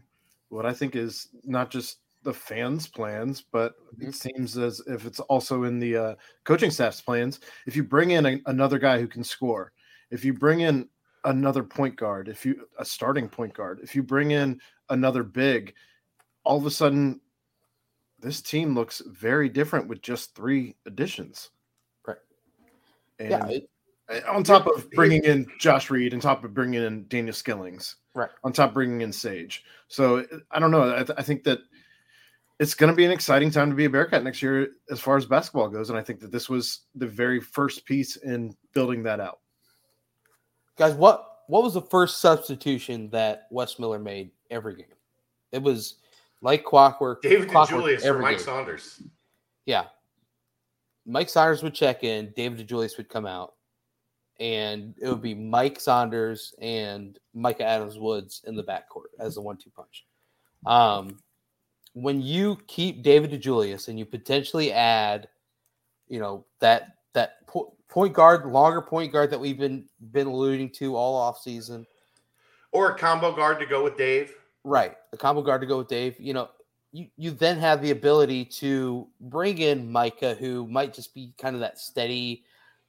[0.49, 5.19] what I think is not just the fans' plans, but it seems as if it's
[5.21, 7.39] also in the uh, coaching staff's plans.
[7.65, 9.71] If you bring in a, another guy who can score,
[10.11, 10.89] if you bring in
[11.23, 14.59] another point guard, if you a starting point guard, if you bring in
[14.89, 15.73] another big,
[16.43, 17.21] all of a sudden
[18.19, 21.51] this team looks very different with just three additions.
[22.05, 22.17] Right.
[23.19, 23.69] And yeah, it-
[24.09, 27.95] Uh, on top of bringing in Josh Reed, on top of bringing in Daniel Skillings,
[28.13, 28.29] Right.
[28.43, 29.63] On top of bringing in Sage.
[29.89, 30.93] So uh, I don't know.
[30.93, 31.59] I, th- I think that
[32.59, 35.17] it's going to be an exciting time to be a Bearcat next year as far
[35.17, 39.03] as basketball goes, and I think that this was the very first piece in building
[39.03, 39.39] that out.
[40.77, 44.85] guys, what what was the first substitution that Wes Miller made every game?
[45.51, 45.95] It was
[46.41, 47.21] like clockwork.
[47.21, 48.45] David clockwork DeJulius or every Mike game.
[48.45, 49.03] Saunders.
[49.65, 49.85] Yeah.
[51.05, 53.53] Mike Saunders would check in, David DeJulius would come out,
[54.39, 59.41] and it would be Mike Saunders and Micah Adams Woods in the backcourt as the
[59.41, 60.05] one two punch.
[60.65, 61.19] Um,
[61.93, 65.27] when you keep David DeJulius and you potentially add,
[66.07, 70.69] you know, that that po- point guard, longer point guard that we've been been alluding
[70.71, 71.87] to all off season,
[72.71, 74.33] Or a combo guard to go with Dave.
[74.63, 74.95] Right.
[75.13, 76.19] A combo guard to go with Dave.
[76.19, 76.49] You know,
[76.91, 81.55] you, you then have the ability to bring in Micah, who might just be kind
[81.55, 82.43] of that steady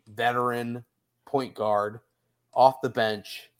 [0.09, 0.85] veteran
[1.29, 2.01] point guard
[2.55, 3.51] off the bench,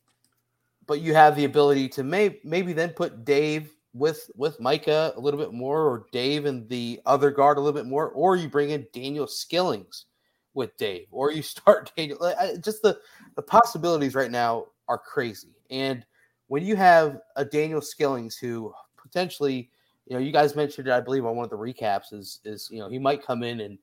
[0.87, 5.21] but you have the ability to may, maybe then put Dave with with Micah a
[5.21, 8.49] little bit more, or Dave and the other guard a little bit more, or you
[8.49, 10.07] bring in Daniel Skillings
[10.55, 12.19] with Dave, or you start Daniel.
[12.61, 12.99] Just the
[13.37, 16.05] the possibilities right now are crazy, and
[16.47, 19.71] when you have a Daniel Skillings who potentially,
[20.07, 22.69] you know, you guys mentioned it, I believe, on one of the recaps is is
[22.71, 23.79] you know he might come in and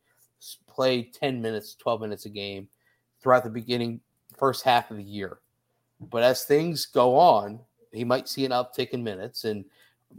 [0.68, 2.68] play ten minutes, twelve minutes a game
[3.26, 4.00] throughout the beginning
[4.38, 5.40] first half of the year,
[6.00, 7.60] but as things go on,
[7.92, 9.66] he might see an uptick in minutes and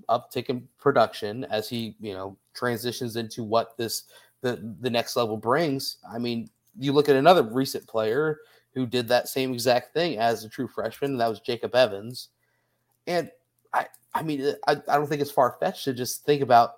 [0.08, 4.04] uptick in production as he you know transitions into what this
[4.40, 5.98] the the next level brings.
[6.12, 8.40] I mean, you look at another recent player
[8.74, 12.30] who did that same exact thing as a true freshman, and that was Jacob Evans.
[13.06, 13.30] And
[13.72, 16.72] I, I mean, I, I don't think it's far fetched to just think about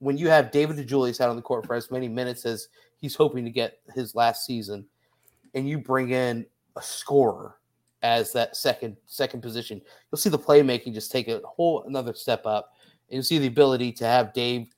[0.00, 3.14] when you have David DeJulius out on the court for as many minutes as he's
[3.14, 4.86] hoping to get his last season,
[5.54, 6.46] and you bring in
[6.76, 7.56] a scorer
[8.02, 12.46] as that second second position, you'll see the playmaking just take a whole another step
[12.46, 12.74] up,
[13.08, 14.68] and you'll see the ability to have Dave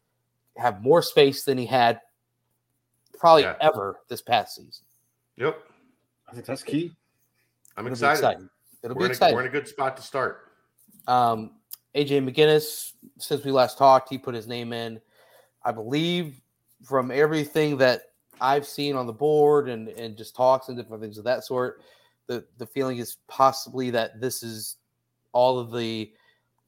[0.56, 2.00] have more space than he had
[3.18, 3.56] probably yeah.
[3.60, 4.84] ever this past season.
[5.36, 5.58] Yep,
[6.28, 6.92] I think that's key.
[7.76, 8.48] I'm It'll excited.
[8.82, 9.34] It'll we're be exciting.
[9.34, 10.52] A, we're in a good spot to start.
[11.06, 11.52] Um,
[11.94, 15.00] AJ McGinnis, since we last talked, he put his name in.
[15.64, 16.40] I believe
[16.82, 18.11] from everything that
[18.42, 21.80] I've seen on the board and, and just talks and different things of that sort,
[22.26, 24.76] the, the feeling is possibly that this is
[25.32, 26.12] all of the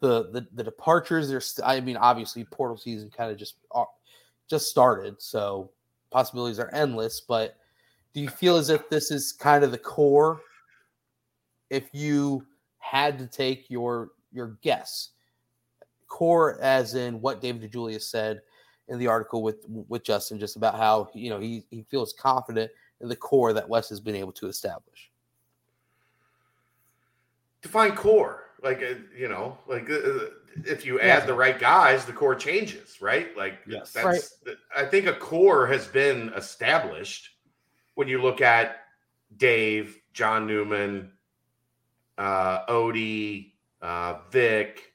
[0.00, 1.28] the the, the departures.
[1.28, 3.84] There's I mean, obviously portal season kind of just uh,
[4.48, 5.70] just started, so
[6.10, 7.20] possibilities are endless.
[7.20, 7.56] But
[8.12, 10.40] do you feel as if this is kind of the core?
[11.70, 12.46] If you
[12.78, 15.10] had to take your your guess.
[16.06, 18.40] Core, as in what David DeJulius said
[18.88, 22.70] in the article with with Justin, just about how you know he he feels confident
[23.00, 25.10] in the core that Wes has been able to establish.
[27.62, 30.18] Define core, like uh, you know, like uh, uh
[30.64, 31.26] if you add yeah.
[31.26, 33.36] the right guys, the core changes, right?
[33.36, 34.38] Like yes, that's.
[34.46, 34.56] Right.
[34.76, 37.30] I think a core has been established
[37.94, 38.82] when you look at
[39.36, 41.10] Dave, John Newman,
[42.18, 43.52] uh, Odie,
[43.82, 44.93] uh, Vic,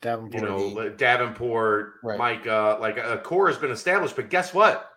[0.00, 2.18] Davenport, you know, Davenport, right.
[2.18, 2.78] Micah.
[2.80, 4.90] Like a core has been established, but guess what?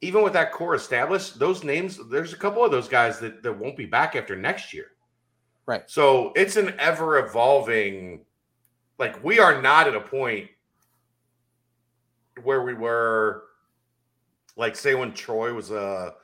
[0.00, 3.52] Even with that core established, those names, there's a couple of those guys that, that
[3.52, 4.92] won't be back after next year.
[5.66, 5.82] Right.
[5.86, 8.24] So it's an ever evolving,
[8.98, 10.48] like we are not at a point
[12.42, 13.42] where we were,
[14.56, 16.14] like say when Troy was a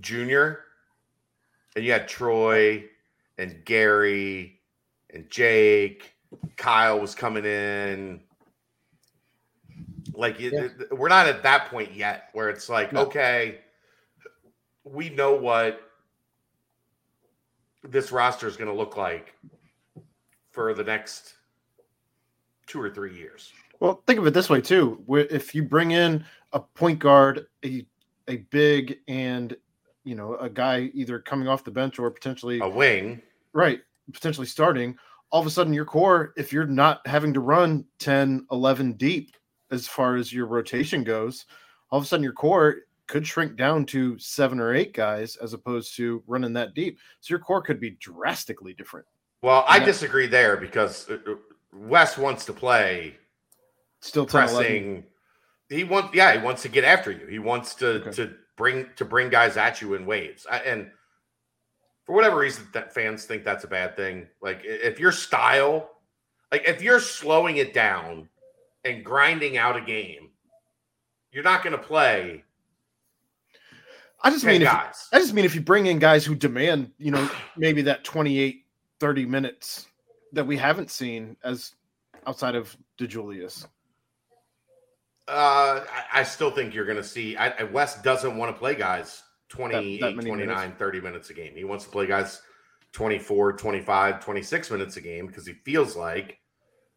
[0.00, 0.64] junior,
[1.76, 2.86] and you had Troy
[3.38, 4.60] and Gary
[5.12, 6.15] and Jake,
[6.56, 8.20] Kyle was coming in.
[10.14, 10.50] Like yeah.
[10.52, 13.02] it, we're not at that point yet where it's like, no.
[13.02, 13.58] okay,
[14.84, 15.80] we know what
[17.82, 19.34] this roster is going to look like
[20.50, 21.34] for the next
[22.66, 23.52] two or three years.
[23.78, 27.86] Well, think of it this way too: if you bring in a point guard, a
[28.28, 29.54] a big, and
[30.04, 33.20] you know a guy either coming off the bench or potentially a wing,
[33.52, 33.80] right?
[34.12, 34.96] potentially starting,
[35.30, 39.36] all of a sudden your core, if you're not having to run 10, 11 deep
[39.70, 41.46] as far as your rotation goes,
[41.90, 42.76] all of a sudden your core
[43.06, 46.98] could shrink down to seven or eight guys as opposed to running that deep.
[47.20, 49.06] So your core could be drastically different.
[49.42, 51.34] Well, I disagree there because uh, uh,
[51.72, 53.16] Wes wants to play
[54.00, 54.84] still 10, pressing.
[54.84, 55.04] 11.
[55.68, 57.26] He wants, yeah, he wants to get after you.
[57.26, 58.10] He wants to okay.
[58.12, 60.46] to bring to bring guys at you in waves.
[60.64, 60.90] And
[62.06, 64.28] for whatever reason that fans think that's a bad thing.
[64.40, 65.90] Like if your style,
[66.52, 68.28] like if you're slowing it down
[68.84, 70.30] and grinding out a game,
[71.32, 72.44] you're not going to play.
[74.22, 75.08] I just mean guys.
[75.12, 78.04] If, I just mean if you bring in guys who demand, you know, maybe that
[78.04, 78.64] 28
[78.98, 79.88] 30 minutes
[80.32, 81.74] that we haven't seen as
[82.26, 83.66] outside of DeJulius.
[85.28, 87.36] Uh, I, I still think you're going to see.
[87.36, 90.78] I, Wes doesn't want to play guys 28, that, that 29, minutes.
[90.78, 91.52] 30 minutes a game.
[91.54, 92.42] He wants to play guys
[92.92, 96.38] 24, 25, 26 minutes a game because he feels like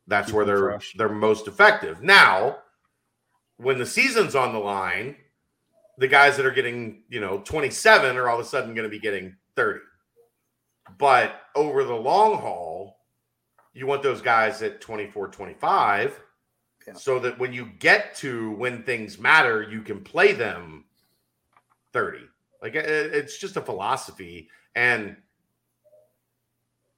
[0.08, 0.94] that's Keep where they're fresh.
[0.98, 2.02] they're most effective.
[2.02, 2.60] Now,
[3.58, 5.16] when the season's on the line,
[5.98, 8.90] the guys that are getting, you know, 27 are all of a sudden going to
[8.90, 9.82] be getting 30.
[10.98, 13.00] But over the long haul,
[13.74, 16.20] you want those guys at 24, 25
[16.88, 16.94] yeah.
[16.94, 20.86] so that when you get to when things matter, you can play them
[21.94, 22.20] 30.
[22.62, 24.50] Like it's just a philosophy.
[24.76, 25.16] And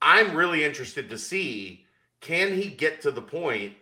[0.02, 1.86] I'm really interested to see
[2.22, 3.74] can he get to the point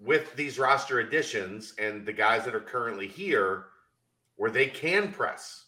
[0.00, 3.66] with these roster additions and the guys that are currently here
[4.36, 5.66] where they can press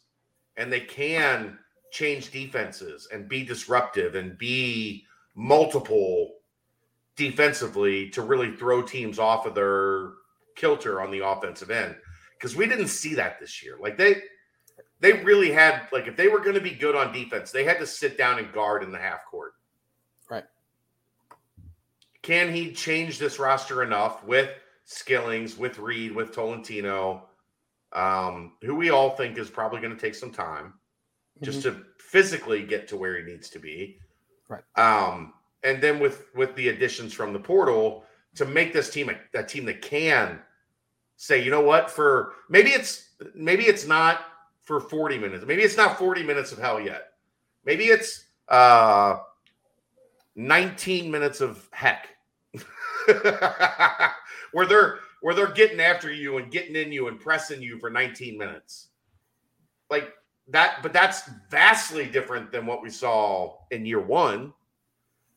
[0.56, 1.58] and they can
[1.90, 5.04] change defenses and be disruptive and be
[5.34, 6.34] multiple
[7.16, 10.12] defensively to really throw teams off of their
[10.54, 11.96] kilter on the offensive end
[12.38, 13.76] because we didn't see that this year.
[13.80, 14.22] Like they
[15.00, 17.78] they really had like if they were going to be good on defense, they had
[17.78, 19.54] to sit down and guard in the half court.
[20.30, 20.44] Right.
[22.22, 24.50] Can he change this roster enough with
[24.84, 27.28] Skillings, with Reed, with Tolentino,
[27.92, 30.74] um, who we all think is probably going to take some time
[31.42, 31.78] just Mm-hmm.
[31.78, 33.98] to physically get to where he needs to be.
[34.48, 34.62] Right.
[34.76, 35.32] Um,
[35.62, 38.04] and then with with the additions from the portal
[38.34, 40.40] to make this team a, a team that can
[41.16, 44.20] say, you know what, for maybe it's maybe it's not
[44.70, 45.44] for 40 minutes.
[45.44, 47.14] Maybe it's not 40 minutes of hell yet.
[47.64, 49.16] Maybe it's uh
[50.36, 52.10] 19 minutes of heck.
[54.52, 57.90] where they're where they're getting after you and getting in you and pressing you for
[57.90, 58.90] 19 minutes.
[59.90, 60.12] Like
[60.50, 64.52] that, but that's vastly different than what we saw in year one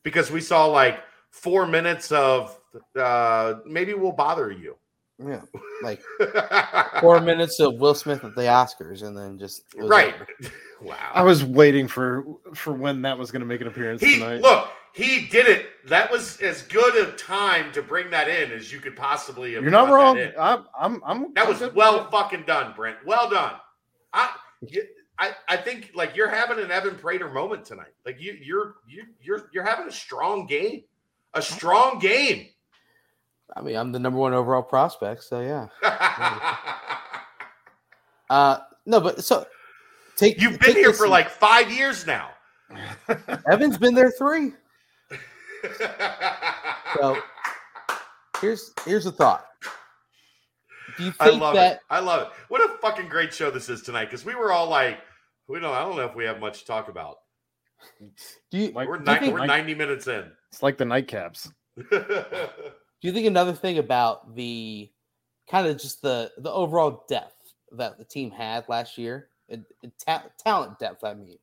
[0.04, 1.00] because we saw like
[1.30, 2.56] four minutes of
[2.94, 4.76] uh maybe we'll bother you.
[5.18, 5.42] Yeah,
[5.82, 6.02] like
[7.00, 10.14] four minutes of Will Smith at the Oscars, and then just right.
[10.14, 10.26] over.
[10.82, 10.96] wow.
[11.14, 12.24] I was waiting for
[12.54, 14.40] for when that was going to make an appearance He tonight.
[14.40, 15.66] look, he did it.
[15.86, 19.62] That was as good a time to bring that in as you could possibly have.
[19.62, 20.16] You're not wrong.
[20.16, 20.34] That.
[20.36, 22.98] I'm I'm I'm That was well fucking done, Brent.
[23.06, 23.54] Well done.
[24.12, 24.34] I,
[24.66, 24.86] you-
[25.18, 27.92] I, I think like you're having an Evan Prater moment tonight.
[28.04, 30.82] Like you, you're you, you're you're having a strong game,
[31.34, 32.48] a strong game.
[33.56, 35.68] I mean, I'm the number one overall prospect, so yeah.
[38.30, 39.46] Uh, no, but so
[40.16, 42.30] take You've been take here for in- like five years now.
[43.50, 44.52] Evan's been there three.
[46.96, 47.18] So
[48.40, 49.46] here's here's a thought.
[50.96, 51.80] Do you I think love that it.
[51.90, 52.28] I love it.
[52.48, 55.00] What a fucking great show this is tonight because we were all like,
[55.48, 55.74] we don't.
[55.74, 57.16] I don't know if we have much to talk about.
[58.50, 60.30] do you, Like- We're, do you ni- think, we're ninety minutes in.
[60.52, 61.50] It's like the nightcaps.
[63.04, 64.90] Do you think another thing about the
[65.46, 69.92] kind of just the the overall depth that the team had last year, and, and
[70.02, 71.36] ta- talent depth, I mean,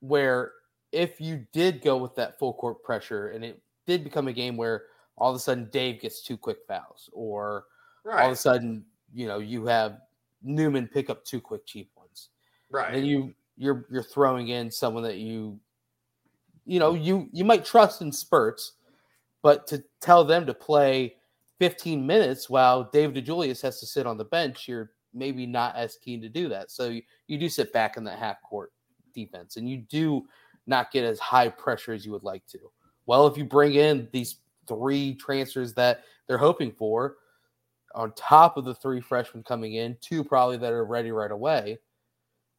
[0.00, 0.52] where
[0.92, 4.56] if you did go with that full court pressure and it did become a game
[4.56, 4.84] where
[5.18, 7.66] all of a sudden Dave gets two quick fouls, or
[8.10, 9.98] all of a sudden you know you have
[10.42, 12.30] Newman pick up two quick cheap ones.
[12.70, 12.94] Right.
[12.94, 15.60] and you you're you're throwing in someone that you
[16.64, 18.72] you know you you might trust in spurts
[19.46, 21.14] but to tell them to play
[21.60, 25.96] 15 minutes while Dave DeJulius has to sit on the bench you're maybe not as
[25.96, 28.72] keen to do that so you, you do sit back in that half court
[29.14, 30.26] defense and you do
[30.66, 32.58] not get as high pressure as you would like to
[33.06, 37.16] well if you bring in these three transfers that they're hoping for
[37.94, 41.78] on top of the three freshmen coming in two probably that are ready right away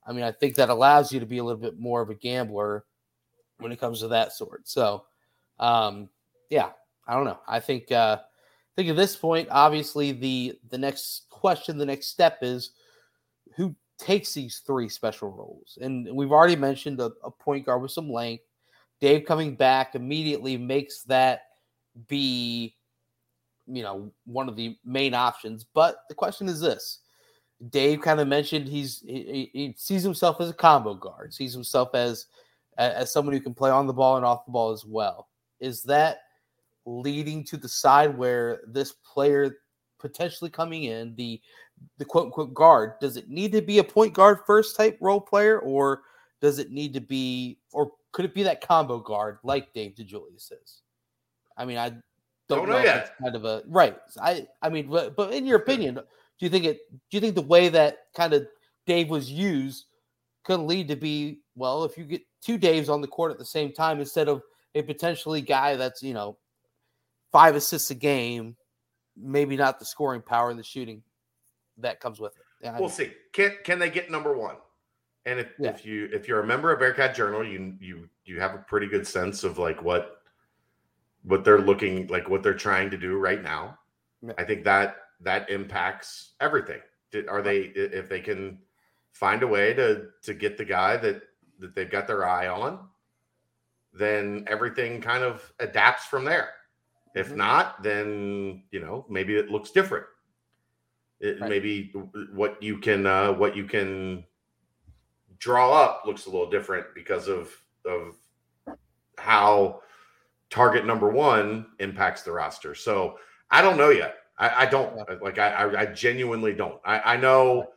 [0.08, 2.16] I mean, I think that allows you to be a little bit more of a
[2.16, 2.86] gambler
[3.60, 4.68] when it comes to that sort.
[4.68, 5.04] So,
[5.60, 6.10] um,
[6.50, 6.70] yeah,
[7.08, 7.40] I don't know.
[7.48, 12.08] I think uh, I think at this point, obviously the the next question, the next
[12.08, 12.72] step is
[13.56, 17.92] who takes these three special roles, and we've already mentioned a, a point guard with
[17.92, 18.44] some length.
[19.00, 21.42] Dave coming back immediately makes that
[22.08, 22.76] be,
[23.68, 25.66] you know, one of the main options.
[25.74, 27.00] But the question is this:
[27.70, 31.96] Dave kind of mentioned he's he, he sees himself as a combo guard, sees himself
[31.96, 32.28] as
[32.78, 35.30] as someone who can play on the ball and off the ball as well.
[35.60, 36.20] Is that
[36.88, 39.58] leading to the side where this player
[40.00, 41.40] potentially coming in the
[41.98, 45.20] the quote unquote guard does it need to be a point guard first type role
[45.20, 46.02] player or
[46.40, 50.52] does it need to be or could it be that combo guard like Dave DeJulius
[50.52, 50.82] is?
[51.58, 52.02] I mean, I don't,
[52.48, 53.16] Don't know, know yet.
[53.22, 53.98] kind of a right.
[54.22, 56.02] I I mean, but, but in your opinion, do
[56.40, 56.80] you think it?
[57.12, 58.48] Do you think the way that kind of
[58.86, 59.86] Dave was used
[60.46, 61.84] could lead to be well?
[61.84, 64.42] If you get two Daves on the court at the same time instead of
[64.76, 66.38] a potentially guy that's you know
[67.32, 68.56] five assists a game,
[69.16, 71.04] maybe not the scoring power and the shooting
[71.78, 72.44] that comes with it.
[72.62, 73.12] Yeah, We'll see.
[73.34, 74.56] Can can they get number one?
[75.26, 75.70] And if, Yeah.
[75.72, 78.88] if you if you're a member of Bearcat Journal, you you you have a pretty
[78.88, 80.22] good sense of like what
[81.24, 83.78] what they're looking like what they're trying to do right now.
[84.22, 84.34] Yeah.
[84.38, 86.80] I think that that impacts everything.
[87.12, 88.60] Did- Are they if they can
[89.12, 91.22] find a way to to get the guy that
[91.60, 92.88] that they've got their eye on,
[93.94, 96.52] then everything kind of adapts from there.
[97.18, 97.36] If Mhm.
[97.38, 100.06] not, then you know maybe it looks different.
[101.20, 101.50] It, Right.
[101.50, 101.92] Maybe
[102.32, 104.24] what you can uh, what you can
[105.40, 107.52] draw up looks a little different because of
[107.86, 108.16] of
[109.18, 109.82] how
[110.50, 112.76] target number one impacts the roster.
[112.76, 113.18] So
[113.50, 114.18] I don't know yet.
[114.38, 115.40] I, I don't like.
[115.40, 116.80] I, I I genuinely don't.
[116.86, 117.72] I, I know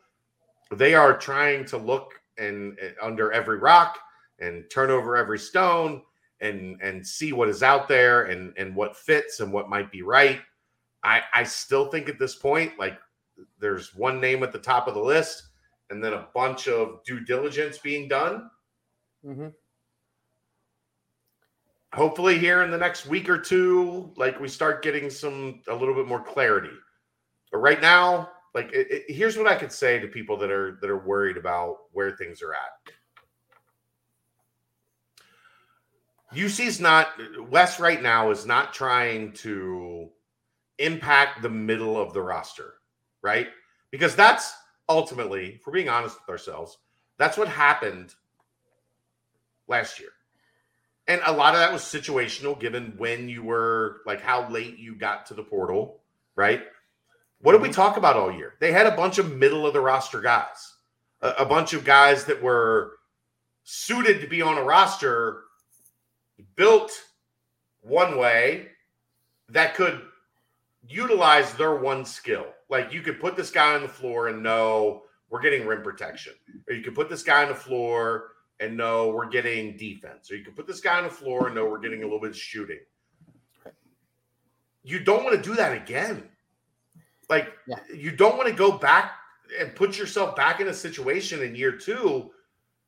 [0.73, 3.99] they are trying to look and, and under every rock
[4.39, 6.03] and turn over every stone
[6.41, 10.03] and and see what is out there and and what fits and what might be
[10.03, 10.41] right.
[11.03, 12.99] I I still think at this point like
[13.59, 15.51] there's one name at the top of the list
[15.91, 18.49] and then a bunch of due diligence being done.
[19.27, 19.49] Mm-hmm.
[21.93, 25.95] Hopefully, here in the next week or two, like we start getting some a little
[25.95, 26.71] bit more clarity.
[27.51, 30.79] But right now, like it, it, here's what I could say to people that are
[30.81, 32.93] that are worried about where things are at.
[36.37, 37.09] UC's not
[37.49, 40.09] West right now is not trying to
[40.79, 42.75] impact the middle of the roster,
[43.23, 43.49] right?
[43.91, 44.53] Because that's
[44.89, 46.79] ultimately, if we're being honest with ourselves,
[47.19, 48.15] that's what happened
[49.69, 50.11] last year.
[51.07, 54.95] And a lot of that was situational given when you were like how late you
[54.95, 56.01] got to the portal,
[56.37, 56.63] right?
[57.43, 57.75] What did we mm-hmm.
[57.75, 58.55] talk about all year?
[58.61, 60.75] They had a bunch of middle of the roster guys,
[61.21, 62.93] a, a bunch of guys that were
[63.65, 65.45] suited to be on a roster
[66.57, 66.93] built
[67.83, 68.69] one way
[69.49, 70.03] that could
[70.89, 72.47] utilize their one skill.
[72.69, 76.33] Like you could put this guy on the floor and know we're getting rim protection,
[76.69, 80.37] or you could put this guy on the floor and know we're getting defense, or
[80.37, 82.31] you could put this guy on the floor and know we're getting a little bit
[82.31, 82.81] of shooting.
[84.83, 86.29] You don't want to do that again.
[87.29, 87.77] Like Yeah.
[87.95, 89.13] you don't want to go back
[89.59, 92.31] and put yourself back in a situation in year two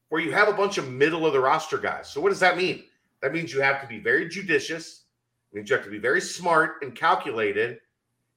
[0.09, 2.09] where you have a bunch of middle of the roster guys.
[2.11, 2.85] So what does that mean?
[3.23, 5.05] That means you have to be very judicious.
[5.53, 7.81] It means you have to be very smart and calculated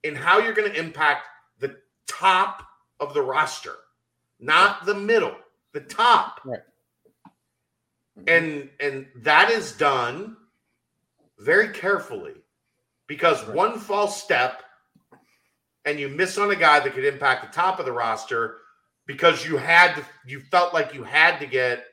[0.04, 1.28] in how you're going to impact
[1.60, 2.62] the top
[3.00, 3.76] of the roster,
[4.40, 5.36] not the middle,
[5.74, 6.40] the top.
[6.46, 6.60] Right.
[8.18, 8.30] Mm-hmm.
[8.30, 10.38] And and that is done
[11.40, 12.36] very carefully
[13.08, 13.56] because Right.
[13.56, 14.64] one false step
[15.84, 18.58] and you miss on a guy that could impact the top of the roster
[19.06, 21.86] because you had to you felt like you had to get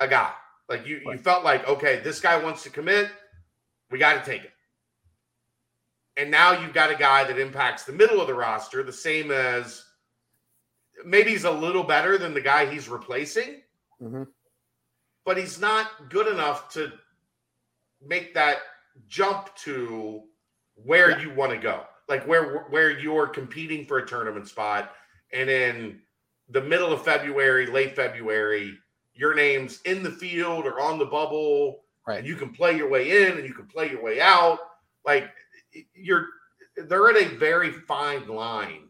[0.00, 0.32] a guy.
[0.68, 3.10] Like you, you felt like, okay, this guy wants to commit,
[3.90, 4.52] we got to take it.
[6.16, 9.30] And now you've got a guy that impacts the middle of the roster, the same
[9.30, 9.84] as
[11.04, 13.62] maybe he's a little better than the guy he's replacing,
[14.00, 14.28] Mhm.
[15.24, 16.92] but he's not good enough to
[18.00, 18.58] make that
[19.08, 20.28] jump to
[20.74, 21.20] where Yeah.
[21.20, 21.86] you want to go.
[22.08, 24.94] Like where where you're competing for a tournament spot
[25.32, 26.02] and in
[26.48, 28.78] the middle of February, late February,
[29.14, 32.18] your name's in the field or on the bubble Right.
[32.18, 34.58] and you can play your way in and you can play your way out.
[35.04, 35.30] Like
[35.94, 36.26] you're
[36.76, 38.88] they're at a very fine line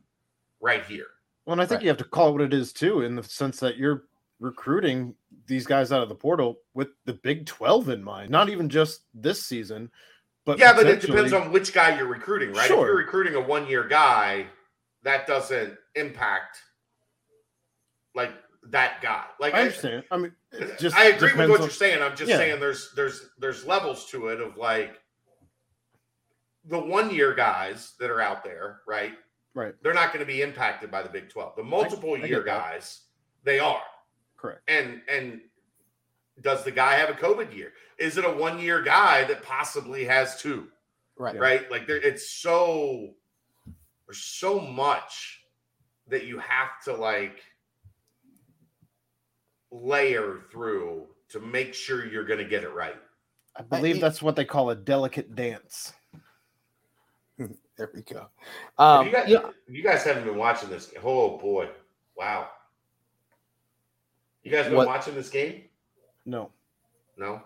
[0.60, 1.06] right here.
[1.44, 1.82] Well, and I think Right.
[1.82, 4.04] you have to call it what it is too, in the sense that you're
[4.40, 5.14] recruiting
[5.46, 9.02] these guys out of the portal with the Big 12 in mind, not even just
[9.14, 9.90] this season,
[10.44, 12.70] but yeah, but it depends on which guy you're recruiting, right?
[12.70, 14.46] If you're recruiting a one year guy,
[15.02, 16.58] that doesn't impact
[18.14, 18.32] like
[18.70, 19.24] that guy.
[19.40, 20.04] Like I understand.
[20.10, 22.02] I mean, it just I agree with what on- you're saying.
[22.02, 22.36] I'm just Yeah.
[22.36, 25.00] saying there's there's there's levels to it of like
[26.66, 29.12] the one year guys that are out there, right?
[29.54, 29.74] Right.
[29.82, 31.56] They're not going to be impacted by the Big 12.
[31.56, 32.46] The multiple I year that.
[32.46, 33.02] guys,
[33.44, 33.82] they are.
[34.36, 34.60] Correct.
[34.68, 35.40] And and
[36.40, 37.72] does the guy have a COVID year?
[37.98, 40.68] Is it a one year guy that possibly has two?
[41.18, 41.38] Right.
[41.38, 41.70] Right?
[41.70, 43.10] Like there, it's so
[44.06, 45.42] there's so much
[46.08, 47.42] that you have to like
[49.72, 52.94] layer through to make sure you're going to get it right.
[53.56, 55.92] I believe that's what they call a delicate dance.
[57.78, 58.26] There we go.
[58.78, 60.92] Um, you, guys, yeah, you guys haven't been watching this.
[61.02, 61.68] Oh boy,
[62.18, 62.48] wow!
[64.42, 65.62] You guys been What- watching this game?
[66.26, 66.50] No.
[67.16, 67.40] No.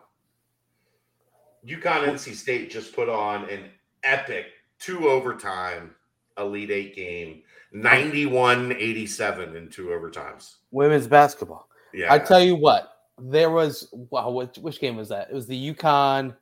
[1.67, 3.71] UConn NC State just put on an
[4.03, 4.47] epic
[4.81, 5.95] two overtime
[6.37, 7.43] Elite Eight game,
[7.73, 10.57] 91 87 in two overtimes.
[10.73, 11.69] women's basketball.
[11.93, 12.13] Yeah.
[12.13, 14.31] I tell you what, there was wow.
[14.31, 15.29] Which, which game was that?
[15.31, 16.37] It was the UConn.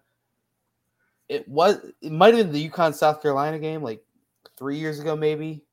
[1.29, 1.79] It was.
[2.03, 4.03] It might have been the UConn South Carolina game, like
[4.59, 5.65] three years ago, maybe.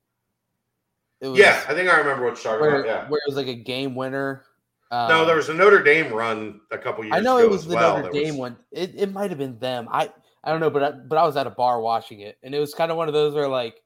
[1.20, 2.86] It was yeah, I think I remember what you're talking where, about.
[2.86, 3.08] Yeah.
[3.08, 4.44] where it was like a game winner.
[4.90, 7.18] Um, no, there was a Notre Dame run a couple years ago.
[7.18, 7.96] I know it was the well.
[7.96, 8.56] Notre There was- Dame one.
[8.72, 9.88] It, it might have been them.
[9.90, 10.10] I
[10.44, 12.58] I don't know, but I, but I was at a bar watching it, and it
[12.58, 13.80] was kind of one of those where like,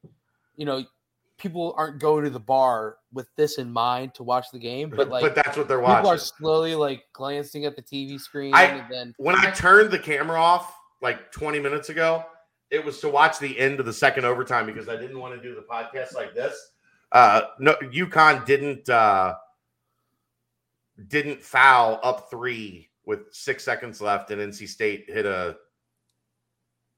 [0.56, 0.84] you know,
[1.38, 5.08] people aren't going to the bar with this in mind to watch the game, but
[5.08, 5.98] like but that's what they're watching.
[6.02, 9.90] people are slowly like glancing at the TV screen, I- and then when I turned
[9.90, 12.24] the camera off like 20 minutes ago,
[12.70, 15.42] it was to watch the end of the second overtime because I didn't want to
[15.46, 16.72] do the podcast like this.
[17.12, 19.34] Uh no UConn didn't uh
[21.08, 25.56] didn't foul up three with six seconds left, and NC State hit a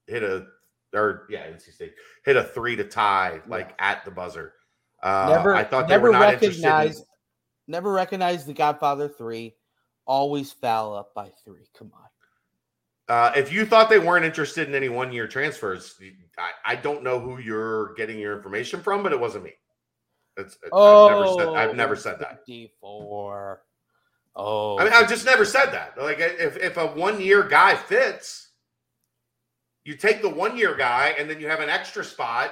[0.07, 0.47] hit a
[0.93, 1.93] or yeah, NC State
[2.25, 4.53] hit a three to tie like at the buzzer.
[5.01, 7.05] Uh never I thought they never were not interested in- recognized
[7.69, 9.55] Never recognized the Godfather three.
[10.07, 11.67] Always foul up by three.
[11.77, 13.15] Come on.
[13.15, 15.95] Uh, if you thought they weren't interested in any one year transfers,
[16.37, 19.53] I, I, don't know who you're getting your information from, but it wasn't me.
[20.37, 22.47] It's, oh, I've never said, I've never said that.
[22.47, 23.57] D4.
[24.35, 25.93] Oh, I mean, I've just never said that.
[25.97, 28.48] Like, if, if a one year guy fits,
[29.83, 32.51] you take the one year guy and then you have an extra spot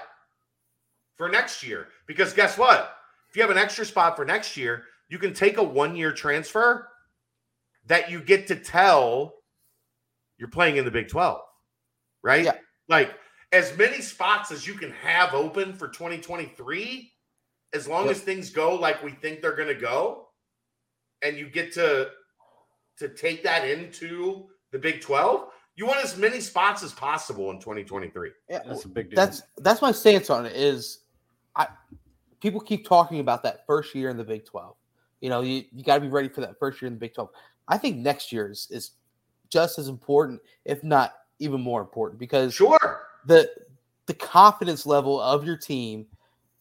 [1.15, 1.87] for next year.
[2.07, 2.95] Because guess what?
[3.29, 6.11] If you have an extra spot for next year, you can take a one year
[6.11, 6.87] transfer
[7.85, 9.33] that you get to tell
[10.37, 11.41] you're playing in the Big 12,
[12.23, 12.45] right?
[12.45, 12.57] Yeah.
[12.87, 13.15] Like
[13.51, 17.11] as many spots as you can have open for 2023,
[17.73, 18.15] as long yep.
[18.15, 20.27] as things go like we think they're going to go,
[21.23, 22.09] and you get to
[22.99, 25.47] to take that into the Big 12,
[25.77, 28.31] you want as many spots as possible in 2023.
[28.49, 29.15] Yeah, that's a big deal.
[29.15, 30.53] That's that's my stance on it.
[30.55, 31.01] Is
[31.55, 31.67] I
[32.41, 34.75] people keep talking about that first year in the Big 12.
[35.21, 37.13] You know, you, you got to be ready for that first year in the Big
[37.13, 37.29] 12.
[37.67, 38.91] I think next year is, is
[39.49, 43.49] just as important, if not even more important, because sure the
[44.07, 46.07] the confidence level of your team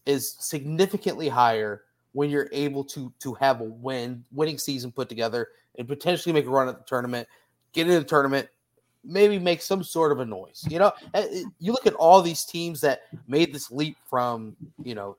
[0.05, 5.49] is significantly higher when you're able to to have a win winning season put together
[5.79, 7.27] and potentially make a run at the tournament,
[7.73, 8.49] get into the tournament,
[9.07, 10.65] maybe make some sort of a noise.
[10.69, 14.57] You know, eh, eh, you look at all these teams that made this leap from
[14.83, 15.17] you know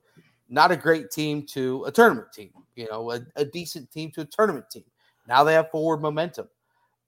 [0.48, 2.50] not a great team to a tournament team.
[2.76, 4.84] You know, a, a decent team to a tournament team.
[5.26, 6.48] Now they have forward momentum.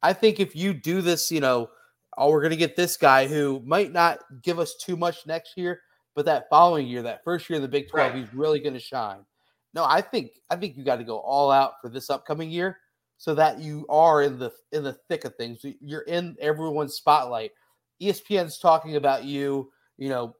[0.02, 1.70] I think if you do this, you know,
[2.16, 5.56] oh, we're going to get this guy who might not give us too much next
[5.56, 5.80] year,
[6.14, 8.18] but that following year, that first year of the Big 12, right.
[8.18, 9.24] he's really going to shine.
[9.72, 12.78] No, I think I think you got to go all out for this upcoming year
[13.20, 15.62] so that you are in the in the thick of things.
[15.82, 17.50] You're in everyone's spotlight.
[18.00, 20.34] ESPN's talking about you, you know,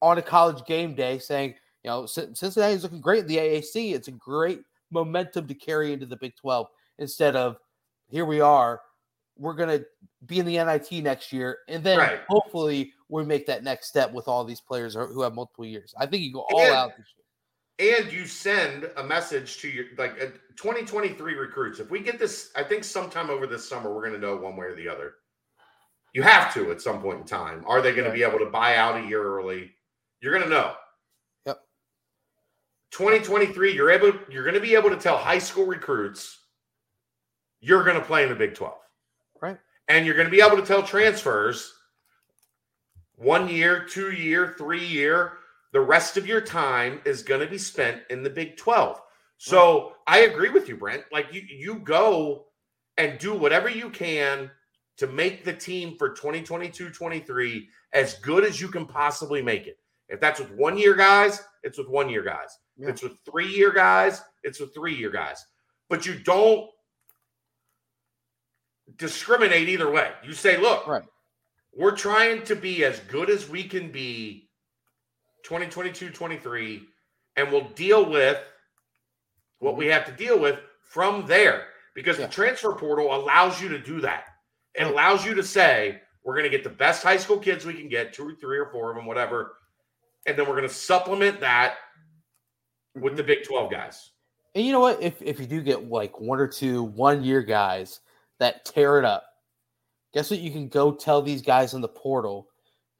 [0.00, 3.94] on a college game day saying, you know, since Cincinnati's looking great in the AAC.
[3.94, 6.66] It's a great momentum to carry into the Big 12
[6.98, 7.58] instead of
[8.08, 8.80] here we are
[9.36, 9.84] we're going to
[10.26, 12.20] be in the NIT next year, and then right.
[12.28, 15.94] hopefully we make that next step with all these players who have multiple years.
[15.98, 17.23] I think you go all and, out this year.
[17.78, 20.26] And you send a message to your like uh,
[20.56, 21.80] 2023 recruits.
[21.80, 24.56] If we get this, I think sometime over this summer we're going to know one
[24.56, 25.14] way or the other.
[26.12, 27.64] You have to at some point in time.
[27.66, 29.72] Are they going to be able to buy out a year early?
[30.20, 30.74] You're going to know.
[31.46, 31.60] Yep.
[32.92, 34.12] 2023, you're able.
[34.30, 36.38] You're going to be able to tell high school recruits
[37.60, 38.74] you're going to play in the Big 12
[39.40, 39.56] right
[39.88, 41.72] and you're going to be able to tell transfers
[43.16, 45.34] one year, two year, three year.
[45.74, 49.02] The rest of your time is going to be spent in the Big 12.
[49.38, 51.02] So I agree with you, Brent.
[51.10, 52.44] Like you, you go
[52.96, 54.52] and do whatever you can
[54.98, 59.76] to make the team for 2022 23 as good as you can possibly make it.
[60.08, 62.56] If that's with one year guys, it's with one year guys.
[62.76, 62.84] Yeah.
[62.84, 65.44] If it's with three year guys, it's with three year guys.
[65.90, 66.70] But you don't
[68.96, 70.12] discriminate either way.
[70.22, 71.02] You say, look, right.
[71.76, 74.43] we're trying to be as good as we can be
[75.44, 76.82] 2022 23,
[77.36, 78.38] and we'll deal with
[79.60, 82.26] what we have to deal with from there because yeah.
[82.26, 84.24] the transfer portal allows you to do that.
[84.74, 87.74] It allows you to say, we're going to get the best high school kids we
[87.74, 89.56] can get, two or three or four of them, whatever.
[90.26, 91.76] And then we're going to supplement that
[92.94, 93.16] with mm-hmm.
[93.16, 94.10] the Big 12 guys.
[94.54, 95.02] And you know what?
[95.02, 98.00] If, if you do get like one or two one year guys
[98.40, 99.24] that tear it up.
[100.12, 100.40] Guess what?
[100.40, 102.48] You can go tell these guys in the portal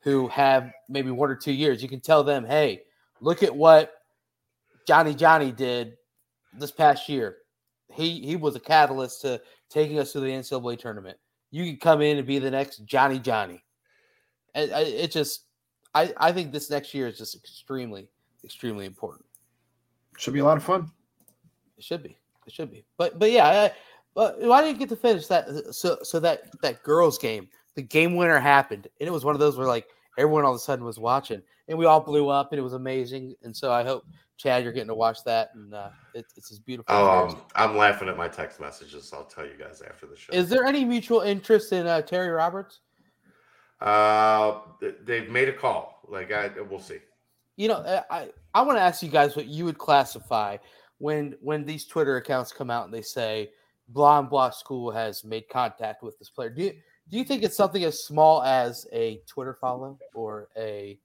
[0.04, 1.82] who have maybe one or two years.
[1.82, 2.82] You can tell them, hey,
[3.20, 3.92] look at what
[4.86, 5.94] Johnny Johnny did
[6.52, 7.38] this past year.
[7.92, 9.40] He he was a catalyst to
[9.70, 11.16] taking us to the NCAA tournament.
[11.50, 13.64] You can come in and be the next Johnny Johnny.
[14.54, 15.46] And it just,
[15.94, 18.08] I I think this next year is just extremely
[18.44, 19.24] extremely important.
[20.18, 20.90] Should be a lot of fun.
[21.78, 22.18] It should be.
[22.46, 22.84] It should be.
[22.98, 23.70] But but yeah,
[24.14, 25.74] but why didn't you get to finish that?
[25.74, 29.40] So so that that girls game, the game winner happened, and it was one of
[29.40, 29.86] those where like
[30.18, 32.74] everyone all of a sudden was watching, and we all blew up, and it was
[32.74, 33.34] amazing.
[33.42, 34.04] And so I hope
[34.36, 36.94] Chad, you're getting to watch that, and uh, it, it's as beautiful.
[36.94, 39.12] Oh, um, I'm laughing at my text messages.
[39.12, 40.32] I'll tell you guys after the show.
[40.32, 42.80] Is there any mutual interest in uh, Terry Roberts?
[43.80, 44.60] Uh,
[45.04, 46.00] they've made a call.
[46.08, 46.98] Like I, we'll see.
[47.56, 50.56] You know, I I want to ask you guys what you would classify
[50.98, 53.50] when when these Twitter accounts come out and they say
[53.88, 56.50] blah and blah school has made contact with this player.
[56.50, 56.72] Do you
[57.10, 60.98] do you think it's something as small as a Twitter follow or a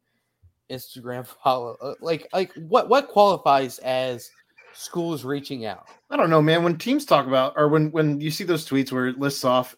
[0.70, 1.78] Instagram follow?
[1.82, 4.32] Uh, like like what what qualifies as
[4.74, 5.88] schools reaching out?
[6.10, 6.64] I don't know, man.
[6.64, 9.76] When teams talk about or when when you see those tweets where it lists off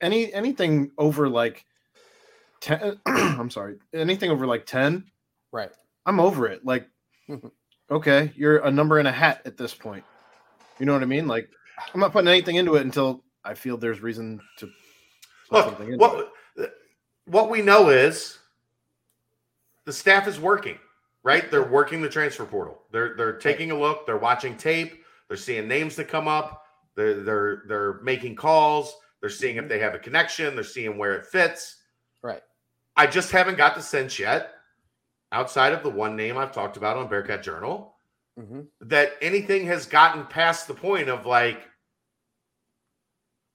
[0.00, 1.64] any anything over like
[2.60, 5.04] 10 I'm sorry, anything over like 10,
[5.52, 5.70] right.
[6.06, 6.64] I'm over it.
[6.64, 6.88] Like
[7.90, 10.04] okay, you're a number in a hat at this point.
[10.78, 11.26] You know what I mean?
[11.26, 11.48] Like
[11.92, 14.70] I'm not putting anything into it until I feel there's reason to
[15.52, 15.98] Look, it.
[15.98, 16.32] what
[17.26, 18.38] what we know is
[19.84, 20.78] the staff is working,
[21.22, 21.50] right?
[21.50, 22.82] They're working the transfer portal.
[22.90, 24.06] They're they're taking a look.
[24.06, 25.04] They're watching tape.
[25.28, 26.64] They're seeing names that come up.
[26.94, 28.94] They're they're they're making calls.
[29.20, 30.54] They're seeing if they have a connection.
[30.54, 31.78] They're seeing where it fits.
[32.22, 32.42] Right.
[32.96, 34.54] I just haven't got the sense yet,
[35.30, 37.96] outside of the one name I've talked about on Bearcat Journal,
[38.38, 38.66] Mhm.
[38.80, 41.68] that anything has gotten past the point of like,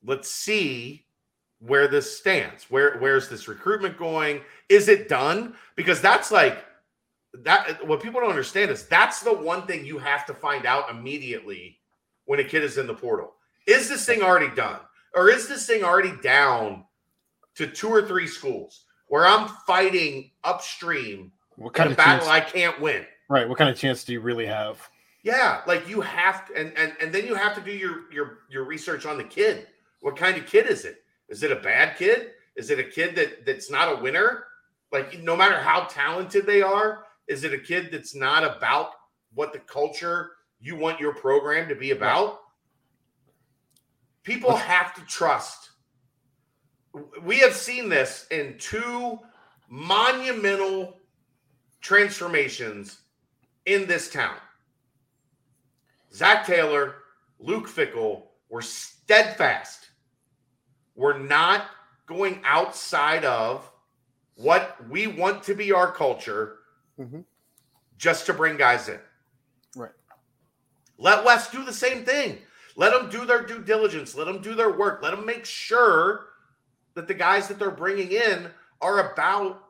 [0.04, 1.07] let's see
[1.60, 2.66] where this stands.
[2.70, 4.42] Where where's this recruitment going?
[4.70, 5.56] Is it done?
[5.76, 6.64] Because that's like
[7.34, 7.86] that.
[7.88, 11.80] What people don't understand is that's the one thing you have to find out immediately
[12.26, 13.34] when a kid is in the portal.
[13.66, 14.80] Is this thing already done,
[15.14, 16.86] or is this thing already down
[17.56, 22.30] to two or three schools where I'm fighting upstream What kind of battle chance?
[22.30, 23.06] I can't win?
[23.30, 23.48] Right.
[23.48, 24.88] What kind of chance do you really have?
[25.24, 28.40] Yeah, like you have to, and and and then you have to do your your
[28.50, 29.68] your research on the kid.
[30.02, 31.04] What kind of kid is it?
[31.30, 32.32] Is it a bad kid?
[32.56, 34.46] Is it a kid that that's not a winner?
[34.92, 38.92] Like no matter how talented they are, is it a kid that's not about
[39.34, 42.40] what the culture you want your program to be about?
[44.24, 45.70] People have to trust.
[47.22, 49.20] We have seen this in two
[49.70, 50.98] monumental
[51.82, 53.00] transformations
[53.66, 54.36] in this town.
[56.14, 56.96] Zac Taylor,
[57.40, 59.87] Luke Fickell were steadfast.
[60.98, 61.68] We're not
[62.08, 63.70] going outside of
[64.36, 66.58] what we want to be our culture
[67.00, 67.24] Mhm.
[67.98, 69.00] just to bring guys in.
[69.76, 69.92] Right.
[70.98, 72.42] Let Wes do the same thing.
[72.76, 74.16] Let them do their due diligence.
[74.16, 75.02] Let them do their work.
[75.02, 76.34] Let them make sure
[76.96, 78.52] that the guys that they're bringing in
[78.82, 79.64] are about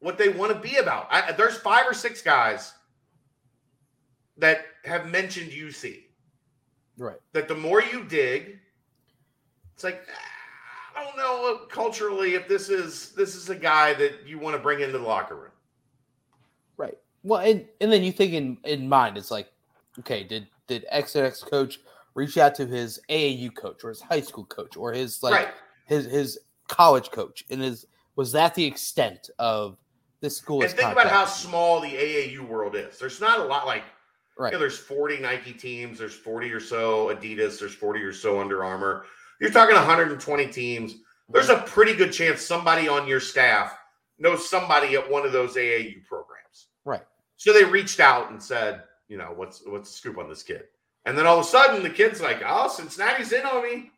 [0.00, 1.06] what they want to be about.
[1.10, 2.74] I, there's five or six guys
[4.36, 6.04] that have mentioned UC.
[6.98, 7.20] Right.
[7.32, 8.58] That the more you dig,
[9.74, 10.31] it's like ah,
[10.96, 14.62] I don't know culturally if this is this is a guy that you want to
[14.62, 15.50] bring into the locker room.
[16.76, 16.98] Right.
[17.22, 19.50] Well, and, and then you think in, in mind, it's like,
[20.00, 21.80] okay, did did X and X coach
[22.14, 25.48] reach out to his AAU coach or his high school coach or his like right.
[25.86, 26.38] his his
[26.68, 27.86] college coach and is
[28.16, 29.76] was that the extent of
[30.20, 30.62] this school?
[30.62, 32.98] And think about how small the AAU world is.
[32.98, 33.84] There's not a lot like
[34.38, 34.52] right.
[34.52, 38.40] you know, there's 40 Nike teams, there's 40 or so Adidas, there's 40 or so
[38.40, 39.04] Under Armour.
[39.42, 40.94] You're talking 120 teams.
[41.28, 43.76] There's a pretty good chance somebody on your staff
[44.16, 46.68] knows somebody at one of those AAU programs.
[46.84, 47.02] Right.
[47.38, 50.62] So they reached out and said, you know, what's what's the scoop on this kid?
[51.06, 53.90] And then all of a sudden the kid's like, oh, Cincinnati's in on me.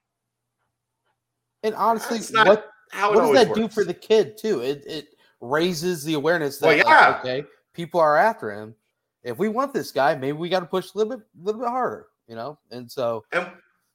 [1.62, 4.62] And honestly, not what How what does that do for the kid too?
[4.62, 5.08] It it
[5.42, 7.44] raises the awareness that Well, like, okay,
[7.74, 8.74] people are after him.
[9.22, 11.70] If we want this guy, maybe we got to push a little bit, little bit
[11.70, 12.58] harder, you know.
[12.70, 13.46] And so, And,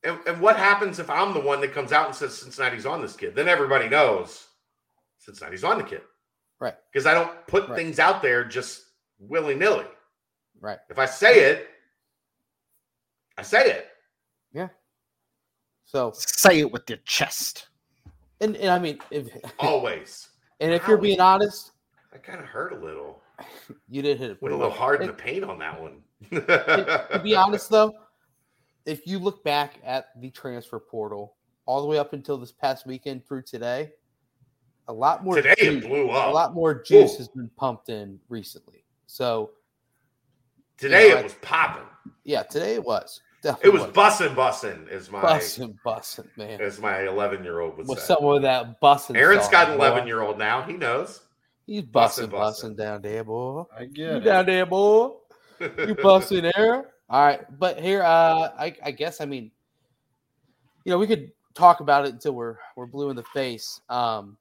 [0.03, 3.01] and and what happens if I'm the one that comes out and says Cincinnati's on
[3.01, 3.35] this kid?
[3.35, 4.47] Then everybody knows
[5.17, 6.01] Cincinnati's on the kid.
[6.59, 6.76] Right.
[6.91, 7.76] Because I don't put Right.
[7.77, 8.84] things out there just
[9.19, 9.85] willy nilly.
[10.61, 11.67] right, If I say it,
[13.38, 13.88] I say it.
[14.51, 14.69] Yeah.
[15.85, 17.67] So Say it with your chest.
[18.41, 19.27] and, and I mean, if
[19.59, 20.30] Always.
[20.59, 21.71] and if you're being honest,
[22.13, 23.21] I kind of hurt a little.
[23.89, 24.41] you did hit it.
[24.41, 24.77] Went a little well.
[24.80, 26.01] hard in the paint on that one.
[26.31, 27.93] to be honest though,
[28.90, 31.36] if you look back at the transfer portal
[31.66, 33.91] all the way up until this past weekend through today,
[34.88, 37.18] a lot more Today juice, it blew a lot more juice Ooh.
[37.20, 38.84] has been pumped in recently.
[39.06, 39.52] So
[40.78, 41.84] Today you know, it was popping.
[42.24, 43.22] yeah, today it was.
[43.41, 46.60] It Definitely was bussin' bussin', is my bussin', bussin', man.
[46.60, 48.06] as my 11 year old would With say.
[48.16, 49.16] some of that bussin'.
[49.16, 50.61] Aaron's sauce, got an 11 year old now.
[50.64, 51.22] He knows.
[51.68, 52.72] He's bussin', bussin', bussin'.
[52.72, 53.64] bussin' down there, boy.
[53.78, 54.20] I You get it.
[54.22, 55.11] down there, boy.
[55.60, 56.90] You bussin' there.
[57.10, 59.49] All right, but here, uh, I, I guess, I mean,
[60.84, 63.81] you know, we could talk about it until we're we're blue in the face.
[63.90, 64.38] Um,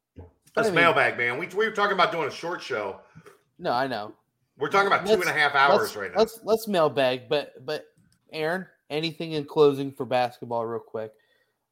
[0.54, 1.38] That's I mean, mailbag, man.
[1.38, 3.00] We, we were talking about doing a short show.
[3.58, 4.12] No, I know.
[4.58, 6.18] We're talking about two and a half hours right now.
[6.18, 7.86] Let's let's mailbag, but but
[8.32, 11.12] Aaron, anything in closing for basketball, real quick,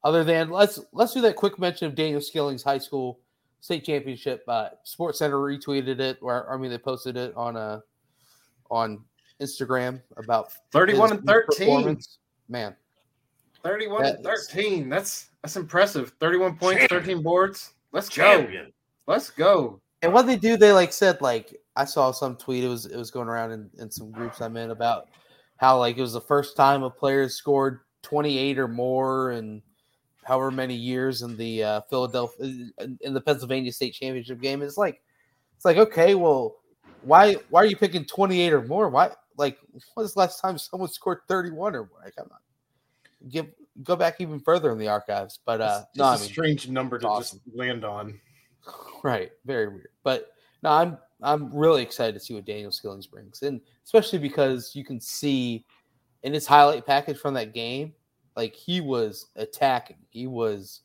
[0.04, 3.18] other than let's let's do that quick mention of Daniel Skilling's high school
[3.60, 4.44] state championship.
[4.46, 7.80] Uh, Sports Center retweeted it, or I mean, they posted it on uh
[8.70, 9.04] on
[9.40, 11.98] Instagram about 31 and 13.
[12.48, 12.74] Man,
[13.62, 14.88] 31 and That is- 13.
[14.88, 16.12] That's that's impressive.
[16.20, 17.00] 31 points, Champion.
[17.02, 17.74] 13 boards.
[17.92, 18.46] Let's go.
[19.06, 19.80] Let's go.
[20.02, 22.64] and what they do, they like said like I saw some tweet.
[22.64, 25.08] It was it was going around in, in some groups I'm in about
[25.58, 29.62] how like it was the first time a player scored 28 or more and
[30.24, 34.62] however many years in the uh, Philadelphia in, in the Pennsylvania State Championship game.
[34.62, 35.00] It's like
[35.54, 36.56] it's like okay, well,
[37.02, 38.88] why why are you picking 28 or more?
[38.88, 39.58] Why like
[39.96, 42.00] was the last time someone scored 31 or more?
[42.04, 42.40] Like, I'm not,
[43.28, 43.46] give
[43.82, 45.40] go back even further in the archives.
[45.44, 47.40] But uh, It's no, I just a mean, strange number to awesome.
[47.44, 48.18] just land on.
[49.02, 49.88] right, very weird.
[50.02, 50.32] But
[50.62, 54.84] no, I'm I'm really excited to see what Daniel Skillings brings, and especially because you
[54.84, 55.64] can see
[56.22, 57.94] in his highlight package from that game,
[58.36, 60.82] like he was attacking, he was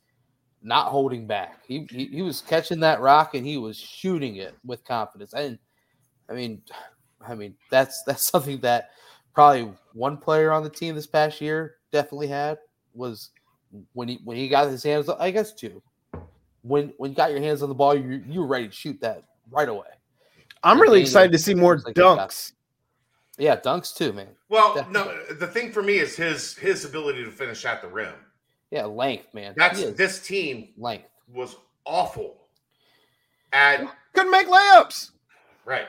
[0.62, 1.66] not holding back.
[1.66, 5.34] He he, he was catching that rock and he was shooting it with confidence.
[5.34, 5.58] And
[6.30, 6.62] I mean,
[7.28, 8.92] I mean that's that's something that
[9.34, 12.60] probably one player on the team this past year definitely had
[12.94, 13.32] was
[13.94, 15.10] when he when he got his hands.
[15.10, 15.82] I guess two.
[16.64, 19.00] When when you got your hands on the ball, you you were ready to shoot
[19.02, 19.88] that right away.
[20.64, 22.52] I'm Yeah, really Daniel excited to see more like dunks.
[23.38, 24.28] Yeah, dunks too, man.
[24.50, 25.14] Well, Definitely.
[25.30, 28.14] no, the thing for me is his his ability to finish at the rim.
[28.70, 29.54] Yeah, length, man.
[29.58, 31.08] That's this team length.
[31.34, 32.38] was awful
[33.54, 33.84] at
[34.14, 35.12] Couldn't make layups.
[35.66, 35.88] right.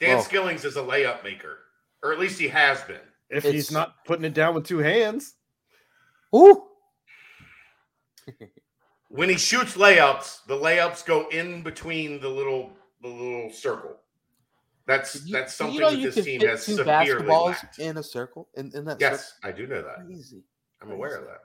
[0.00, 1.58] Dan Well- Skillings is a layup maker,
[2.02, 3.00] or at least he has been.
[3.30, 5.34] If It's- he's not putting it down with two hands.
[6.34, 6.68] Ooh,
[9.08, 13.96] When he shoots layups, the layups go in between the little the little circle.
[14.86, 17.78] That's You- that's something you know that you this team has two severely basketballs lacked.
[17.78, 20.04] in a circle in, in that Yes, I do know that.
[20.06, 20.42] Crazy,
[20.82, 21.42] I'm aware of that.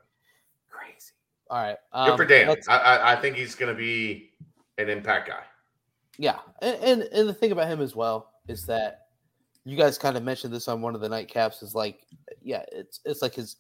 [0.70, 1.12] crazy.
[1.50, 2.56] All right, Good um, for Dan.
[2.68, 4.32] I, I, I think he's going to be
[4.78, 5.44] an impact guy.
[6.18, 9.08] Yeah, and, and and the thing about him as well is that
[9.66, 11.64] you guys kind of mentioned this on one of the nightcaps.
[11.64, 12.02] Is like,
[12.42, 13.58] yeah, it's it's like his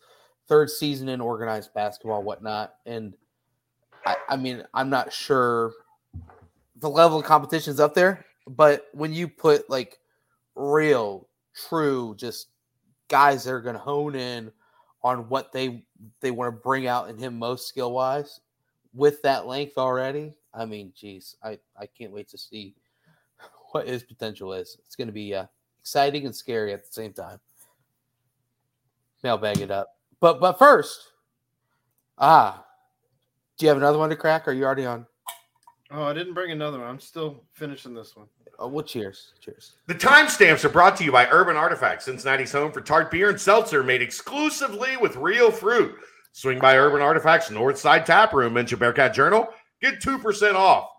[0.48, 3.16] third season in organized basketball, whatnot, and
[4.06, 5.74] I, I mean, I'm not sure
[6.78, 10.00] the level of competition's up there, but when you put like
[10.56, 11.28] real,
[11.68, 12.48] true, just
[13.08, 14.52] guys that are going to hone in
[15.04, 15.84] on what they
[16.22, 18.40] they want to bring out in him most skill wise
[18.94, 20.34] with that length already.
[20.54, 22.76] I mean, geez, I I can't wait to see
[23.72, 24.78] what his potential is.
[24.86, 25.46] It's going to be uh,
[25.80, 27.40] exciting and scary at the same time.
[29.24, 31.12] Mailbag it up, but but first,
[32.18, 32.66] ah,
[33.58, 34.48] do you have another one to crack?
[34.48, 35.06] Or are you already on?
[35.92, 36.88] Oh, I didn't bring another one.
[36.88, 38.28] I'm still finishing this one.
[38.60, 39.76] Oh, well, cheers, cheers.
[39.88, 43.40] The timestamps are brought to you by Urban Artifacts, Cincinnati's home for tart beer and
[43.40, 45.96] seltzer made exclusively with real fruit.
[46.34, 49.48] Swing by Urban Artifacts Northside Tap Room, mention Bearcat Journal,
[49.82, 50.90] get 2% off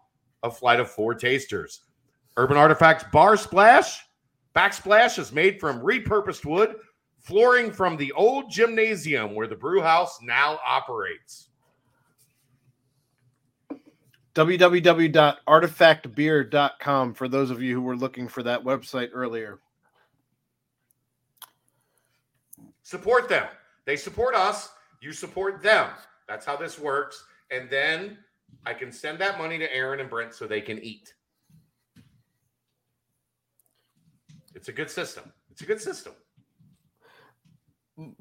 [0.42, 1.82] a flight of four tasters.
[2.40, 4.06] Urban Artifacts Bar Splash,
[4.56, 6.76] Backsplash is made from repurposed wood,
[7.18, 11.50] flooring from the old gymnasium where the brew house now operates.
[14.34, 19.58] www.artifactbeer.com for those of you who were looking for that website earlier.
[22.84, 23.48] Support them.
[23.84, 24.70] They support us.
[25.02, 25.90] You support them.
[26.26, 27.22] That's how this works.
[27.50, 28.16] And then
[28.64, 31.12] I can send that money to Aaron and Brent so they can eat.
[34.60, 35.32] It's a good system.
[35.50, 36.12] It's a good system.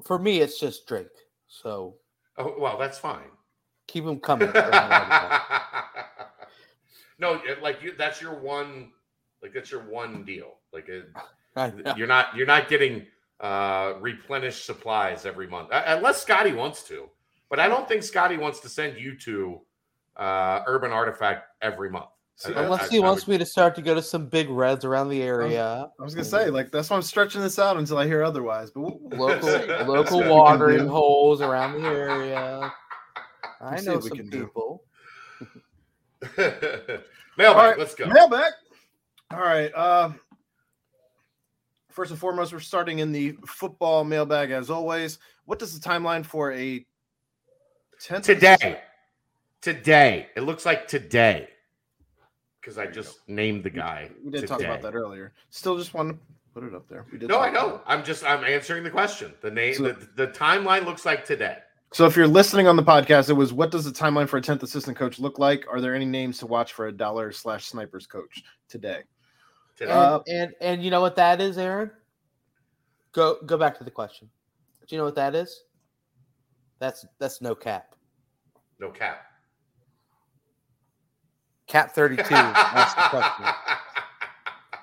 [0.02, 1.08] For me, it's just drink.
[1.48, 1.96] So
[2.38, 3.28] Oh, well, that's fine.
[3.86, 4.50] keep them coming.
[7.18, 8.92] No, like you, that's your one,
[9.42, 10.54] like that's your one deal.
[10.72, 11.04] Like it,
[11.98, 13.06] you're not, you're not getting
[13.40, 17.10] uh replenished supplies every month unless Scotty wants to.
[17.50, 19.60] But I don't think Scotty wants to send you to
[20.16, 22.08] uh Urban Artifact every month.
[22.40, 24.48] See, Unless I- he I wants would- me to start to go to some big
[24.48, 25.90] reds around the area.
[26.00, 28.70] I was gonna say, like, that's why I'm stretching this out until I hear otherwise.
[28.70, 29.48] But we'll, we'll local
[29.86, 32.72] local Let's see what we can watering holes around the area.
[33.60, 34.44] I see know we some can do.
[34.46, 34.84] people.
[36.38, 37.02] Mailbag,
[37.46, 38.06] All right, let's go.
[38.06, 38.52] Mailbag.
[39.32, 39.70] All right.
[39.74, 40.10] Uh,
[41.90, 45.18] first and foremost, we're starting in the football mailbag as always.
[45.44, 46.84] What does the timeline for a
[48.02, 48.80] 10th Today.
[49.60, 50.28] Today.
[50.36, 51.48] It looks like today.
[52.60, 54.10] Because I just named the guy.
[54.24, 55.32] We did talk about that earlier.
[55.48, 56.18] Still just want to
[56.52, 57.06] put it up there.
[57.10, 57.28] We did.
[57.28, 57.80] No, talk I know.
[57.86, 59.32] I'm just I'm answering the question.
[59.40, 61.58] The name So- the, the timeline looks like today.
[61.92, 64.40] So if you're listening on the podcast, it was what does the timeline for a
[64.40, 65.64] 10th assistant coach look like?
[65.68, 69.00] Are there any names to watch for a dollar slash snipers coach today?
[69.76, 69.90] Today.
[69.90, 71.90] Uh, and and you know what that is, Aaron?
[73.12, 74.30] Go go back to the question.
[74.86, 75.64] Do you know what that is?
[76.78, 77.94] That's that's no cap.
[78.78, 79.26] no cap.
[81.70, 83.46] Cap thirty two asked the question.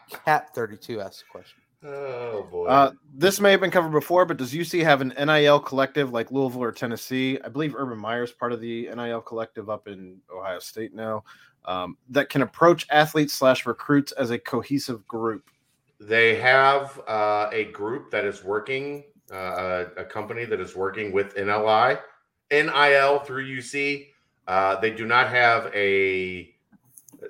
[0.26, 1.60] Cat thirty two asked the question.
[1.84, 2.66] oh boy.
[2.68, 6.32] Uh, this may have been covered before, but does UC have an NIL collective like
[6.32, 7.40] Louisville or Tennessee?
[7.44, 11.26] I believe Urban Meyer's part of the NIL collective up in Ohio State now
[11.66, 15.50] um, that can approach athletes slash recruits as a cohesive group.
[16.00, 21.12] They have uh, a group that is working, uh, a, a company that is working
[21.12, 22.00] with NLI,
[22.50, 24.08] NIL through UC.
[24.48, 26.54] Uh, they do not have a,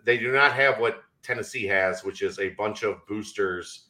[0.08, 3.90] they do not have what Tennessee has, which is a bunch of boosters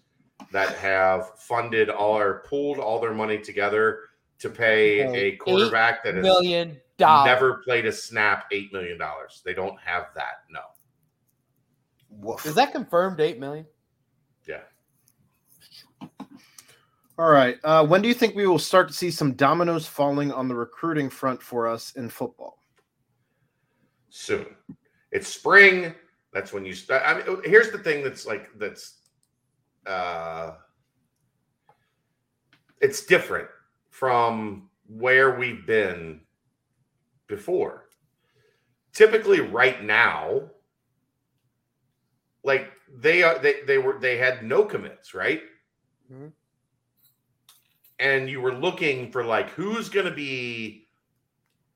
[0.51, 3.99] that have funded all or pooled all their money together
[4.39, 7.27] to pay Okay, a quarterback that has Million dollars.
[7.27, 9.43] never played a snap eight million dollars.
[9.45, 10.41] They don't have that.
[10.49, 10.61] No.
[12.09, 12.47] Woof.
[12.47, 13.19] Is that confirmed?
[13.19, 13.67] Eight million.
[14.47, 14.61] Yeah.
[17.19, 17.57] All right.
[17.63, 20.55] Uh, when do you think we will start to see some dominoes falling on the
[20.55, 22.57] recruiting front for us in football?
[24.09, 24.47] soon.
[25.11, 25.93] It's spring.
[26.37, 27.01] That's when you start.
[27.03, 28.99] I mean, here's the thing that's like that's
[29.87, 30.51] uh
[32.79, 33.47] it's different
[33.89, 36.21] from where we've been
[37.25, 37.89] before.
[38.93, 40.43] Typically right now
[42.43, 45.41] like they are they they were they had no commits, right?
[46.13, 46.31] Mhm.
[47.97, 50.87] And you were looking for like who's going to be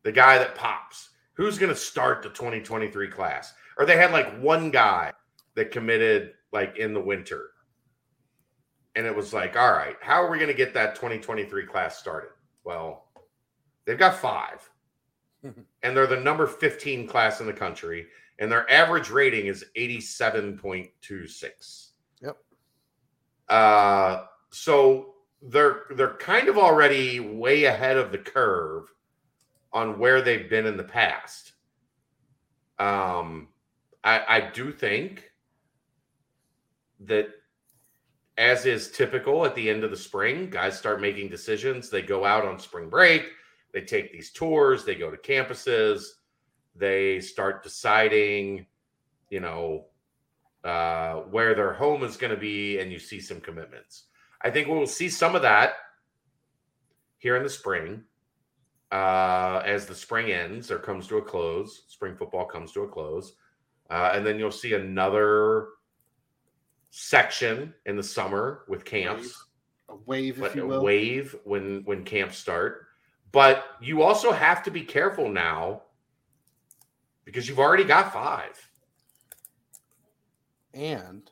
[0.04, 1.10] the guy that pops?
[1.34, 3.56] Who's going to start the 2023 class?
[3.82, 5.12] Or they had like one guy
[5.56, 7.48] that committed like in the winter.
[8.96, 11.98] And it was like, all right, how are we going to get that 2023 class
[11.98, 12.30] started?
[12.64, 13.08] Well,
[13.86, 14.70] they've got five,
[15.44, 18.06] and they're the number 15 class in the country,
[18.38, 21.88] and their average rating is 87.26.
[22.22, 22.38] Yep.
[23.50, 28.94] Uh, so they're they're kind of already way ahead of the curve
[29.74, 31.54] on where they've been in the past.
[32.78, 33.48] Um,
[34.04, 35.32] I, I do think
[37.02, 37.28] that,
[38.38, 41.90] as is typical at the end of the spring, guys start making decisions.
[41.90, 43.24] They go out on spring break,
[43.74, 46.04] they take these tours, they go to campuses,
[46.76, 48.66] they start deciding,
[49.30, 49.86] you know,
[50.64, 54.06] uh, where their home is going to be, and you see some commitments.
[54.42, 55.74] I think we'll see some of that
[57.18, 58.04] here in the spring
[58.92, 61.84] uh, as the spring ends or comes to a close.
[61.88, 63.34] Spring football comes to a close.
[63.92, 65.68] Uh, and then you'll see another
[66.92, 69.46] section in the summer with camps,
[69.90, 70.84] A wave, if but you a will.
[70.84, 72.88] wave when when camps start.
[73.34, 75.84] But you also have to be careful now
[77.26, 78.58] because you've already got five.
[80.74, 81.30] and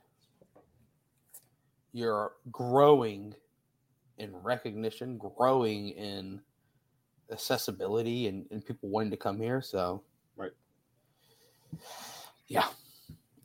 [1.93, 3.33] you're growing
[4.17, 6.41] in recognition, growing in
[7.31, 9.61] accessibility, and, and people wanting to come here.
[9.61, 10.03] So,
[10.35, 10.51] Right.
[12.49, 12.67] Yeah,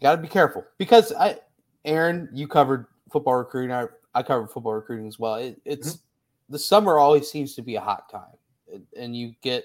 [0.02, 1.38] got to be careful because I,
[1.84, 3.72] Aaron, you covered football recruiting.
[3.72, 5.36] I, I covered football recruiting as well.
[5.36, 6.52] It, it's mm-hmm.
[6.52, 8.36] the summer always seems to be a hot time,
[8.72, 9.64] and- and you get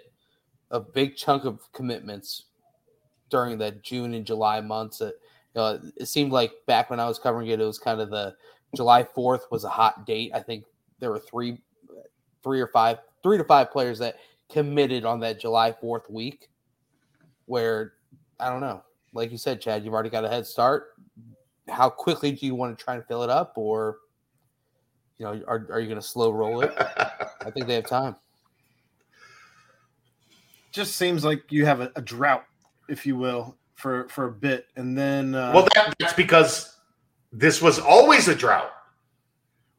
[0.71, 2.45] a big chunk of commitments
[3.29, 4.99] during that June and July months.
[4.99, 5.15] That
[5.55, 8.09] you know, it seemed like back when I was covering it, it was kind of
[8.09, 8.35] the
[8.75, 10.31] July Fourth was a hot date.
[10.33, 10.65] I think
[10.99, 11.59] there were three,
[12.43, 14.17] three or five, three to five players that
[14.49, 16.49] committed on that July Fourth week.
[17.45, 17.93] Where
[18.39, 18.83] I don't know,
[19.13, 20.93] like you said, Chad, you've already got a head start.
[21.67, 23.97] How quickly do you want to try and fill it up, or
[25.17, 26.73] you know, are, are you going to slow roll it?
[26.77, 28.15] I think they have time.
[30.71, 32.45] Just seems like you have a, a drought,
[32.87, 36.77] if you will, for for a bit, and then uh, Well, that, that's because
[37.31, 38.71] this was always a drought.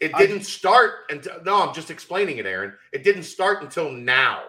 [0.01, 2.73] It didn't start until no, I'm just explaining it, Aaron.
[2.93, 4.43] It didn't start until now,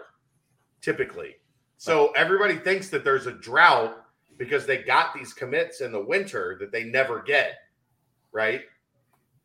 [0.82, 1.36] typically.
[1.78, 4.01] So everybody thinks that there's a drought
[4.42, 7.60] because they got these commits in the winter that they never get,
[8.32, 8.62] right?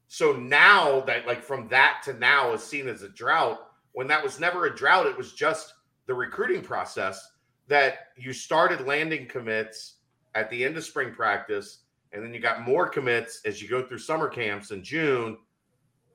[0.09, 3.59] So now that like from that to now is seen as a drought.
[3.93, 5.75] When that was never a drought, it was just
[6.07, 7.33] the recruiting process
[7.69, 9.97] that you started landing commits
[10.35, 11.81] at the end of spring practice,
[12.13, 15.37] and then you got more commits as you go through summer camps in June,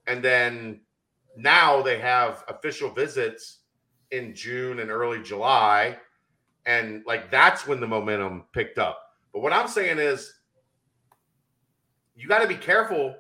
[0.07, 0.81] and then
[1.37, 3.59] now they have official visits
[4.09, 5.99] in June and early July,
[6.65, 8.99] and like that's when the momentum picked up.
[9.33, 10.33] But what I'm saying is,
[12.15, 13.15] you got to be careful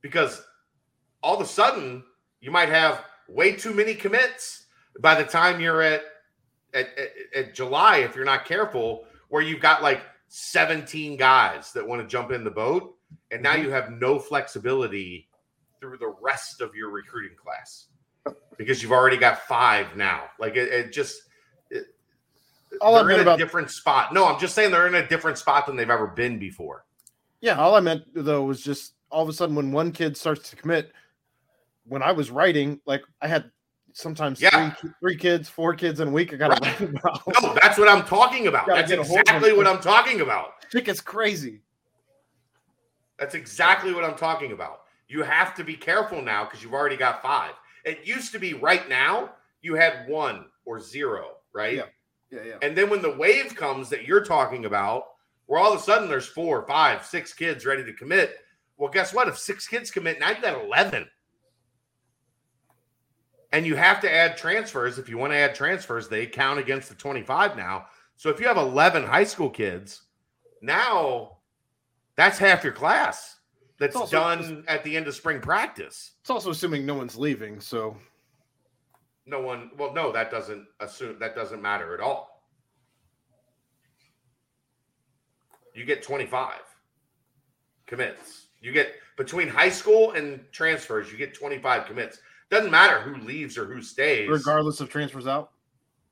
[0.00, 0.42] because
[1.22, 2.02] all of a sudden
[2.40, 4.66] you might have way too many commits
[5.00, 6.02] by the time you're at
[6.74, 11.86] at, at, at July if you're not careful, where you've got like 17 guys that
[11.86, 12.94] want to jump in the boat,
[13.30, 13.64] and now mhm.
[13.64, 15.28] you have no flexibility
[15.80, 17.86] through the rest of your recruiting class
[18.56, 20.24] because you've already got five now.
[20.38, 21.22] Like it, it just
[22.80, 24.12] All they're meant in a about- different spot.
[24.12, 26.84] No, I'm just saying they're in a different spot than they've ever been before.
[27.40, 30.50] Yeah, all I meant though was just all of a sudden when one kid starts
[30.50, 30.92] to commit,
[31.84, 33.50] when I was writing, like I had
[33.92, 34.70] sometimes Yeah.
[34.72, 36.32] three, three kids, four kids in a week.
[36.32, 36.76] I got Right.
[36.78, 37.22] to about.
[37.42, 38.66] No, that's what I'm talking about.
[38.66, 40.54] That's get a hold of exactly what I'm talking about.
[40.70, 41.62] Shit gets crazy.
[43.18, 44.82] That's exactly what I'm talking about.
[45.08, 47.52] You have to be careful now because you've already got five.
[47.84, 49.30] It used to be right now,
[49.62, 51.74] you had one or zero, right?
[51.76, 51.84] Yeah.
[52.30, 52.58] Yeah, yeah.
[52.62, 55.04] And then when the wave comes that you're talking about,
[55.46, 58.38] where all of a sudden there's four, five, six kids ready to commit.
[58.76, 59.28] Well, guess what?
[59.28, 61.08] If six kids commit, now you got 11.
[63.52, 64.98] And you have to add transfers.
[64.98, 67.86] If you want to add transfers, they count against the 25 now.
[68.16, 70.02] So if you have 11 high school kids,
[70.62, 71.38] now
[72.16, 73.36] that's half your class
[73.78, 76.12] that's also- done at the end of spring practice.
[76.20, 77.96] It's also assuming no one's leaving, so
[79.26, 82.44] No one, well, no, that doesn't assume that doesn't matter at all.
[85.74, 86.54] You get 25
[87.86, 88.46] commits.
[88.60, 92.18] You get between high school and transfers, you get 25 commits.
[92.50, 94.28] Doesn't matter who leaves or who stays.
[94.28, 95.50] regardless of transfers out.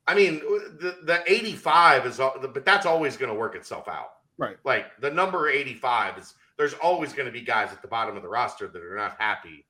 [0.07, 0.39] I mean,
[0.79, 4.09] the, the 85 is, but that's always going to work itself out.
[4.37, 4.57] Right.
[4.63, 8.21] Like the number 85 is, there's always going to be guys at the bottom of
[8.21, 9.65] the roster that are not happy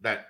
[0.00, 0.29] that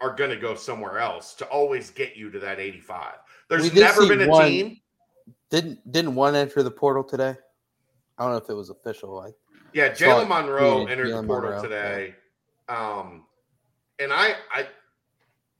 [0.00, 3.14] are going to go somewhere else to always get you to that 85.
[3.48, 4.80] There's never been a one- team.
[5.50, 7.34] Didn't didn't one enter the portal today?
[8.18, 9.14] I don't know if it was official.
[9.14, 9.34] Like
[9.72, 12.14] Yeah, Jalen Monroe entered the portal Monroe, today.
[12.68, 13.24] Um,
[13.98, 14.66] and I, I,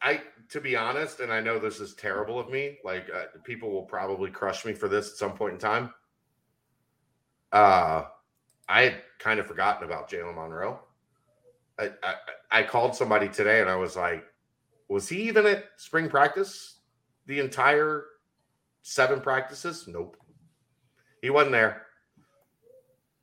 [0.02, 0.20] I,
[0.50, 2.78] to be honest, and I know this is terrible of me.
[2.84, 5.94] Like uh, people will probably crush me for this at some point in time.
[7.50, 8.04] Uh,
[8.68, 10.80] I had kind of forgotten about Jalen Monroe.
[11.78, 12.14] I, I,
[12.50, 14.24] I called somebody today and I was like,
[14.88, 16.80] was he even at spring practice
[17.26, 18.04] the entire
[18.82, 19.84] seven practices?
[19.86, 20.16] Nope.
[21.20, 21.82] He wasn't there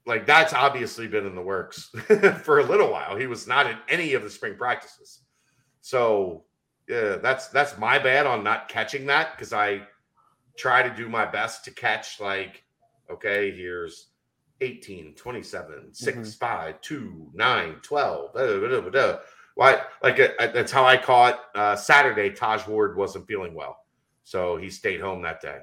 [0.05, 1.89] like that's obviously been in the works
[2.43, 3.15] for a little while.
[3.15, 5.21] He was not in any of the spring practices.
[5.81, 6.45] So
[6.87, 9.81] yeah, that's that's my bad on not catching that because I
[10.57, 12.63] try to do my best to catch like,
[13.11, 14.09] okay, here's
[14.61, 16.29] 18, 27, 6, mm-hmm.
[16.29, 18.33] 5, 2, 9, 12.
[18.33, 19.17] da, da, da, da, da.
[19.55, 22.29] Why like uh, that's how I caught uh Saturday.
[22.29, 23.77] Taj Ward wasn't feeling well.
[24.23, 25.59] So he stayed home that day.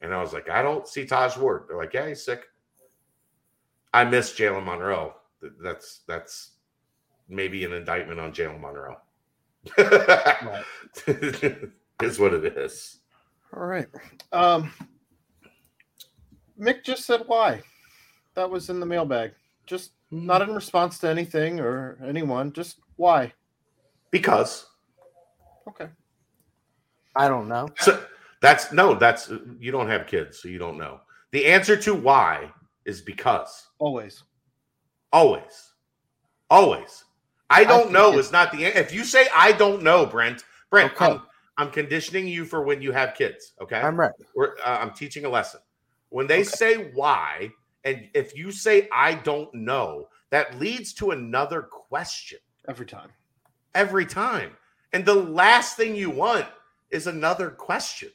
[0.00, 1.64] And I was like, I don't see Taj Ward.
[1.68, 2.42] They're like, yeah, he's sick.
[3.94, 5.14] I miss Jalen Monroe.
[5.62, 6.52] That's that's
[7.28, 8.96] maybe an indictment on Jalen Monroe.
[12.02, 12.98] is what it is.
[13.56, 13.86] All right.
[14.32, 14.72] Um,
[16.60, 17.62] Mick just said why.
[18.34, 19.32] That was in the mailbag.
[19.66, 22.52] Just not in response to anything or anyone.
[22.52, 23.32] Just why.
[24.10, 24.66] Because
[25.68, 25.88] Okay.
[27.16, 27.68] I don't know.
[27.78, 28.02] so
[28.40, 31.00] that's no, that's you don't have kids, so you don't know.
[31.32, 32.52] The answer to why
[32.84, 33.68] is because.
[33.78, 34.22] Always.
[35.12, 35.72] Always.
[36.50, 37.04] Always.
[37.50, 40.44] I don't think know it's- is not the if you say I don't know, Brent.
[40.70, 41.06] Brent, Okay.
[41.06, 41.22] I'm,
[41.56, 43.52] I'm conditioning you for when you have kids.
[43.62, 43.80] Okay.
[43.80, 44.12] I'm right.
[44.34, 45.60] We're, uh, I'm teaching a lesson.
[46.10, 47.50] When they say why,
[47.84, 52.38] and if you say I don't know, that leads to another question
[52.68, 53.10] Every time.
[53.74, 54.52] every time.
[54.92, 56.46] And the last thing you want
[56.90, 58.10] is another question.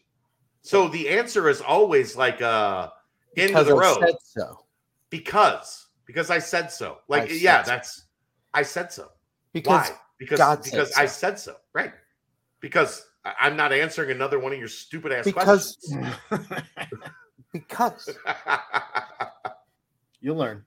[0.61, 2.89] So the answer is always like uh
[3.35, 4.65] into Because the I road said so.
[5.09, 6.97] because because I said so.
[7.07, 7.71] Like I said yeah, so.
[7.71, 8.05] that's
[8.53, 9.09] I said so.
[9.53, 9.95] Because Why?
[10.17, 11.01] Because God said because so.
[11.01, 11.55] I said so.
[11.73, 11.93] Right.
[12.59, 16.15] Because I- I'm not answering another one of your stupid ass Because- questions.
[17.53, 18.09] because
[20.21, 20.65] You'll learn.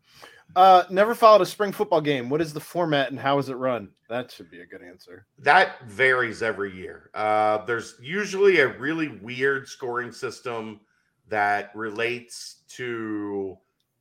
[0.55, 2.29] Uh, never followed a spring football game.
[2.29, 3.89] What is the format and how is it run?
[4.09, 5.27] That should be a good answer.
[5.39, 7.11] That varies every year.
[7.15, 10.81] Uh, there's usually a really weird scoring system
[11.29, 13.57] that relates to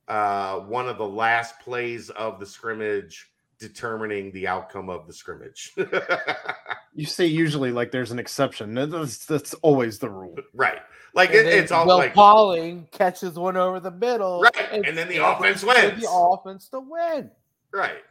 [0.10, 5.72] uh, one of the last plays of the scrimmage determining the outcome of the scrimmage.
[7.02, 8.76] You say usually like there's an exception.
[8.76, 10.36] That's, that's always the rule.
[10.54, 10.78] right.
[11.16, 15.08] Like it, it's all Will like Pauling catches one over the middle, Right, and then
[15.08, 16.00] the offense wins.
[16.00, 17.32] The offense to win.
[17.74, 18.04] right.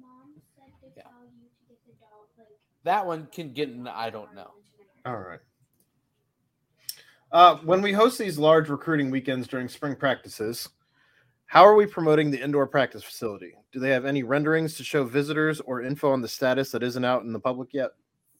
[0.00, 1.02] Mom said to Yeah.
[1.02, 1.96] tell you to get
[2.38, 2.48] like
[2.84, 3.68] That one can get.
[3.68, 4.52] In, I don't know.
[5.04, 5.40] All right.
[7.30, 10.66] Uh, when we host these large recruiting weekends during spring practices,
[11.44, 13.52] how are we promoting the indoor practice facility?
[13.76, 17.04] Do they have any renderings to show visitors or info on the status that isn't
[17.04, 17.90] out in the public yet?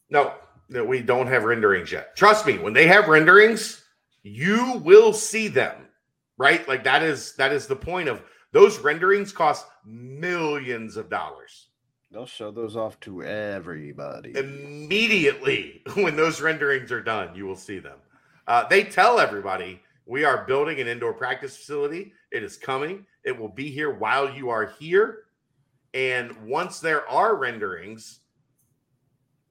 [0.09, 0.33] No,
[0.71, 2.17] no, we don't have renderings yet.
[2.17, 3.85] Trust me, when they have renderings,
[4.23, 5.77] you will see them.
[6.39, 6.67] Right?
[6.67, 8.23] Like that is that is the point of
[8.53, 11.67] those renderings cost millions of dollars.
[12.11, 14.35] They'll show those off to everybody.
[14.39, 17.99] Immediately when those renderings are done, you will see them.
[18.47, 22.15] Uh, they tell everybody we are building an indoor practice facility.
[22.33, 23.05] It is coming.
[23.23, 25.25] It will be here while you are here.
[25.97, 28.21] And once there are renderings,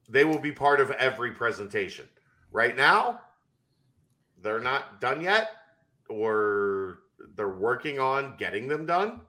[0.07, 2.07] they will be part of every presentation.
[2.51, 3.21] Right now,
[4.43, 5.49] they're not done yet,
[6.07, 6.99] or
[7.35, 9.21] they're working on getting them done.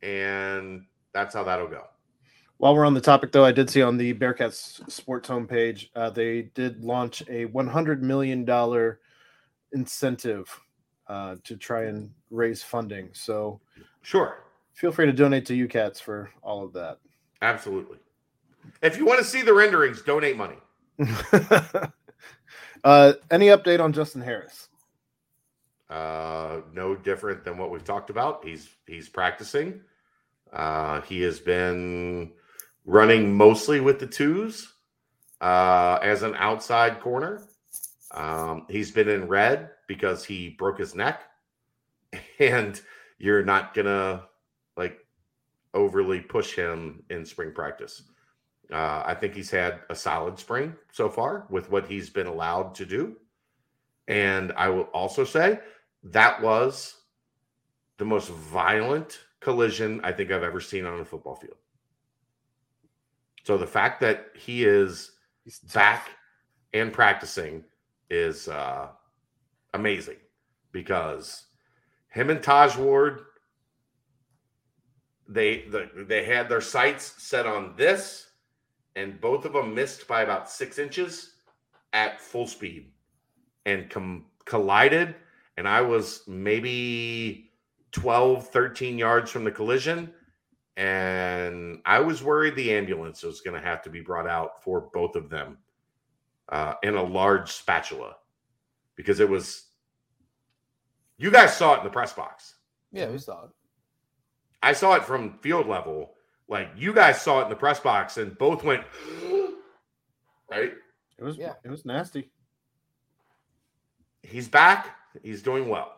[0.00, 1.86] And that's how that'll go.
[2.58, 6.10] While we're on the topic, though, I did see on the Bearcats Sports homepage uh,
[6.10, 8.96] they did launch a $100 million
[9.72, 10.60] incentive
[11.08, 13.08] uh, to try and raise funding.
[13.12, 13.60] So
[14.02, 14.44] Sure.
[14.74, 16.98] Feel free to donate to UCATS for all of that.
[17.40, 17.98] Absolutely.
[18.82, 20.56] If you want to see the renderings, donate money.
[22.84, 24.68] uh, any update on Justin Harris?
[25.88, 28.44] Uh, no different than what we've talked about.
[28.44, 29.80] He's he's practicing.
[30.52, 32.32] Uh, he has been
[32.84, 34.72] running mostly with the twos
[35.40, 37.42] uh, as an outside corner.
[38.12, 41.22] Um, he's been in red because he broke his neck,
[42.38, 42.80] and
[43.18, 44.24] you're not gonna
[44.76, 44.98] like
[45.72, 48.02] overly push him in spring practice.
[48.72, 52.74] Uh, I think he's had a solid spring so far with what he's been allowed
[52.76, 53.16] to do.
[54.08, 55.60] And I will also say
[56.04, 56.94] that was
[57.98, 61.56] the most violent collision I think I've ever seen on a football field.
[63.44, 65.12] So the fact that he is
[65.44, 65.74] He's tough.
[65.74, 66.10] back
[66.72, 67.64] and practicing
[68.10, 68.88] is uh,
[69.74, 70.16] amazing
[70.72, 71.46] because
[72.08, 73.20] him and Taj Ward,
[75.28, 78.28] they the, they had their sights set on this,
[78.96, 81.34] and both of them missed by about six inches
[81.92, 82.90] at full speed
[83.66, 85.14] and com- collided.
[85.56, 87.52] And I was maybe
[87.92, 90.12] 12, 13 yards from the collision.
[90.76, 94.88] And I was worried the ambulance was going to have to be brought out for
[94.92, 95.58] both of them
[96.48, 98.16] uh, in a large spatula
[98.96, 99.66] because it was.
[101.16, 102.56] You guys saw it in the press box.
[102.90, 103.50] Yeah, we saw it.
[104.64, 106.14] I saw it from field level.
[106.48, 108.84] Like you guys saw it in the press box, and both went
[110.50, 110.72] right.
[111.18, 111.54] It was Yeah.
[111.64, 112.30] it was nasty.
[114.22, 114.96] He's back.
[115.22, 115.92] He's doing well.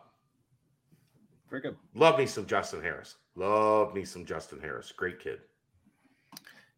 [1.49, 1.77] Very good.
[1.95, 3.15] Love me some Justin Harris.
[3.35, 4.91] Love me some Justin Harris.
[4.91, 5.39] Great kid.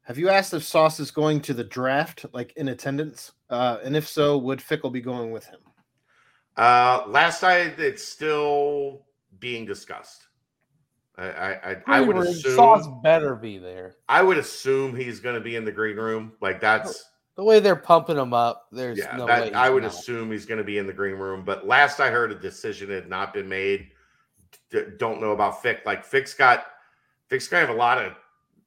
[0.03, 3.31] Have you asked if Sauce is going to the draft, like in attendance?
[3.49, 5.59] Uh, and if so, would Fickell be going with him?
[6.57, 9.05] Uh, last night it's still
[9.39, 10.27] being discussed.
[11.19, 13.95] I I, I, I would assume Sauce better be there.
[14.07, 16.33] I would assume he's going to be in the green room.
[16.41, 19.15] Like that's The way they're pumping him up, there's yeah.
[19.17, 19.49] no way.
[19.49, 19.91] that, I would not.
[19.91, 21.43] assume he's going to be in the green room.
[21.43, 23.89] But last I heard, a decision had not been made.
[24.71, 25.81] D- don't know about Fick.
[25.85, 26.65] Like Fick's got
[27.27, 28.13] Fick's going to have a lot of.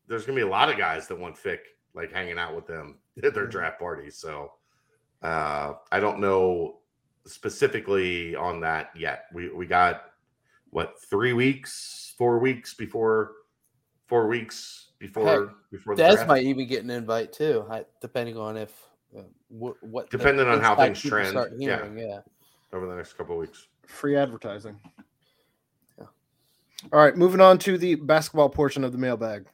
[0.08, 1.64] There's going to be a lot of guys that want Fick
[1.94, 4.16] like hanging out with them at their draft parties.
[4.16, 4.52] So
[5.22, 6.78] uh, I don't know
[7.26, 9.26] specifically on that yet.
[9.32, 10.02] We we got
[10.70, 13.32] what three weeks, four weeks before,
[14.06, 16.28] four weeks before Heck, before the Des draft.
[16.28, 17.66] might even get an invite too,
[18.00, 18.72] depending on if
[19.18, 21.84] uh, what, what the Depending on how things trend, Start yeah.
[21.96, 22.20] yeah.
[22.72, 23.66] over the next couple of weeks.
[23.88, 24.78] Free advertising.
[25.98, 26.04] Yeah.
[26.92, 29.46] All right, moving on to the basketball portion of the mailbag.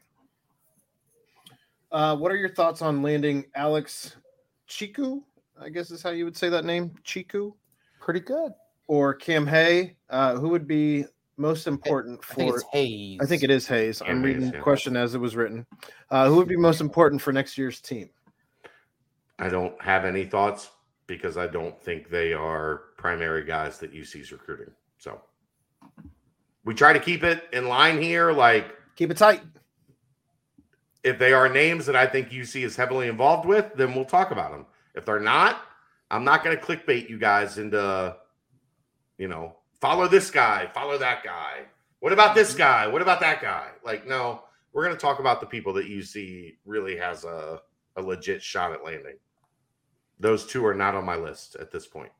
[1.90, 4.14] Uh, what are your thoughts on landing Alex
[4.68, 5.22] Chiku?
[5.58, 7.54] I guess is how you would say that name, Chiku,
[7.98, 8.52] Pretty good.
[8.88, 9.96] or Cam Hay?
[10.10, 11.06] Uh, who would be
[11.38, 12.56] most important I think for?
[12.56, 13.18] it's Hayes.
[13.22, 14.00] I think it is Hayes.
[14.00, 14.62] Cam I'm Hayes, reading the yeah.
[14.62, 15.66] question as it was written.
[16.10, 18.10] Uh, who would be most important for next year's team?
[19.38, 20.70] I don't have any thoughts
[21.06, 24.72] because I don't think they are primary guys that UC's recruiting.
[24.98, 25.20] So
[26.64, 28.32] we try to keep it in line here.
[28.32, 29.42] Like Keep it tight.
[31.04, 34.32] if they are names that I think UC is heavily involved with, then we'll talk
[34.32, 34.66] about them.
[34.94, 35.62] If they're not,
[36.10, 38.16] I'm not going to clickbait you guys into,
[39.18, 41.64] you know, follow this guy, follow that guy.
[42.00, 42.58] What about this mm-hmm.
[42.58, 42.86] guy?
[42.86, 43.68] What about that guy?
[43.84, 47.60] Like, no, we're going to talk about the people that you see really has a,
[47.96, 49.16] a legit shot at landing.
[50.20, 52.12] Those two are not on my list at this point.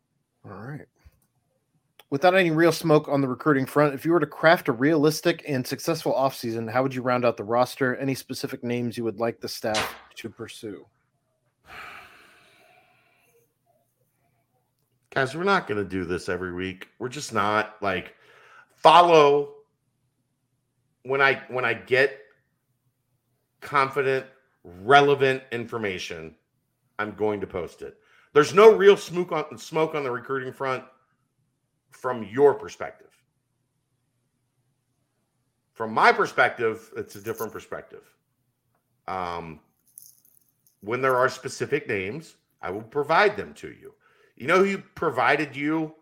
[0.45, 0.87] All right.
[2.11, 5.45] Without any real smoke on the recruiting front, if you were to craft a realistic
[5.47, 7.97] and successful offseason, how would you round out the roster?
[7.97, 10.87] Any specific names you would like the staff to pursue?
[15.19, 16.87] Guys we're not going to do this every week.
[17.01, 18.15] We're just not like
[18.77, 19.55] follow
[21.03, 22.21] when i when i get
[23.61, 24.25] confident
[24.63, 26.37] relevant information
[27.01, 27.97] i'm going to post it.
[28.33, 30.85] There's no real smoke on smoke on the recruiting front
[31.91, 33.11] from your perspective.
[35.73, 38.05] From my perspective it's a different perspective.
[39.09, 39.59] Um
[40.81, 43.95] when there are specific names i will provide them to you
[44.39, 45.95] you know who provided you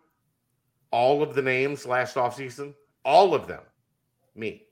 [0.91, 2.73] all of the names last offseason?
[3.03, 3.61] All of them.
[4.35, 4.63] Me.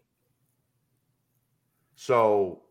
[1.96, 2.62] So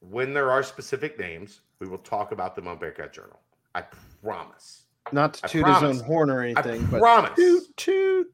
[0.00, 3.40] when there are specific names, we will talk about them on Bearcat Journal.
[3.74, 3.84] I
[4.22, 4.82] promise.
[5.12, 7.36] Not to I toot his own horn or I anything, but promise.
[7.36, 8.32] toot, toot.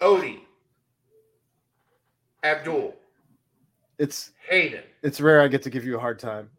[0.00, 0.40] Odie.
[2.42, 2.94] Abdul.
[3.98, 4.82] It's Hayden.
[5.02, 6.50] it's rare I get to give you a hard time.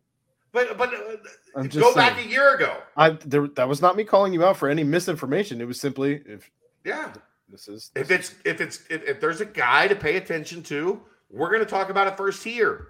[0.56, 1.18] But but uh,
[1.58, 2.30] I'm go back saying.
[2.30, 2.78] a year ago.
[2.96, 5.60] I there, that was not me calling you out for any misinformation.
[5.60, 6.50] It was simply if
[6.86, 7.12] Yeah.
[7.50, 11.02] this is If it's if it's if, if there's a guy to pay attention to,
[11.30, 12.88] we're going to talk about it first here.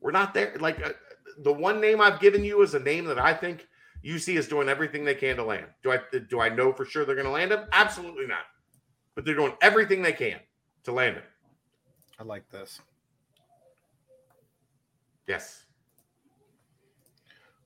[0.00, 0.54] We're not there.
[0.60, 0.90] Like uh,
[1.42, 3.66] the one name I've given you is a name that I think
[4.04, 5.66] UC is doing everything they can to land.
[5.82, 5.98] Do I
[6.30, 7.64] do I know for sure they're going to land him?
[7.72, 8.44] Absolutely not.
[9.16, 10.38] But they're doing everything they can
[10.84, 11.24] to land him.
[12.16, 12.80] I like this.
[15.26, 15.64] Yes.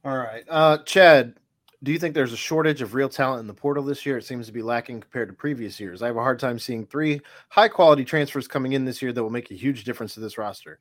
[0.05, 0.45] All right.
[0.49, 1.35] Uh, Chad,
[1.83, 4.19] do you think there's a shortage of real talent in the portal this year?
[4.19, 6.03] It seems to be lacking compared to previous years.
[6.03, 9.23] I have a hard time seeing three high quality transfers coming in this year that
[9.23, 10.79] will make a huge difference to this roster.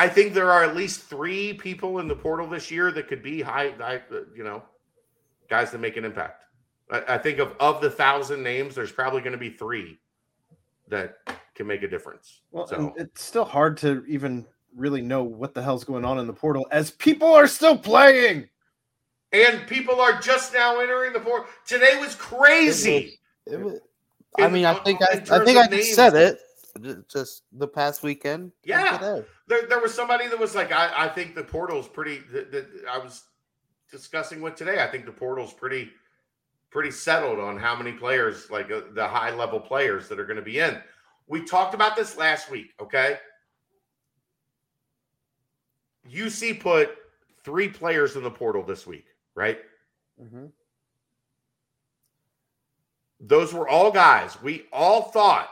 [0.00, 3.22] I think there are at least three people in the portal this year that could
[3.22, 4.00] be high, high
[4.36, 4.62] you know,
[5.50, 6.44] guys that make an impact.
[6.90, 9.98] I, I think of of the thousand names, there's probably going to be three
[10.86, 11.18] that
[11.54, 12.42] can make a difference.
[12.52, 16.26] Well, so it's still hard to even really know what the hell's going on in
[16.26, 18.48] the portal as people are still playing.
[19.32, 21.46] and people are just now entering the portal.
[21.66, 23.18] Today was crazy.
[23.46, 23.80] It was,
[24.38, 25.94] I In- mean, I think I, I think I names.
[25.94, 26.38] said it
[27.08, 28.52] just the past weekend.
[28.64, 29.20] Yeah.
[29.48, 32.20] There, there was somebody that was like, I, I think the portal's pretty.
[32.32, 33.24] That, that I was
[33.90, 34.82] discussing with today.
[34.82, 35.90] I think the portal's pretty,
[36.70, 40.36] pretty settled on how many players, like uh, the high level players that are going
[40.36, 40.78] to be in.
[41.26, 42.72] We talked about this last week.
[42.80, 43.18] Okay.
[46.08, 46.96] UC put
[47.44, 49.58] three players in the portal this week, right?
[50.20, 50.52] Mhm.
[53.20, 54.40] Those were all guys.
[54.42, 55.50] We all thought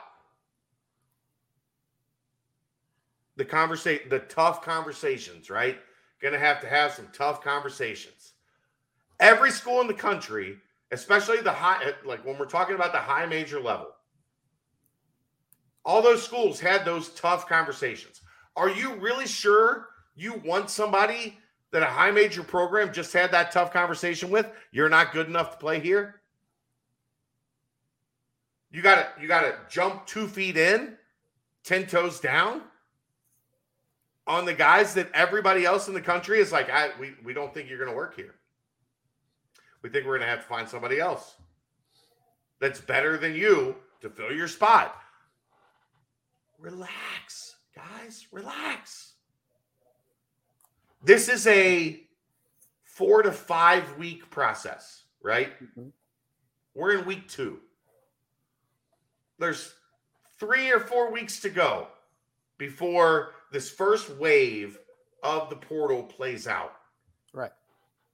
[3.37, 5.79] the conversation, the tough conversations, right?
[6.21, 8.33] Going to have to have some tough conversations.
[9.21, 10.61] Every school in the country,
[10.91, 13.95] especially the high, like when we're talking about the high major level,
[15.85, 18.23] all those schools had those tough conversations.
[18.57, 21.39] Are you really sure you want somebody
[21.71, 24.51] that a high major program just had that tough conversation with?
[24.73, 26.21] You're not good enough to play here.
[28.71, 30.97] You got to you got to jump two feet in,
[31.65, 32.63] ten toes down
[34.27, 37.55] on the guys that everybody else in the country is like, I we we don't
[37.55, 38.35] think you're going to work here.
[39.83, 41.37] We think we're going to have to find somebody else
[42.59, 44.97] that's better than you to fill your spot.
[46.59, 49.06] Relax, guys, relax.
[51.07, 52.05] This is a
[52.83, 55.57] four to five week process, right?
[55.63, 55.93] Mhm.
[56.75, 57.63] We're in week two.
[59.39, 59.73] There's
[60.41, 61.93] three or four weeks to go
[62.59, 64.81] before this first wave
[65.23, 66.77] of the portal plays out.
[67.33, 67.53] Right.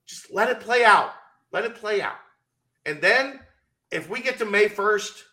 [0.05, 1.15] Just let it play out.
[1.51, 2.19] Let it play out.
[2.85, 3.43] And then
[3.89, 5.25] if we get to May 1st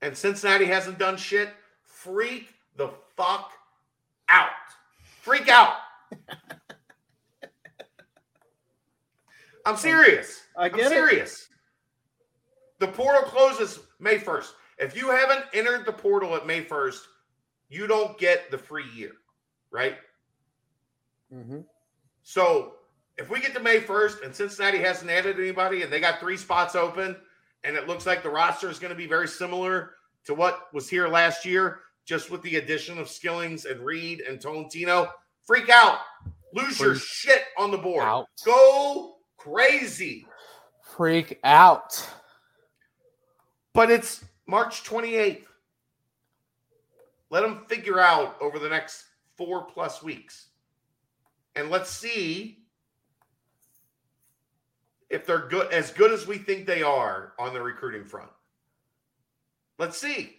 [0.00, 1.54] and Cincinnati hasn't done shit,
[1.84, 3.52] freak the fuck
[4.30, 4.52] out.
[5.20, 5.76] Freak out.
[9.66, 10.42] I'm serious.
[10.56, 10.90] I I'm get it.
[10.90, 11.48] serious.
[12.78, 14.50] The portal closes May 1st.
[14.78, 17.00] If you haven't entered the portal at May 1st,
[17.68, 19.12] you don't get the free year,
[19.70, 19.96] right?
[21.34, 21.60] Mm-hmm.
[22.22, 22.74] So
[23.16, 26.36] if we get to May 1st and Cincinnati hasn't added anybody and they got three
[26.36, 27.16] spots open
[27.64, 29.94] and it looks like the roster is going to be very similar
[30.24, 34.40] to what was here last year, just with the addition of Skillings and Reed and
[34.40, 35.08] Tolentino,
[35.48, 36.00] freak out.
[36.52, 38.04] Lose your shit on the board.
[38.04, 38.26] Out.
[38.44, 40.26] Go crazy.
[40.82, 42.08] Freak out.
[43.72, 45.44] But it's March 28th.
[47.30, 49.04] Let them figure out over the next
[49.36, 50.48] four plus weeks.
[51.56, 52.58] And let's see
[55.10, 58.30] if they're good as good as we think they are on the recruiting front.
[59.78, 60.36] Let's see.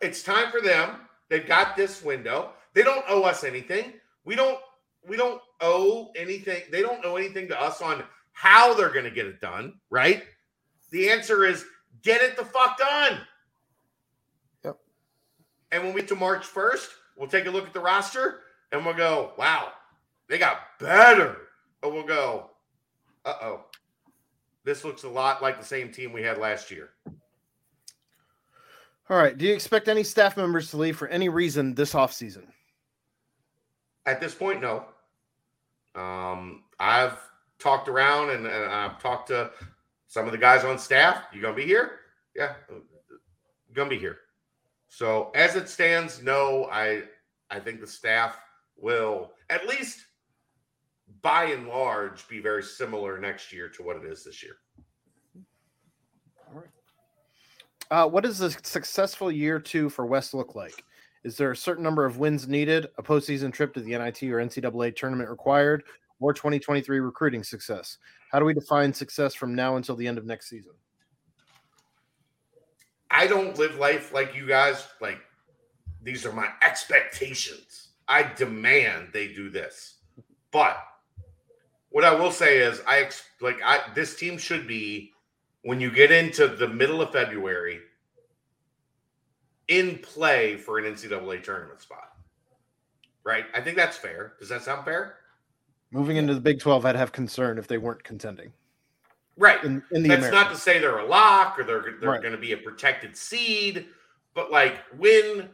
[0.00, 0.96] It's time for them.
[1.28, 2.50] They've got this window.
[2.74, 3.94] They don't owe us anything.
[4.26, 4.58] We don't
[5.08, 6.62] we don't owe anything.
[6.70, 10.24] They don't owe anything to us on how they're going to get it done, right?
[10.90, 11.64] The answer is
[12.02, 13.20] get it the fuck done.
[14.64, 14.78] Yep.
[15.72, 18.40] And when we get to March 1st, we'll take a look at the roster
[18.72, 19.72] and we'll go, wow,
[20.28, 21.36] they got better.
[21.82, 22.50] Or we'll go,
[23.24, 23.60] uh oh,
[24.64, 26.90] this looks a lot like the same team we had last year.
[29.08, 29.38] All right.
[29.38, 32.42] Do you expect any staff members to leave for any reason this offseason?
[34.06, 34.84] At this point, no.
[35.94, 37.18] Um, I've
[37.58, 39.50] talked around and, and I've talked to
[40.06, 41.24] some of the guys on staff.
[41.32, 42.00] You gonna be here?
[42.34, 42.54] Yeah,
[43.72, 44.18] gonna be here.
[44.88, 46.68] So as it stands, no.
[46.70, 47.02] I
[47.50, 48.38] I think the staff
[48.76, 50.06] will at least
[51.22, 54.56] by and large be very similar next year to what it is this year.
[56.48, 56.68] All right.
[57.90, 60.84] Uh, what does a successful year two for Wes look like?
[61.26, 64.36] Is there a certain number of wins needed, a postseason trip to the NIT or
[64.36, 65.82] NCAA tournament required,
[66.20, 67.98] or 2023 recruiting success?
[68.30, 70.70] How do we define success from now until the end of next season?
[73.10, 74.86] I don't live life like you guys.
[75.00, 75.18] Like
[76.00, 77.88] these are my expectations.
[78.06, 79.96] I demand they do this.
[80.52, 80.78] But
[81.88, 85.10] what I will say is, I like I this team should be
[85.62, 87.80] when you get into the middle of February
[89.68, 92.12] in play for an NCAA tournament spot.
[93.24, 93.46] Right?
[93.54, 94.34] I think that's fair.
[94.38, 95.16] Does that sound fair?
[95.90, 98.52] Moving into the Big 12, I'd have concern if they weren't contending
[99.36, 99.62] Right.
[99.64, 100.32] in, in the That's American.
[100.48, 102.20] not to say they're a lock or they're they're Right.
[102.22, 103.86] going to be a protected seed,
[104.34, 105.50] but like when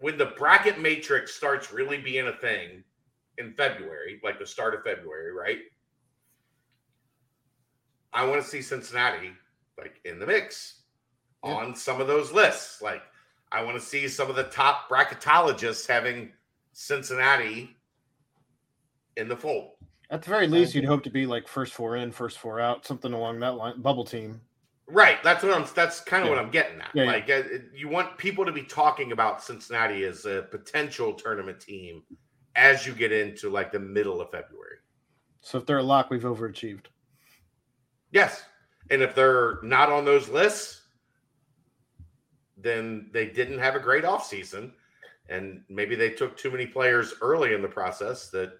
[0.00, 2.84] when the bracket matrix starts really being a thing
[3.38, 5.58] in February, like the start of February, right?
[8.12, 9.32] I want to see Cincinnati
[9.76, 10.82] like in the mix
[11.44, 11.50] Yeah.
[11.54, 12.80] on some of those lists.
[12.82, 13.02] Like
[13.50, 16.32] I want to see some of the top bracketologists having
[16.72, 17.76] Cincinnati
[19.16, 19.72] in the fold.
[20.10, 22.86] At the very least, you'd hope to be like first four in, first four out,
[22.86, 23.80] something along that line.
[23.80, 24.40] Bubble team.
[24.86, 25.22] Right.
[25.22, 25.66] That's what I'm.
[25.74, 26.90] That's kind of what I'm getting at.
[26.94, 27.10] Yeah, yeah.
[27.10, 27.42] like, uh,
[27.74, 32.02] you want people to be talking about Cincinnati as a potential tournament team
[32.56, 34.76] as you get into like the middle of February.
[35.42, 36.86] So if they're a lock, we've overachieved.
[38.10, 38.42] Yes,
[38.90, 40.77] and if they're not on those lists,
[42.60, 44.72] then they didn't have a great offseason.
[45.30, 48.52] and maybe they took too many players early in the process that,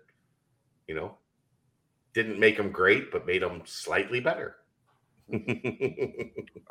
[0.86, 1.16] you know,
[2.12, 4.56] didn't make them great, but made them slightly better.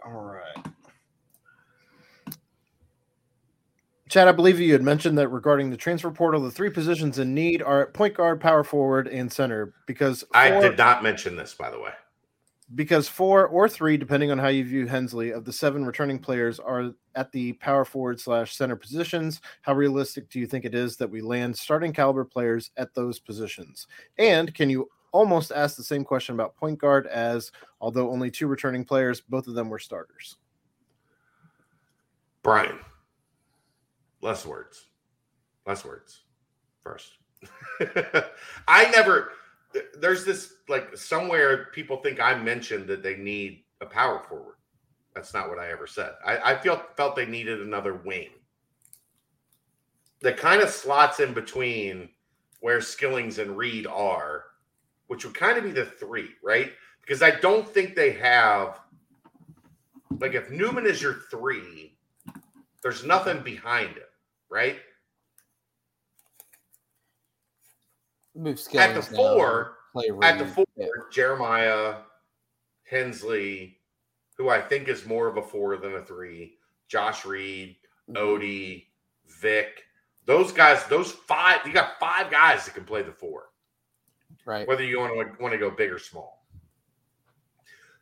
[0.05, 0.65] All right.
[4.09, 7.33] Chad, I believe you had mentioned that regarding the transfer portal, the three positions in
[7.33, 9.73] need are at point guard, power forward, and center.
[9.85, 11.91] Because I did not mention this, by the way.
[12.75, 16.59] Because four or three, depending on how you view Hensley, of the seven returning players
[16.59, 19.41] are at the power forward slash center positions.
[19.61, 23.19] How realistic do you think it is that we land starting caliber players at those
[23.19, 23.87] positions?
[24.17, 28.47] And can you almost ask the same question about point guard as although only two
[28.47, 30.35] returning players, both of them were starters?
[32.43, 32.79] Brian,
[34.21, 34.87] less words.
[35.65, 36.21] Less words
[36.83, 37.13] first.
[38.67, 39.31] I never,
[39.99, 44.55] there's this like somewhere people think I mentioned that they need a power forward.
[45.13, 46.11] That's not what I ever said.
[46.25, 48.29] I, I felt felt they needed another wing
[50.21, 52.09] that kind of slots in between
[52.59, 54.45] where Skillings and Reed are,
[55.07, 56.71] which would kind of be the three, right?
[57.01, 58.79] Because I don't think they have
[60.19, 61.97] like if Newman is your three,
[62.81, 64.09] there's nothing behind it,
[64.49, 64.77] right?
[68.37, 69.77] Move At the four,
[70.21, 70.85] at the four, Yeah.
[71.11, 71.95] Jeremiah,
[72.83, 73.79] Hensley,
[74.37, 76.57] who I think is more of a four than a three,
[76.87, 77.75] Josh Reed,
[78.09, 78.15] Mm-hmm.
[78.23, 78.85] Odie,
[79.41, 79.83] Vic.
[80.25, 83.49] Those guys, those five, you got five guys that can play the four,
[84.45, 84.65] Right.
[84.67, 86.45] whether you want to want to go big or small.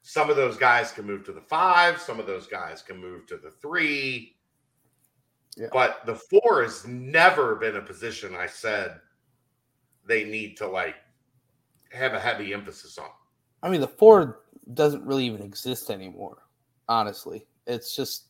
[0.04, 3.26] Some of those guys can move to the five, some of those guys can move
[3.28, 4.36] to the three.
[5.58, 5.70] Yeah.
[5.72, 9.00] But the four has never been a position I said
[10.08, 10.96] they need to like
[11.92, 13.10] have a heavy emphasis on.
[13.64, 14.42] I mean, the four
[14.74, 16.40] doesn't really even exist anymore.
[16.88, 18.26] Honestly, it's just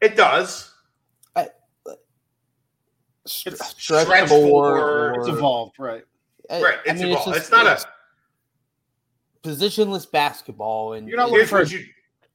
[0.00, 0.72] It does.
[3.26, 4.78] st- It's stretch stretch four.
[4.78, 5.14] four.
[5.20, 6.04] It's evolved, right?
[6.48, 6.78] I- Right.
[6.88, 7.26] I mean, evolved.
[7.34, 7.84] just- It's not a
[9.42, 11.84] positionless basketball, and You're not looking for- you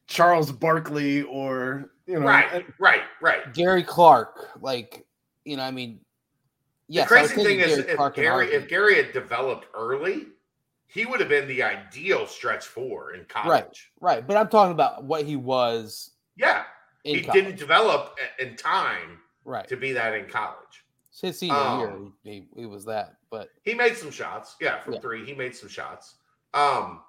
[0.07, 3.53] Charles Barkley or you know, right, right, right.
[3.53, 4.49] Gary Clark.
[4.59, 5.05] Like,
[5.45, 6.01] you know, I mean,
[6.91, 10.27] yes, the crazy thing is, if Gary, if Gary had developed early,
[10.87, 13.49] he would have been the ideal stretch four in college.
[13.49, 13.77] right,
[14.17, 14.27] right.
[14.27, 16.63] but I'm talking about what he was Yeah,
[17.03, 17.43] he college.
[17.43, 19.67] didn't develop in time right.
[19.67, 20.85] to be that in college.
[21.11, 24.55] So his senior Um, year, he, he, he was that, but He made some shots.
[24.61, 24.99] Yeah, from Yeah.
[24.99, 26.15] three, he made some shots.
[26.53, 27.01] Um,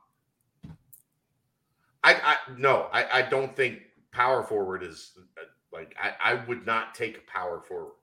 [2.05, 3.81] I, I no, I, I don't think
[4.11, 5.43] power forward is uh,
[5.73, 7.95] like I, I would not take a power forward.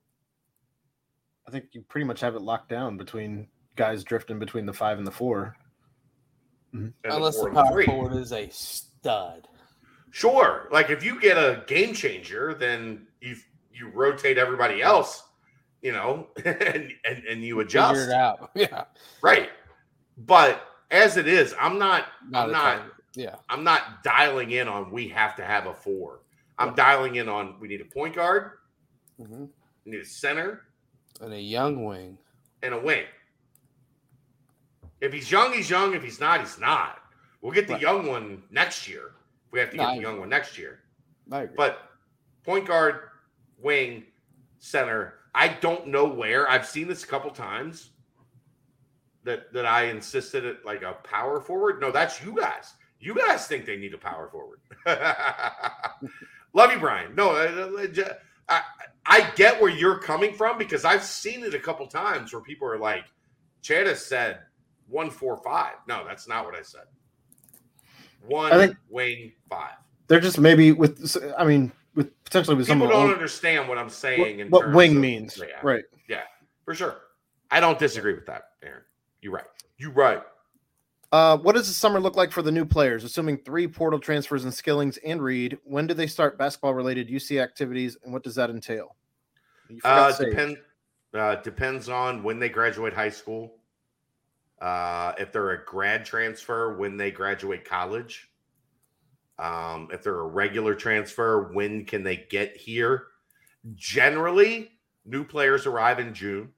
[1.49, 4.99] I think you pretty much have it locked down between guys drifting between the five
[4.99, 5.55] and the four.
[6.73, 7.85] and unless the four the power three.
[7.88, 9.47] forward is a stud.
[10.11, 10.67] Sure.
[10.71, 13.35] Like if you get a game changer, then you
[13.73, 15.23] you rotate everybody else,
[15.81, 18.09] you know, and and, and you Figure adjust.
[18.09, 18.51] it out.
[18.55, 18.84] Yeah,
[19.23, 19.49] Right.
[20.17, 20.61] But
[20.91, 22.93] as it is, I'm not not I'm not target.
[23.15, 26.19] Yeah, I'm not dialing in on we have to have a four.
[26.59, 28.51] I'm dialing in on we need a point guard,
[29.17, 29.45] hmm
[29.85, 30.65] we need a center,
[31.19, 32.17] and a young wing.
[32.61, 33.05] and a wing.
[35.01, 35.93] If he's young, he's young.
[35.93, 36.99] If he's not, he's not.
[37.41, 37.81] We'll get the Right.
[37.81, 39.11] young one next year.
[39.51, 40.81] We have to No, get the young one next year.
[41.55, 41.89] But
[42.43, 43.09] point guard,
[43.57, 44.05] wing,
[44.59, 45.19] center.
[45.33, 46.49] I don't know where.
[46.49, 47.91] I've seen this a couple times.
[49.23, 51.79] That that I insisted at like a power forward.
[51.81, 52.73] No, that's you guys.
[52.99, 54.59] You guys think they need a power forward.
[56.53, 57.15] Love you, Brian.
[57.15, 57.83] No, I,
[58.49, 58.61] I,
[59.10, 62.68] I get where you're coming from because I've seen it a couple times where people
[62.68, 63.06] are like,
[63.61, 64.40] Chad said
[64.88, 65.73] one four five.
[65.88, 66.84] No, that's not what I said.
[68.27, 69.73] One I think- wing five.
[70.07, 71.15] They're just maybe with.
[71.38, 74.40] I mean, with potentially with some People the don't old- understand what I'm saying.
[74.40, 75.84] in what, what wing of- means, Yeah, right?
[76.07, 76.22] Yeah,
[76.65, 76.98] for sure.
[77.52, 78.84] I don't disagree with that, Aaron.
[79.22, 79.45] You're right.
[79.77, 80.22] You're right.
[81.11, 83.03] Uh, what does the summer look like for the new players?
[83.03, 87.41] Assuming three portal transfers in Skillings and Reed, when do they start basketball related UC
[87.41, 88.95] activities, and what does that entail?
[89.83, 90.57] Uh, depend,
[91.13, 93.55] uh, depends on when they graduate high school.
[94.61, 98.29] Uh, if they're a grad transfer, when they graduate college.
[99.37, 103.07] Um, if they're a regular transfer, when can they get here?
[103.75, 104.71] Generally,
[105.05, 106.49] new players arrive in June.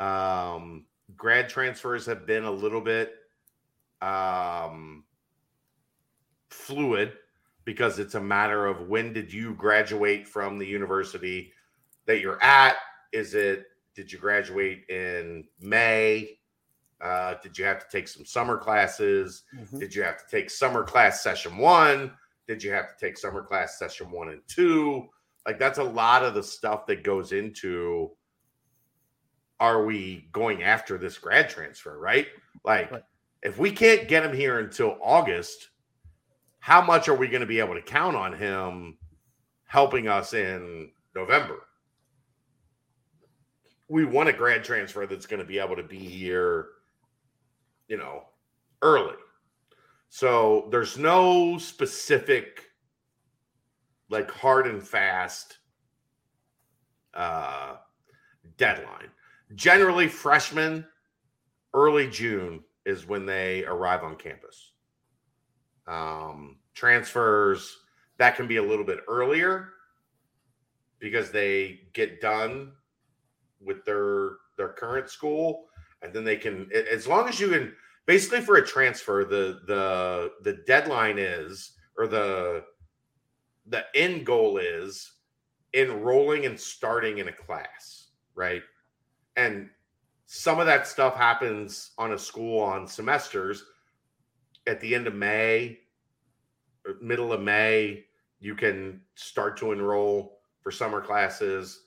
[0.00, 3.14] Um, grad transfers have been a little bit
[4.02, 5.04] um,
[6.48, 7.12] fluid
[7.70, 11.52] because it's a matter of when did you graduate from the university
[12.04, 12.74] that you're at?
[13.12, 16.40] Is it did you graduate in May?
[17.00, 19.44] Uh, did you have to take some summer classes?
[19.78, 22.10] Did you have to take summer class session one?
[22.48, 25.06] Did you have to take summer class session one and two?
[25.46, 28.10] Like that's a lot of the stuff that goes into
[29.60, 32.26] are we going after this grad transfer, right?
[32.64, 33.04] Like Right.
[33.44, 35.68] if we can't get him here until August,
[36.60, 38.98] how much are we going to be able to count on him
[39.64, 41.56] helping us in November?
[43.88, 46.66] We want a grad transfer that's going to be able to be here,
[47.88, 48.24] you know,
[48.82, 49.16] early.
[50.10, 52.66] So there's no specific,
[54.10, 55.58] like hard and fast
[57.14, 57.76] uh,
[58.58, 59.10] deadline.
[59.54, 60.86] Generally, freshmen,
[61.74, 64.69] early June is when they arrive on campus.
[65.90, 67.78] Um, transfers
[68.18, 69.70] that can be a little bit earlier
[71.00, 72.72] because they get done
[73.60, 75.66] with their their current school,
[76.02, 77.72] and then they can as long as you can
[78.06, 82.62] basically for a transfer the the the deadline is or the
[83.66, 85.12] the end goal is
[85.74, 88.62] enrolling and starting in a class, right?
[89.36, 89.70] And
[90.26, 93.64] some of that stuff happens on a school on semesters
[94.66, 95.79] at the end of May,
[97.00, 98.04] middle of May,
[98.38, 101.84] you can start to enroll for summer classes.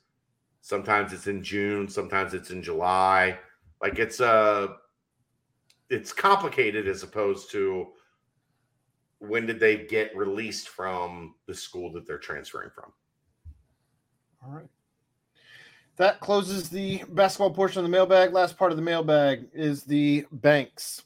[0.62, 3.38] Sometimes it's in June, sometimes it's in July.
[3.82, 4.68] Like it's uh
[5.90, 7.88] it's complicated as opposed to
[9.20, 12.92] when did they get released from the school that they're transferring from.
[14.44, 14.70] All right.
[15.96, 18.34] That closes the basketball portion of the mailbag.
[18.34, 21.04] Last part of the mailbag is the banks.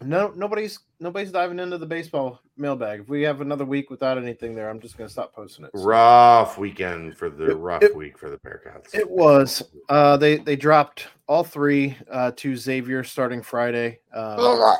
[0.00, 3.00] No, nobody's nobody's diving into the baseball mailbag.
[3.00, 5.72] If we have another week without anything there, I'm just going to stop posting it.
[5.74, 8.94] So- Rough weekend for the It- rough it- week for the Bearcats.
[8.94, 9.62] It was.
[9.90, 14.00] Uh, they they dropped all three uh, to Xavier starting Friday.
[14.14, 14.76] Um,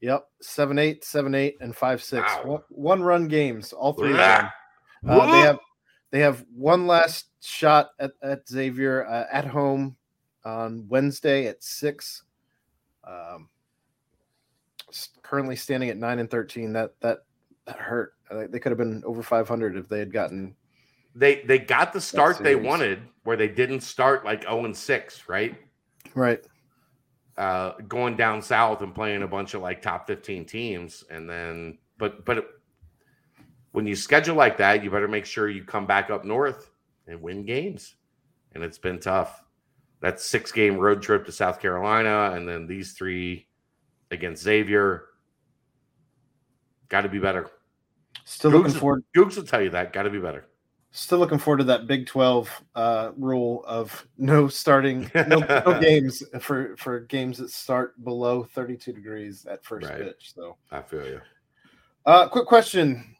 [0.00, 2.30] yep, seven eight, seven eight, and five six.
[2.44, 4.50] One, one run games, all three of them.
[5.06, 5.58] Uh, they have
[6.10, 9.96] they have one last shot at, at Xavier uh, at home
[10.44, 12.22] on Wednesday at six.
[13.04, 13.48] Um,
[15.22, 16.72] currently standing at nine and thirteen.
[16.72, 17.20] That that
[17.66, 18.14] that hurt.
[18.30, 20.54] Uh, they could have been over five hundred if they had gotten
[21.14, 25.28] they they got the start they wanted where they didn't start like 0 and 6,
[25.28, 25.56] right?
[26.14, 26.44] right.
[27.36, 31.78] Uh going down south and playing a bunch of like top 15 teams and then
[31.98, 32.48] but but it-
[33.72, 36.70] when you schedule like that, you better make sure you come back up north
[37.06, 37.96] and win games.
[38.54, 39.44] And it's been tough.
[40.00, 43.45] That six game road trip to South Carolina and then these three
[44.10, 45.04] against Xavier.
[46.88, 47.50] Got to be better.
[48.24, 49.04] Still looking Googs- forward.
[49.16, 49.92] Googs will tell you that.
[49.92, 50.46] Got to be better.
[50.92, 56.22] Still looking forward to that Big Twelve uh, rule of no starting, no, no games
[56.40, 59.98] for for games that start below thirty two degrees at first Right.
[59.98, 60.32] pitch.
[60.34, 61.20] So, I feel you.
[62.06, 63.14] uh, quick question: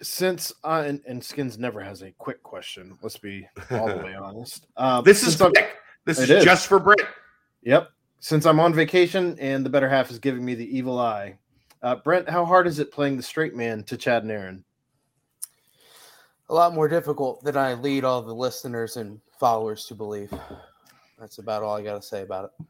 [0.00, 2.96] Since uh, and, and Skins never has a quick question.
[3.02, 4.66] Let's be all the way honest.
[4.76, 5.78] Uh, This is quick.
[6.04, 6.44] This is, is.
[6.44, 7.00] just for Brent.
[7.62, 7.90] Yep.
[8.20, 11.38] Since I'm on vacation and the better half is giving me the evil eye.
[11.82, 14.64] Uh, Brent, how hard is it playing the straight man to Chad and Aaron?
[16.50, 20.32] A lot more difficult than I lead all the listeners and followers to believe.
[21.18, 22.66] That's about all I got to say about it.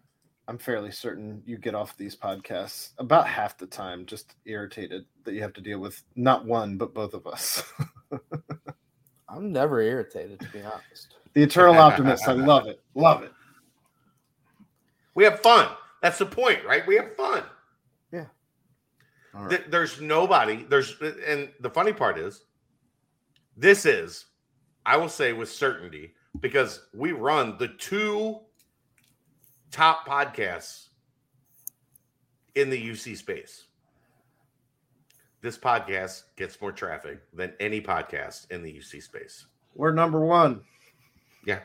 [0.47, 5.35] I'm fairly certain you get off these podcasts about half the time just irritated that
[5.35, 7.63] you have to deal with not one but both of us.
[9.29, 11.15] I'm never irritated, to be honest.
[11.35, 12.27] the eternal optimist.
[12.27, 12.81] I love it.
[12.95, 13.33] Love it.
[15.21, 15.69] We have fun.
[16.01, 16.87] That's the point, right?
[16.87, 17.43] We have fun.
[19.35, 19.51] All right.
[19.51, 20.65] Th- There's nobody.
[20.65, 22.45] There's and the funny part is,
[23.55, 24.25] this is.
[24.87, 28.39] I will say with certainty because we run the two
[29.71, 30.89] top podcasts
[32.55, 33.67] in the UC space.
[35.43, 39.45] This podcast gets more traffic than any podcast in the UC space.
[39.75, 40.63] We're number one.
[41.45, 41.59] Yeah.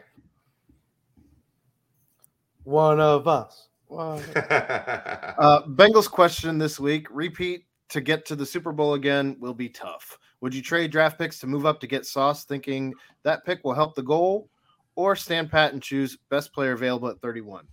[2.65, 3.69] One of us.
[3.87, 4.35] One of-
[5.37, 9.69] Uh, Bengals question this week: Repeat to get to the Super Bowl again will be
[9.69, 10.17] tough.
[10.41, 12.93] Would you trade draft picks to move up to get Sauce, thinking
[13.23, 14.49] that pick will help the goal,
[14.95, 17.65] or stand pat and choose best player available at 31?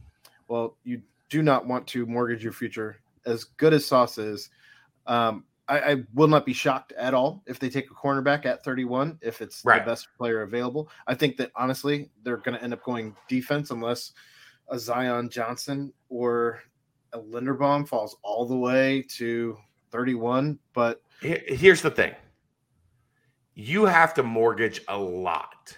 [0.49, 3.01] Well, you do not want to mortgage your future.
[3.25, 4.51] As good as Sauce is,
[5.07, 8.65] um, I, I will not be shocked at all if they take a cornerback at
[8.65, 9.85] 31 if it's Right.
[9.85, 10.91] the best player available.
[11.07, 14.13] I think that honestly they're going to end up going defense unless
[14.69, 16.63] a Zion Johnson or
[17.13, 19.57] a Linderbaum falls all the way to
[19.91, 20.59] 31.
[20.73, 22.15] But Here's the thing
[23.55, 25.77] you have to mortgage a lot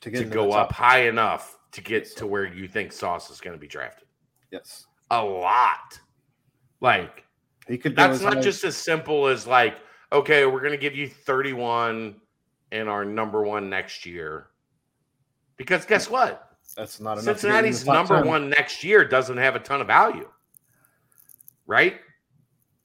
[0.00, 3.40] to get to go up high enough to get to where you think Sauce is
[3.40, 4.08] going to be drafted.
[4.50, 6.00] yes, A lot.
[6.80, 7.24] Like,
[7.68, 7.94] he could.
[7.94, 9.76] That's not high- just as simple as like,
[10.12, 12.16] okay, we're going to give you 31
[12.72, 14.48] and our number one next year.
[15.56, 16.49] Because guess what?
[16.74, 17.40] That's not enough.
[17.40, 18.26] to get in the Cincinnati's number 10.
[18.26, 20.28] one next year doesn't have a ton of value.
[21.66, 22.00] Right?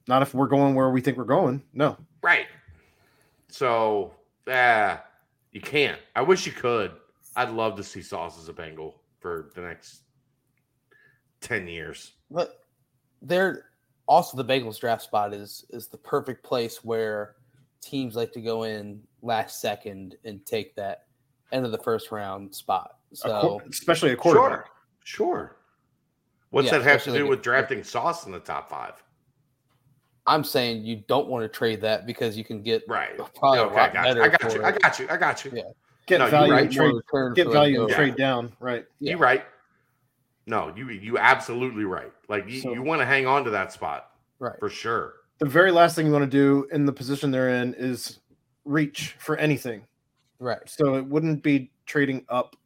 [0.08, 1.62] Not if we're going where we think we're going.
[1.72, 2.46] No, Right.
[3.48, 4.14] So,
[4.48, 4.96] uh,
[5.52, 6.00] you can't.
[6.16, 6.90] I wish you could.
[7.36, 10.00] I'd love to see Sauce as a Bengal for the next
[11.40, 12.12] 10 years.
[12.30, 12.64] But
[13.22, 13.66] they're
[14.08, 17.36] also the Bengals draft spot is is the perfect place where
[17.80, 21.06] teams like to go in last second and take that
[21.52, 22.96] end of the first round spot.
[23.24, 24.66] A So quar- especially a quarterback.
[25.04, 25.26] Sure.
[25.36, 25.56] Sure.
[26.50, 29.02] What's Yeah, that have to do like with a- drafting Sauce in the top five?
[30.26, 33.16] I'm saying you don't want to trade that because you can get Right.
[33.34, 34.02] probably a okay, I got you.
[34.14, 34.62] better I got you.
[34.64, 35.06] I got you.
[35.10, 35.50] I got you.
[35.54, 35.62] Yeah.
[36.06, 36.70] Get No, value right.
[36.70, 36.94] trade.
[36.94, 37.88] return Get value those.
[37.88, 38.52] and trade down.
[38.60, 38.86] Right.
[39.00, 39.10] Yeah.
[39.10, 39.44] You're right.
[40.46, 42.12] No, you you absolutely right.
[42.28, 44.58] Like you, So- you want to hang on to that spot Right.
[44.58, 45.14] for sure.
[45.38, 48.20] The very last thing you want to do in the position they're in is
[48.64, 49.86] reach for anything.
[50.38, 50.58] Right.
[50.66, 52.56] So it wouldn't be trading up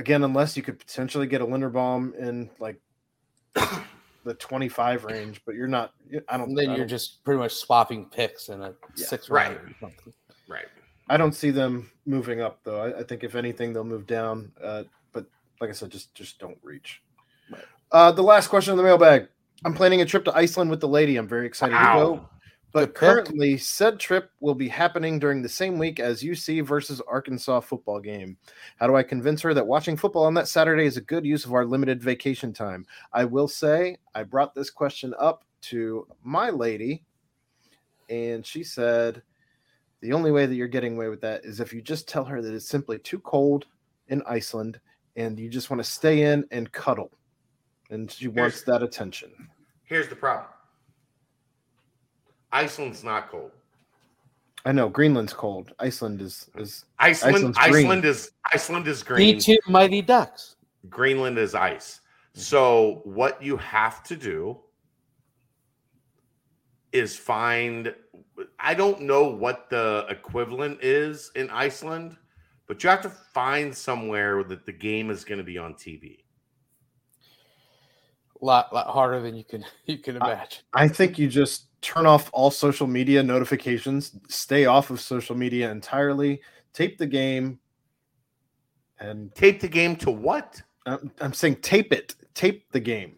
[0.00, 2.80] again, unless you could potentially get a Linderbaum in like
[4.24, 5.92] the 25 range, but you're not.
[6.28, 6.48] I don't.
[6.48, 9.06] And then I you're just pretty much swapping picks in a Yeah.
[9.06, 9.56] six Right.
[9.56, 10.12] round or something.
[10.48, 10.66] Right.
[11.08, 12.80] I don't see them moving up though.
[12.80, 14.50] I, I think if anything, they'll move down.
[14.62, 15.26] Uh, but
[15.60, 17.02] like I said, just just don't reach.
[17.50, 17.64] Right.
[17.92, 19.28] Uh, the last question in the mailbag.
[19.64, 21.16] I'm planning a trip to Iceland with the lady.
[21.16, 22.28] I'm very excited to go.
[22.72, 27.60] But currently, said trip will be happening during the same week as UC versus Arkansas
[27.60, 28.36] football game.
[28.76, 31.44] How do I convince her that watching football on that Saturday is a good use
[31.44, 32.86] of our limited vacation time?
[33.12, 37.02] I will say I brought this question up to my lady,
[38.08, 39.22] and she said
[40.00, 42.40] the only way that you're getting away with that is if you just tell her
[42.40, 43.66] that it's simply too cold
[44.08, 44.80] in Iceland
[45.16, 47.10] and you just want to stay in and cuddle.
[47.90, 49.30] And she wants Here's- that attention.
[49.84, 50.46] Here's the problem.
[52.52, 53.52] Iceland's not cold.
[54.64, 55.72] I know Greenland's cold.
[55.78, 59.38] Iceland is is Iceland Iceland is Iceland is D green.
[59.38, 60.56] two mighty ducks.
[60.88, 62.00] Greenland is ice.
[62.34, 64.58] So what you have to do
[66.92, 67.94] is find
[68.58, 72.16] I don't know what the equivalent is in Iceland,
[72.66, 76.18] but you have to find somewhere that the game is going to be on TV.
[78.42, 80.62] lot lot harder than you can you can imagine.
[80.74, 85.70] I think you just turn off all social media notifications, stay off of social media
[85.70, 86.40] entirely,
[86.72, 87.58] tape the game,
[89.00, 90.62] and Tape the game to what?
[90.86, 93.16] I'm, I'm saying tape it, tape the game.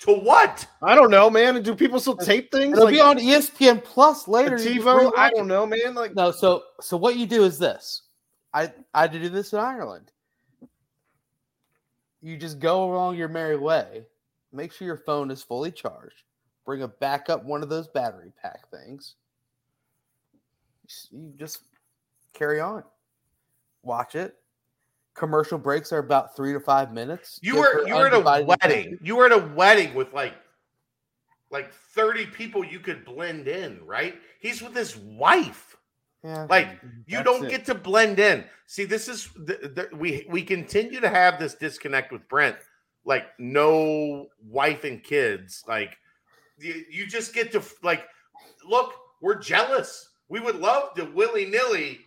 [0.00, 0.66] To what?
[0.82, 1.62] I don't know, man.
[1.62, 2.72] Do people still tape things?
[2.76, 4.56] It'll like be on ESPN Plus later.
[4.56, 5.12] TiVo?
[5.16, 5.94] I don't know, man.
[5.94, 8.02] Like No, so so what you do is this.
[8.52, 10.12] I I had to do this in Ireland.
[12.20, 14.06] You just go along your merry way.
[14.52, 16.22] Make sure your phone is fully charged.
[16.64, 19.16] Bring a backup one of those battery pack things.
[21.10, 21.62] You just
[22.32, 22.84] carry on.
[23.82, 24.36] Watch it.
[25.14, 27.38] Commercial breaks are about three to five minutes.
[27.42, 28.50] You were you were at a wedding.
[28.50, 28.98] attention.
[29.02, 30.34] You were at a wedding with like
[31.50, 34.16] like 30 people you could blend in, right?
[34.40, 35.76] He's with his wife.
[36.24, 36.46] Yeah.
[36.50, 37.50] Like you don't it.
[37.50, 38.44] get to blend in.
[38.66, 42.56] See, this is the, the, we we continue to have this disconnect with Brent.
[43.04, 45.62] Like no wife and kids.
[45.68, 45.96] Like
[46.58, 48.04] you, you just get to like
[48.68, 48.92] look.
[49.20, 50.10] We're jealous.
[50.28, 52.00] We would love to willy nilly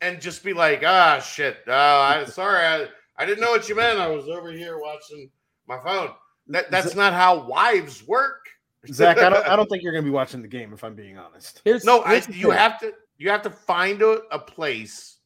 [0.00, 1.58] and just be like, ah, shit.
[1.66, 2.64] Oh, I sorry.
[2.64, 3.98] I, I didn't know what you meant.
[3.98, 5.30] I was over here watching
[5.66, 6.10] my phone.
[6.48, 8.46] That that's not how wives work.
[8.90, 10.94] Zach, I don't, I don't think you're going to be watching the game if I'm
[10.94, 11.62] being honest.
[11.64, 12.58] Here's No, here's the you thing.
[12.58, 15.18] have to you have to find a, a place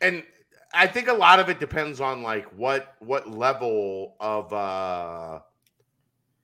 [0.00, 0.22] and
[0.72, 5.40] I think a lot of it depends on like what what level of uh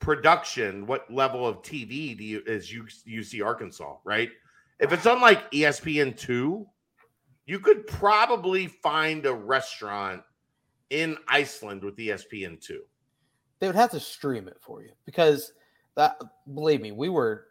[0.00, 4.30] production, what level of TV do you is you you see Arkansas, right?
[4.80, 6.66] If it's on like ESPN two,
[7.46, 10.22] you could probably find a restaurant
[10.88, 12.82] in Iceland with ESPN two.
[13.58, 15.52] They would have to stream it for you because
[15.96, 16.20] that
[16.54, 17.46] believe me, we were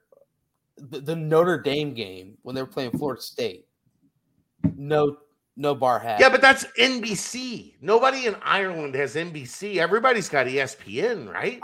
[0.77, 3.67] the, the Notre Dame game when they were playing Florida State.
[4.75, 5.17] No,
[5.55, 6.19] no bar hat.
[6.19, 7.75] Yeah, but that's NBC.
[7.81, 9.77] Nobody in Ireland has NBC.
[9.77, 11.59] Everybody's got ESPN, right?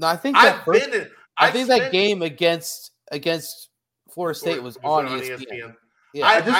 [0.00, 1.10] No, I think that I've first- been in.
[1.38, 3.70] I I've think that game against against
[4.10, 5.76] Florida State was, on, E it ESPN.
[6.14, 6.50] Yeah, I, just-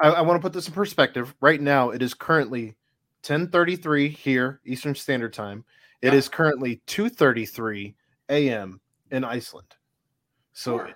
[0.00, 1.34] I, I, I want to put this in perspective.
[1.40, 2.76] Right now, it is currently
[3.22, 5.64] 10:33 here Eastern Standard Time.
[6.02, 6.18] It Yeah.
[6.18, 7.94] is currently 2:33
[8.30, 8.80] a.m.
[9.10, 9.68] in Iceland.
[10.52, 10.90] So Sure.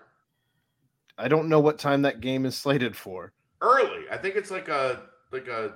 [1.19, 3.33] I don't know what time that game is slated for.
[3.61, 4.05] early.
[4.11, 5.75] I think it's like a like a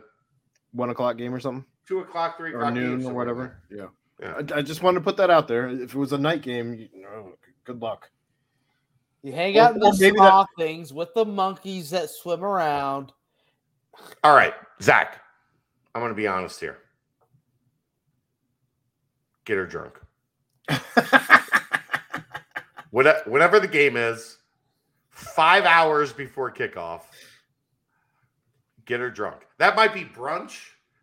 [0.73, 3.17] One o'clock game or something, two o'clock, three or o'clock game, noon or something like
[3.17, 3.63] whatever.
[3.71, 3.77] that.
[3.77, 3.87] Yeah.
[4.21, 4.35] Yeah.
[4.55, 5.69] I, I just wanted to put that out there.
[5.69, 7.33] If it was a night game, you know,
[7.65, 8.11] good luck.
[9.23, 13.13] you hang Or- out in the maybe small things with the monkeys that swim around.
[14.25, 15.21] All right, Zach.
[15.95, 16.79] I'm going to be honest here.
[19.45, 19.99] Get her drunk.
[22.91, 24.39] What- Whatever the game is,
[25.11, 27.03] five hours before kickoff,
[28.87, 29.43] get her drunk.
[29.59, 30.59] That might be brunch.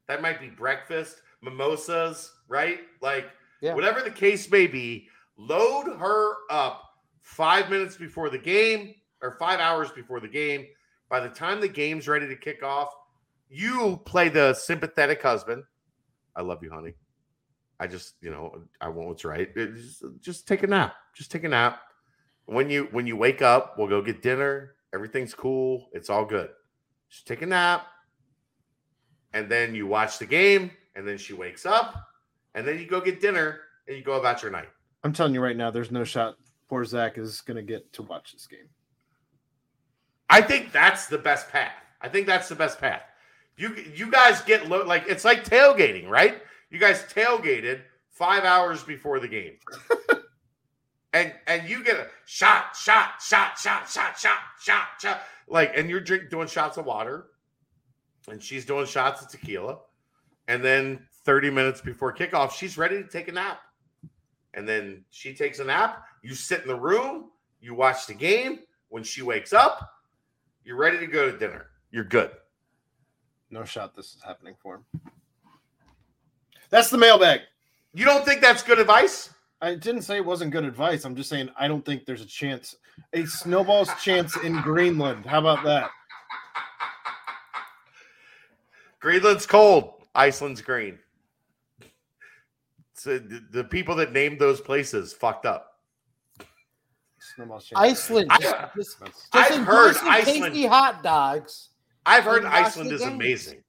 [0.08, 2.80] That might be breakfast, mimosas, right?
[3.02, 3.30] Like,
[3.62, 3.74] Yeah.
[3.74, 5.08] whatever the case may be,
[5.38, 6.84] load her up
[7.22, 10.68] five minutes before the game or five hours before the game.
[11.10, 12.94] By the time the game's ready to kick off,
[13.50, 15.64] you play the sympathetic husband.
[16.36, 16.94] I love you, honey.
[17.80, 19.54] I just, you know, I want what's right.
[19.56, 20.96] Just, just take a nap.
[21.14, 21.82] Just take a nap.
[22.46, 24.76] When you when you wake up, we'll go get dinner.
[24.94, 25.90] Everything's cool.
[25.94, 26.50] It's all good.
[27.10, 27.88] Just take a nap.
[29.34, 31.96] And then you watch the game, and then she wakes up,
[32.56, 34.70] and then you go get dinner and you go about your night.
[35.04, 38.02] I'm telling you right now, there's no shot poor Zach is going to get to
[38.02, 38.68] watch this game.
[40.30, 41.74] I think that's the best path.
[42.02, 43.04] I think that's the best path.
[43.58, 46.42] You you guys get low like it's like tailgating, right?
[46.72, 49.54] You guys tailgated five hours before the game,
[51.14, 55.90] and and you get a shot, shot, shot, shot, shot, shot, shot, shot, like, and
[55.90, 57.28] you're drink doing shots of water,
[58.28, 59.78] and she's doing shots of tequila,
[60.50, 63.60] and then thirty minutes before kickoff, she's ready to take a nap,
[64.54, 66.06] and then she takes a nap.
[66.22, 68.60] You sit in the room, you watch the game.
[68.90, 69.92] When she wakes up,
[70.64, 71.68] you're ready to go to dinner.
[71.92, 72.32] You're good.
[73.50, 74.86] No shot this is happening for him.
[76.70, 77.42] That's the mailbag.
[77.94, 79.34] You don't think that's good advice?
[79.62, 81.04] I didn't say it wasn't good advice.
[81.04, 82.76] I'm just saying I don't think there's a chance,
[83.14, 85.26] a snowball's chance in Greenland.
[85.26, 85.90] How about that?
[89.00, 90.04] Greenland's cold.
[90.14, 91.00] Iceland's green.
[92.96, 95.74] So the, the people that named those places fucked up.
[97.76, 101.70] Iceland, I- just, just, That's- just I've enjoy heard Iceland- tasty hot dogs.
[102.06, 103.14] I've heard Iceland is games.
[103.14, 103.64] amazing.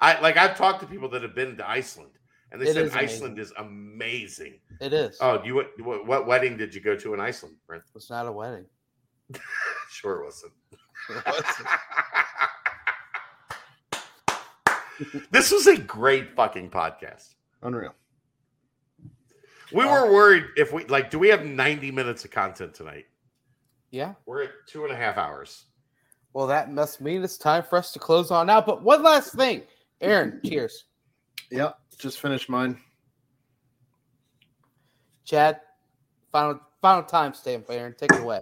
[0.00, 2.10] I like I've talked to people that have been to Iceland
[2.52, 3.14] and they It said is amazing.
[3.16, 4.54] Iceland is amazing.
[4.80, 5.18] It is.
[5.20, 7.82] Oh, you went- what, what wedding did you go to in Iceland, Brent?
[7.94, 8.64] It's not a wedding.
[9.90, 10.52] Sure it wasn't.
[15.32, 17.34] this was a great fucking podcast.
[17.62, 17.92] Unreal.
[19.72, 23.06] We were worried if we like, do we have 90 minutes of content tonight?
[23.90, 24.14] Yeah.
[24.26, 25.66] We're at two and a half hours.
[26.32, 28.66] Well, that must mean it's time for us to close on out.
[28.66, 29.62] But one last thing,
[30.00, 30.40] Aaron.
[30.44, 30.84] cheers,
[31.50, 31.76] Yep.
[31.98, 32.78] Just finished mine.
[35.24, 35.60] Chad.
[36.32, 37.94] Final final time stamp, Aaron.
[37.98, 38.40] Take it away.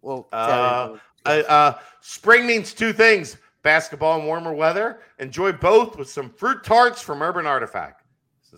[0.00, 0.96] Well, Uh,
[1.26, 5.00] Uh, uh, spring means two things basketball and warmer weather.
[5.18, 8.02] Enjoy both with some fruit tarts from Urban Artifact.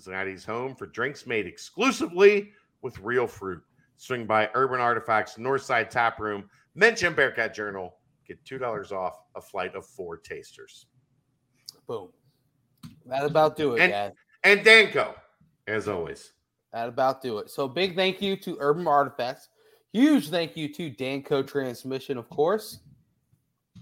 [0.03, 2.53] Cincinnati's home for drinks made exclusively
[2.83, 3.61] with real fruit.
[3.97, 6.49] Swing by Urban Artifact's Northside Tap Room.
[6.77, 7.97] Mention Bearcat Journal.
[8.27, 10.87] Get $2 off a flight of four tasters.
[11.89, 12.11] boom.
[13.07, 14.13] That about do it, And- guys.
[14.45, 15.15] And Danco,
[15.67, 16.33] as always.
[16.73, 17.49] That about do it.
[17.51, 19.49] So big thank you to Urban Artifacts.
[19.95, 22.81] Huge thank you to Danco Transmission, of course.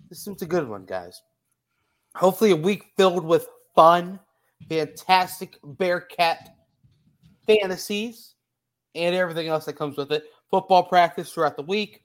[0.08, 1.20] This was a good one, guys.
[2.14, 4.20] Hopefully, a week filled with fun,
[4.68, 6.54] fantastic Bearcat
[7.46, 8.34] fantasies,
[8.94, 10.24] and everything else that comes with it.
[10.50, 12.04] Football practice throughout the week.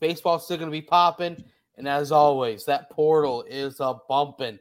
[0.00, 1.42] Baseball's still going to be popping.
[1.76, 4.58] And as always, that portal is a bumping.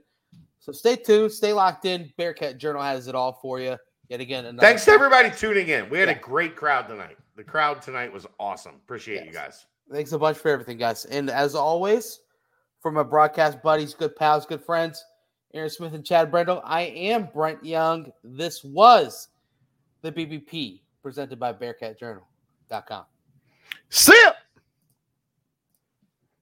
[0.59, 2.11] So stay tuned, stay locked in.
[2.17, 3.77] Bearcat Journal has it all for you.
[4.09, 5.89] Yet again, another Thanks to everybody tuning in.
[5.89, 7.17] We had a great crowd tonight.
[7.35, 8.75] The crowd tonight was awesome.
[8.75, 9.65] Appreciate you guys.
[9.91, 11.05] Thanks a bunch for everything, guys.
[11.05, 12.19] And as always,
[12.79, 15.03] For my broadcast buddies, good pals, good friends,
[15.53, 18.11] Aaron Smith and Chad Brendel, I am Brent Young.
[18.23, 19.29] This was
[20.01, 23.05] the BBP presented by BearcatJournal.com.
[23.89, 24.31] See ya.